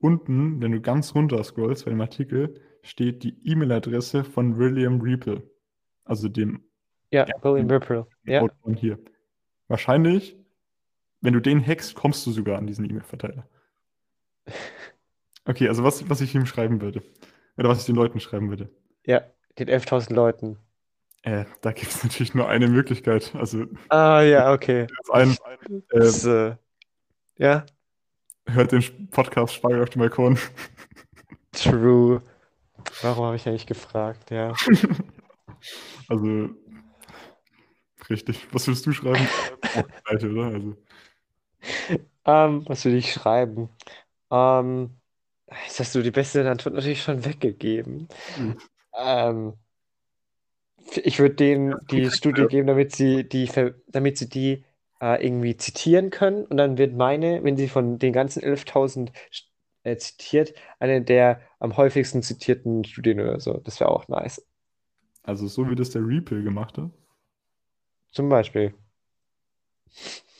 Unten, 0.00 0.62
wenn 0.62 0.72
du 0.72 0.80
ganz 0.80 1.14
runter 1.14 1.42
scrollst 1.42 1.84
bei 1.84 1.90
dem 1.90 2.00
Artikel, 2.00 2.60
steht 2.82 3.24
die 3.24 3.36
E-Mail-Adresse 3.44 4.22
von 4.22 4.56
William 4.58 5.00
Rieple. 5.00 5.42
Also 6.04 6.28
dem 6.28 6.62
Ja. 7.10 7.26
William 7.42 7.68
Ripple. 7.68 8.06
Ja. 8.24 8.46
Hier. 8.76 8.98
Wahrscheinlich, 9.66 10.36
wenn 11.20 11.34
du 11.34 11.40
den 11.40 11.64
hackst, 11.64 11.94
kommst 11.94 12.24
du 12.26 12.30
sogar 12.30 12.58
an 12.58 12.66
diesen 12.66 12.88
E-Mail-Verteiler. 12.88 13.48
Okay, 15.44 15.66
also 15.66 15.82
was, 15.82 16.10
was 16.10 16.20
ich 16.20 16.34
ihm 16.34 16.44
schreiben 16.44 16.82
würde. 16.82 17.02
Oder 17.58 17.68
was 17.68 17.80
ich 17.80 17.86
den 17.86 17.96
Leuten 17.96 18.20
schreiben 18.20 18.48
würde. 18.50 18.70
Ja, 19.04 19.22
den 19.58 19.68
11.000 19.68 20.14
Leuten. 20.14 20.58
Äh, 21.22 21.44
da 21.60 21.72
gibt 21.72 21.92
es 21.92 22.02
natürlich 22.04 22.34
nur 22.34 22.48
eine 22.48 22.68
Möglichkeit. 22.68 23.34
Also 23.34 23.66
Ah, 23.88 24.22
ja, 24.22 24.52
okay. 24.52 24.86
das 24.98 25.10
ein, 25.10 25.30
äh, 25.32 25.80
Das, 25.90 26.24
äh, 26.24 26.56
ja, 27.38 27.66
hört 28.46 28.72
den 28.72 29.10
Podcast 29.10 29.54
Spargel 29.54 29.82
auf 29.82 29.90
dem 29.90 30.00
Balkon. 30.00 30.38
true. 31.52 32.22
Warum 33.02 33.26
habe 33.26 33.36
ich 33.36 33.46
eigentlich 33.46 33.66
gefragt? 33.66 34.30
Ja. 34.30 34.54
Also 36.08 36.50
richtig. 38.08 38.46
Was 38.52 38.66
würdest 38.66 38.86
du 38.86 38.92
schreiben? 38.92 39.28
Seite, 40.08 40.30
oder? 40.30 40.44
Also, 40.46 40.76
Ähm, 42.24 42.64
was 42.68 42.84
würde 42.84 42.98
ich 42.98 43.12
schreiben? 43.12 43.68
Ähm, 44.30 44.97
jetzt 45.64 45.80
hast 45.80 45.94
du 45.94 46.02
die 46.02 46.10
beste 46.10 46.48
Antwort 46.48 46.74
natürlich 46.74 47.02
schon 47.02 47.24
weggegeben. 47.24 48.08
Mhm. 48.38 48.58
Ähm, 48.96 49.52
ich 51.02 51.18
würde 51.18 51.34
denen 51.34 51.74
die 51.90 52.10
Studie 52.10 52.46
geben, 52.46 52.66
damit 52.66 52.94
sie 52.94 53.28
die, 53.28 53.50
damit 53.88 54.18
sie 54.18 54.28
die 54.28 54.64
äh, 55.00 55.24
irgendwie 55.24 55.56
zitieren 55.56 56.10
können. 56.10 56.44
Und 56.44 56.56
dann 56.56 56.78
wird 56.78 56.94
meine, 56.94 57.44
wenn 57.44 57.56
sie 57.56 57.68
von 57.68 57.98
den 57.98 58.12
ganzen 58.12 58.42
11.000 58.42 59.10
äh, 59.82 59.96
zitiert, 59.96 60.54
eine 60.78 61.02
der 61.02 61.40
am 61.58 61.76
häufigsten 61.76 62.22
zitierten 62.22 62.84
Studien 62.84 63.20
oder 63.20 63.40
so. 63.40 63.58
Das 63.58 63.80
wäre 63.80 63.90
auch 63.90 64.08
nice. 64.08 64.46
also 65.22 65.46
so 65.46 65.68
wie 65.70 65.74
das 65.74 65.90
der 65.90 66.06
Reaple 66.06 66.42
gemacht 66.42 66.78
hat. 66.78 66.90
Zum 68.12 68.28
Beispiel. 68.28 68.74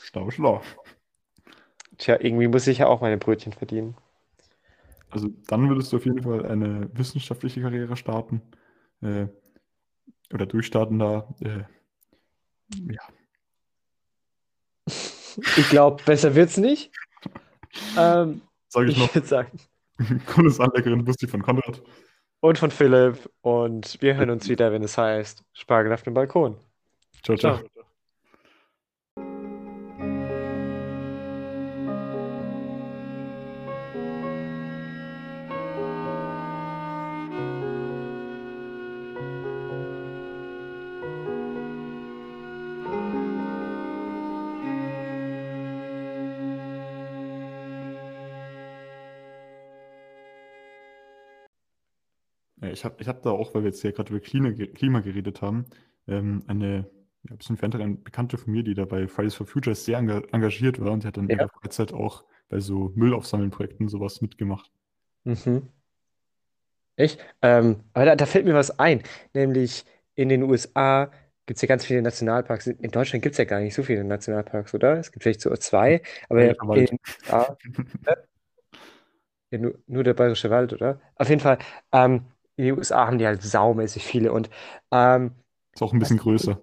Schlau, 0.00 0.30
schlau. 0.30 0.62
Tja, 1.98 2.18
irgendwie 2.20 2.48
muss 2.48 2.66
ich 2.66 2.78
ja 2.78 2.86
auch 2.86 3.00
meine 3.00 3.18
Brötchen 3.18 3.52
verdienen. 3.52 3.96
Also 5.11 5.28
dann 5.46 5.68
würdest 5.68 5.92
du 5.92 5.96
auf 5.96 6.04
jeden 6.04 6.22
Fall 6.22 6.46
eine 6.46 6.90
wissenschaftliche 6.94 7.61
Karriere 7.62 7.96
starten. 7.96 8.42
Äh, 9.00 9.26
oder 10.32 10.46
durchstartender, 10.46 11.34
äh, 11.40 11.64
ja. 12.92 13.02
Ich 15.56 15.68
glaube, 15.70 16.02
besser 16.04 16.34
wird's 16.34 16.56
nicht. 16.56 16.90
Ähm, 17.96 18.40
Sage 18.68 18.90
ich 18.90 18.96
ich 18.96 19.02
noch, 19.02 19.14
würde 19.14 19.26
sagen. 19.26 19.59
cooles 20.26 20.59
Anleckerin 20.59 21.04
Busti 21.04 21.26
von 21.26 21.42
Konrad. 21.42 21.82
Und 22.40 22.59
von 22.59 22.70
Philipp. 22.70 23.30
Und 23.42 24.00
wir 24.00 24.16
hören 24.16 24.30
uns 24.30 24.48
wieder, 24.48 24.72
wenn 24.72 24.82
es 24.82 24.96
heißt 24.96 25.44
Spargel 25.52 25.92
auf 25.92 26.02
dem 26.02 26.14
Balkon. 26.14 26.56
Ciao, 27.22 27.36
ciao. 27.36 27.59
Ciao. 27.59 27.78
Ich 52.79 52.85
habe 52.85 52.97
ich 53.01 53.09
hab 53.09 53.22
da 53.22 53.31
auch, 53.31 53.55
weil 53.55 53.62
wir 53.62 53.70
jetzt 53.70 53.83
hier 53.83 53.93
gerade 53.93 54.11
über 54.11 54.20
Klima, 54.20 54.53
Klima 54.53 55.01
geredet 55.01 55.43
haben, 55.43 55.66
ähm, 56.07 56.43
eine 56.47 56.87
ja, 57.24 57.33
ein 57.33 57.39
bisschen 57.39 57.55
entferntere 57.55 57.89
Bekannte 57.89 58.39
von 58.39 58.53
mir, 58.53 58.62
die 58.62 58.74
da 58.74 58.85
bei 58.85 59.09
Fridays 59.09 59.35
for 59.35 59.47
Future 59.47 59.74
sehr 59.74 59.99
enga 59.99 60.22
engagiert 60.33 60.81
war 60.81 60.93
und 60.93 61.03
die 61.03 61.09
hat 61.09 61.16
dann 61.16 61.24
in 61.24 61.37
Ja. 61.37 61.45
ihrer 61.45 61.49
Freizeit 61.49 61.93
auch 61.93 62.24
bei 62.49 62.61
so 62.61 62.93
Müllaufsammeln-Projekten 62.95 63.89
sowas 63.89 64.20
mitgemacht. 64.20 64.70
Mhm. 65.24 65.68
Echt? 66.97 67.18
Ähm, 67.43 67.85
aber 67.93 68.07
da, 68.07 68.16
da 68.16 68.26
fällt 68.26 68.45
mir 68.45 68.55
was 68.55 68.79
ein. 68.79 69.03
Nämlich 69.35 69.85
in 70.14 70.29
den 70.29 70.43
USA 70.45 71.11
gibt 71.47 71.57
es 71.59 71.62
ja 71.62 71.68
ganz 71.68 71.85
viele 71.85 72.03
Nationalparks. 72.03 72.66
In 72.68 72.91
Deutschland 72.91 73.22
gibt 73.22 73.35
es 73.35 73.39
ja 73.39 73.45
gar 73.45 73.61
nicht 73.61 73.74
so 73.74 73.83
viele 73.83 74.05
Nationalparks, 74.05 74.74
oder? 74.74 74.99
Es 74.99 75.12
gibt 75.12 75.22
vielleicht 75.22 75.41
so 75.41 75.55
zwei. 75.57 76.03
Aber 76.29 76.41
Bayerischer 76.41 76.74
in 76.76 76.87
den 76.87 76.99
USA 77.22 77.57
Ja, 79.51 79.59
nur, 79.59 79.79
nur 79.87 80.05
der 80.05 80.14
Bayerische 80.14 80.51
Wald, 80.51 80.72
oder? 80.72 81.01
Auf 81.14 81.29
jeden 81.29 81.41
Fall, 81.41 81.59
ähm, 81.93 82.26
in 82.59 82.64
den 82.64 82.76
USA 82.78 83.06
haben 83.06 83.18
die 83.18 83.26
halt 83.26 83.42
saumäßig 83.42 84.04
viele 84.04 84.32
und 84.32 84.50
ähm, 84.92 85.32
Ist 85.72 85.82
auch 85.82 85.92
ein 85.92 85.98
bisschen 86.00 86.18
größer. 86.18 86.61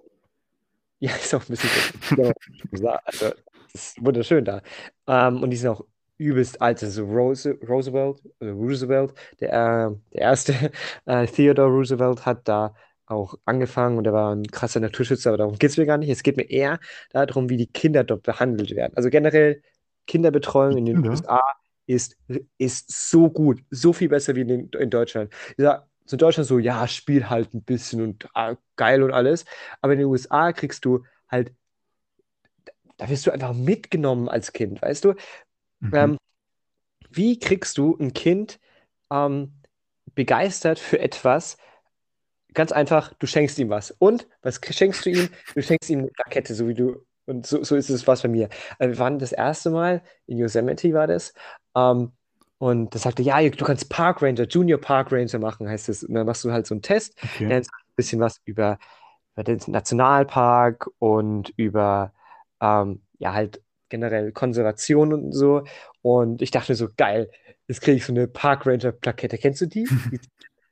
ja, 1.00 1.12
ist 1.14 1.34
auch 1.34 1.42
ein 1.42 1.48
bisschen 1.48 1.70
so, 2.16 2.32
ja, 2.72 3.00
also, 3.04 3.30
das 3.72 3.74
ist 3.74 4.04
wunderschön 4.04 4.44
da. 4.44 4.62
Ähm, 5.06 5.42
und 5.42 5.50
die 5.50 5.56
sind 5.56 5.70
auch 5.70 5.84
übelst 6.18 6.60
alt. 6.62 6.82
Also 6.82 7.04
Rose, 7.04 7.58
Roosevelt, 7.66 8.22
oder 8.40 8.52
Roosevelt, 8.52 9.14
der, 9.40 9.50
äh, 9.52 9.96
der 10.12 10.20
erste, 10.20 10.54
äh, 11.06 11.26
Theodore 11.26 11.70
Roosevelt 11.70 12.26
hat 12.26 12.46
da 12.48 12.74
auch 13.06 13.34
angefangen 13.44 13.98
und 13.98 14.06
er 14.06 14.12
war 14.12 14.34
ein 14.34 14.44
krasser 14.46 14.80
Naturschützer, 14.80 15.30
aber 15.30 15.38
darum 15.38 15.58
geht 15.58 15.70
es 15.70 15.76
mir 15.76 15.86
gar 15.86 15.98
nicht. 15.98 16.10
Es 16.10 16.22
geht 16.22 16.36
mir 16.36 16.50
eher 16.50 16.80
darum, 17.10 17.48
wie 17.48 17.56
die 17.56 17.68
Kinder 17.68 18.04
dort 18.04 18.24
behandelt 18.24 18.70
werden. 18.74 18.92
Also 18.96 19.10
generell 19.10 19.62
Kinderbetreuung 20.06 20.76
in 20.76 20.84
den 20.86 20.96
Kinder? 20.96 21.10
USA 21.10 21.40
ist, 21.86 22.16
ist 22.58 23.10
so 23.10 23.30
gut, 23.30 23.62
so 23.70 23.92
viel 23.92 24.08
besser 24.08 24.34
wie 24.34 24.42
in, 24.42 24.68
in 24.70 24.90
Deutschland. 24.90 25.32
Ja, 25.56 25.88
so 26.04 26.14
in 26.14 26.18
Deutschland 26.18 26.48
so, 26.48 26.58
ja, 26.58 26.86
spiel 26.88 27.28
halt 27.28 27.52
ein 27.54 27.62
bisschen 27.62 28.00
und 28.02 28.28
ah, 28.34 28.56
geil 28.76 29.02
und 29.02 29.12
alles. 29.12 29.44
Aber 29.80 29.92
in 29.92 30.00
den 30.00 30.08
USA 30.08 30.52
kriegst 30.52 30.84
du 30.84 31.04
halt, 31.28 31.52
da 32.96 33.08
wirst 33.08 33.26
du 33.26 33.30
einfach 33.30 33.52
mitgenommen 33.52 34.28
als 34.28 34.52
Kind, 34.52 34.80
weißt 34.82 35.04
du? 35.04 35.14
Mhm. 35.80 35.94
Ähm, 35.94 36.18
wie 37.10 37.38
kriegst 37.38 37.78
du 37.78 37.96
ein 37.98 38.12
Kind 38.12 38.58
ähm, 39.10 39.52
begeistert 40.14 40.78
für 40.78 40.98
etwas? 40.98 41.56
Ganz 42.54 42.72
einfach, 42.72 43.12
du 43.14 43.26
schenkst 43.26 43.58
ihm 43.58 43.68
was. 43.68 43.90
Und 43.90 44.28
was 44.42 44.60
schenkst 44.70 45.04
du 45.04 45.10
ihm? 45.10 45.28
Du 45.54 45.62
schenkst 45.62 45.90
ihm 45.90 46.00
eine 46.00 46.08
Plakette, 46.08 46.54
so 46.54 46.68
wie 46.68 46.74
du. 46.74 47.04
Und 47.26 47.46
so, 47.46 47.62
so 47.64 47.76
ist 47.76 47.90
es 47.90 48.06
was 48.06 48.22
bei 48.22 48.28
mir. 48.28 48.48
Äh, 48.78 48.88
Wir 48.88 48.98
waren 48.98 49.18
das 49.18 49.32
erste 49.32 49.70
Mal 49.70 50.02
in 50.26 50.38
Yosemite, 50.38 50.92
war 50.94 51.06
das. 51.06 51.34
Ähm, 51.76 52.12
und 52.58 52.94
da 52.94 52.98
sagte, 52.98 53.22
ja, 53.22 53.46
du 53.48 53.64
kannst 53.64 53.90
Park 53.90 54.22
Ranger, 54.22 54.44
Junior 54.48 54.80
Park 54.80 55.12
Ranger 55.12 55.38
machen, 55.38 55.68
heißt 55.68 55.88
es. 55.90 56.04
Und 56.04 56.14
dann 56.14 56.26
machst 56.26 56.44
du 56.44 56.52
halt 56.52 56.66
so 56.66 56.74
einen 56.74 56.82
Test, 56.82 57.14
Okay. 57.24 57.46
lernst 57.48 57.70
ein 57.72 57.94
bisschen 57.96 58.20
was 58.20 58.40
über, 58.44 58.78
über 59.34 59.44
den 59.44 59.60
Nationalpark 59.66 60.88
und 60.98 61.50
über, 61.56 62.12
ähm, 62.60 63.02
ja, 63.18 63.32
halt 63.34 63.62
generell 63.88 64.32
Konservation 64.32 65.12
und 65.12 65.32
so. 65.32 65.64
Und 66.02 66.42
ich 66.42 66.50
dachte 66.50 66.72
mir 66.72 66.76
so, 66.76 66.88
geil, 66.96 67.30
jetzt 67.68 67.80
kriege 67.82 67.96
ich 67.98 68.04
so 68.06 68.12
eine 68.12 68.28
Park 68.28 68.66
Ranger 68.66 68.92
Plakette. 68.92 69.38
Kennst 69.38 69.60
du 69.60 69.66
die? 69.66 69.90
Die 70.10 70.20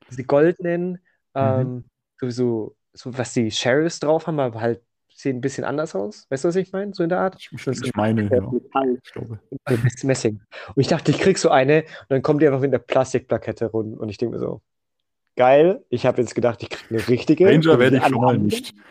diese 0.09 0.23
goldenen, 0.25 0.99
Mhm. 1.39 1.69
ähm, 1.69 1.89
sowieso, 2.19 2.75
so 2.93 3.17
was 3.17 3.33
die 3.33 3.51
Sheriffs 3.51 3.99
drauf 3.99 4.27
haben, 4.27 4.39
aber 4.39 4.61
halt 4.61 4.81
sehen 5.17 5.37
ein 5.37 5.41
bisschen 5.41 5.63
anders 5.63 5.95
aus. 5.95 6.27
Weißt 6.29 6.43
du, 6.43 6.49
was 6.49 6.55
ich 6.57 6.71
meine? 6.73 6.93
So 6.93 7.03
in 7.03 7.09
der 7.09 7.19
Art? 7.19 7.35
Ich, 7.39 7.49
ich, 7.51 7.95
meine, 7.95 8.23
ja. 8.23 8.41
Metall, 8.41 8.99
Ich 9.03 9.11
glaube. 9.13 9.39
Mess- 9.83 10.03
Messing. 10.03 10.41
Und 10.75 10.81
ich 10.81 10.87
dachte, 10.87 11.11
ich 11.11 11.19
krieg 11.19 11.37
so 11.37 11.49
eine 11.49 11.81
und 11.83 11.87
dann 12.09 12.21
kommt 12.21 12.41
die 12.41 12.47
einfach 12.47 12.59
mit 12.59 12.71
einer 12.73 12.79
Plastikplakette 12.79 13.67
rum. 13.67 13.93
Und 13.93 14.09
ich 14.09 14.17
denke 14.17 14.35
mir 14.35 14.39
so, 14.39 14.61
geil, 15.37 15.83
ich 15.89 16.05
habe 16.05 16.21
jetzt 16.21 16.35
gedacht, 16.35 16.61
ich 16.63 16.69
krieg 16.69 16.89
eine 16.91 17.07
richtige. 17.07 17.47
Ranger 17.47 17.79
werde 17.79 17.97
ich 17.97 18.03
schon 18.05 18.21
mal 18.21 18.37
nicht. 18.37 18.73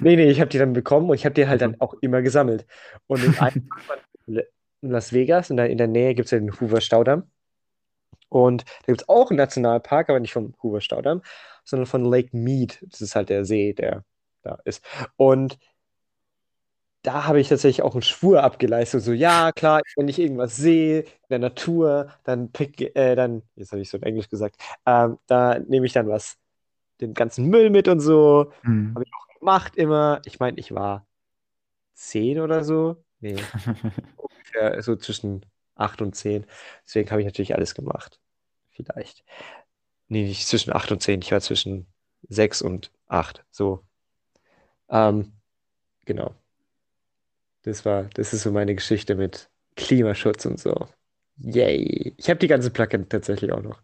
Nee, 0.00 0.16
nee, 0.16 0.30
ich 0.30 0.40
habe 0.40 0.50
die 0.50 0.58
dann 0.58 0.72
bekommen 0.74 1.08
und 1.08 1.14
ich 1.14 1.24
habe 1.24 1.34
die 1.34 1.46
halt 1.48 1.60
Mhm. 1.60 1.72
dann 1.72 1.80
auch 1.80 1.94
immer 2.00 2.20
gesammelt. 2.22 2.66
Und 3.06 3.24
in, 3.24 3.38
einem 3.38 3.68
in 4.26 4.90
Las 4.90 5.12
Vegas, 5.12 5.50
in 5.50 5.56
der, 5.56 5.70
in 5.70 5.78
der 5.78 5.88
Nähe, 5.88 6.14
gibt 6.14 6.26
es 6.26 6.30
ja 6.32 6.38
den 6.38 6.58
Hoover 6.60 6.80
Staudamm. 6.80 7.24
Und 8.28 8.64
da 8.64 8.86
gibt 8.92 9.02
es 9.02 9.08
auch 9.08 9.30
einen 9.30 9.36
Nationalpark, 9.38 10.08
aber 10.10 10.20
nicht 10.20 10.32
vom 10.32 10.54
Hoover 10.62 10.80
Staudamm, 10.80 11.22
sondern 11.64 11.86
von 11.86 12.04
Lake 12.04 12.36
Mead. 12.36 12.78
Das 12.90 13.00
ist 13.00 13.14
halt 13.14 13.28
der 13.28 13.44
See, 13.44 13.72
der 13.72 14.04
da 14.44 14.58
ist. 14.64 14.84
Und 15.16 15.58
da 17.02 17.26
habe 17.26 17.38
ich 17.38 17.48
tatsächlich 17.48 17.82
auch 17.82 17.94
einen 17.94 18.02
Schwur 18.02 18.42
abgeleistet. 18.42 19.02
So, 19.02 19.12
ja, 19.12 19.52
klar, 19.52 19.82
wenn 19.96 20.08
ich 20.08 20.18
irgendwas 20.18 20.56
sehe 20.56 21.00
in 21.02 21.28
der 21.28 21.38
Natur, 21.38 22.10
dann 22.24 22.50
pick, 22.50 22.96
äh, 22.96 23.14
dann, 23.14 23.42
jetzt 23.56 23.72
habe 23.72 23.82
ich 23.82 23.90
so 23.90 23.98
in 23.98 24.04
Englisch 24.04 24.30
gesagt, 24.30 24.56
ähm, 24.86 25.18
da 25.26 25.58
nehme 25.58 25.84
ich 25.84 25.92
dann 25.92 26.08
was, 26.08 26.38
den 27.00 27.12
ganzen 27.12 27.48
Müll 27.48 27.70
mit 27.70 27.88
und 27.88 28.00
so. 28.00 28.52
Mhm. 28.62 28.94
Habe 28.94 29.04
ich 29.04 29.12
auch 29.14 29.38
gemacht 29.38 29.76
immer. 29.76 30.22
Ich 30.24 30.40
meine, 30.40 30.58
ich 30.58 30.74
war 30.74 31.06
zehn 31.92 32.40
oder 32.40 32.64
so. 32.64 33.04
Nee, 33.20 33.36
ungefähr 34.16 34.82
so 34.82 34.96
zwischen 34.96 35.44
acht 35.74 36.00
und 36.00 36.14
zehn. 36.14 36.46
Deswegen 36.86 37.10
habe 37.10 37.20
ich 37.20 37.26
natürlich 37.26 37.54
alles 37.54 37.74
gemacht. 37.74 38.18
Vielleicht. 38.70 39.24
Nee, 40.08 40.24
nicht 40.24 40.46
zwischen 40.46 40.72
acht 40.72 40.90
und 40.90 41.02
zehn. 41.02 41.20
Ich 41.20 41.32
war 41.32 41.40
zwischen 41.40 41.86
sechs 42.28 42.62
und 42.62 42.92
acht. 43.06 43.44
So. 43.50 43.84
Ähm, 44.88 45.32
genau. 46.06 46.34
Das 47.62 47.84
war, 47.84 48.04
das 48.14 48.32
ist 48.32 48.42
so 48.42 48.52
meine 48.52 48.74
Geschichte 48.74 49.14
mit 49.16 49.50
Klimaschutz 49.76 50.44
und 50.46 50.58
so. 50.60 50.88
Yay. 51.38 52.14
Ich 52.18 52.28
habe 52.30 52.38
die 52.40 52.48
ganze 52.48 52.70
Plakette 52.70 53.08
tatsächlich 53.08 53.52
auch 53.52 53.62
noch. 53.62 53.82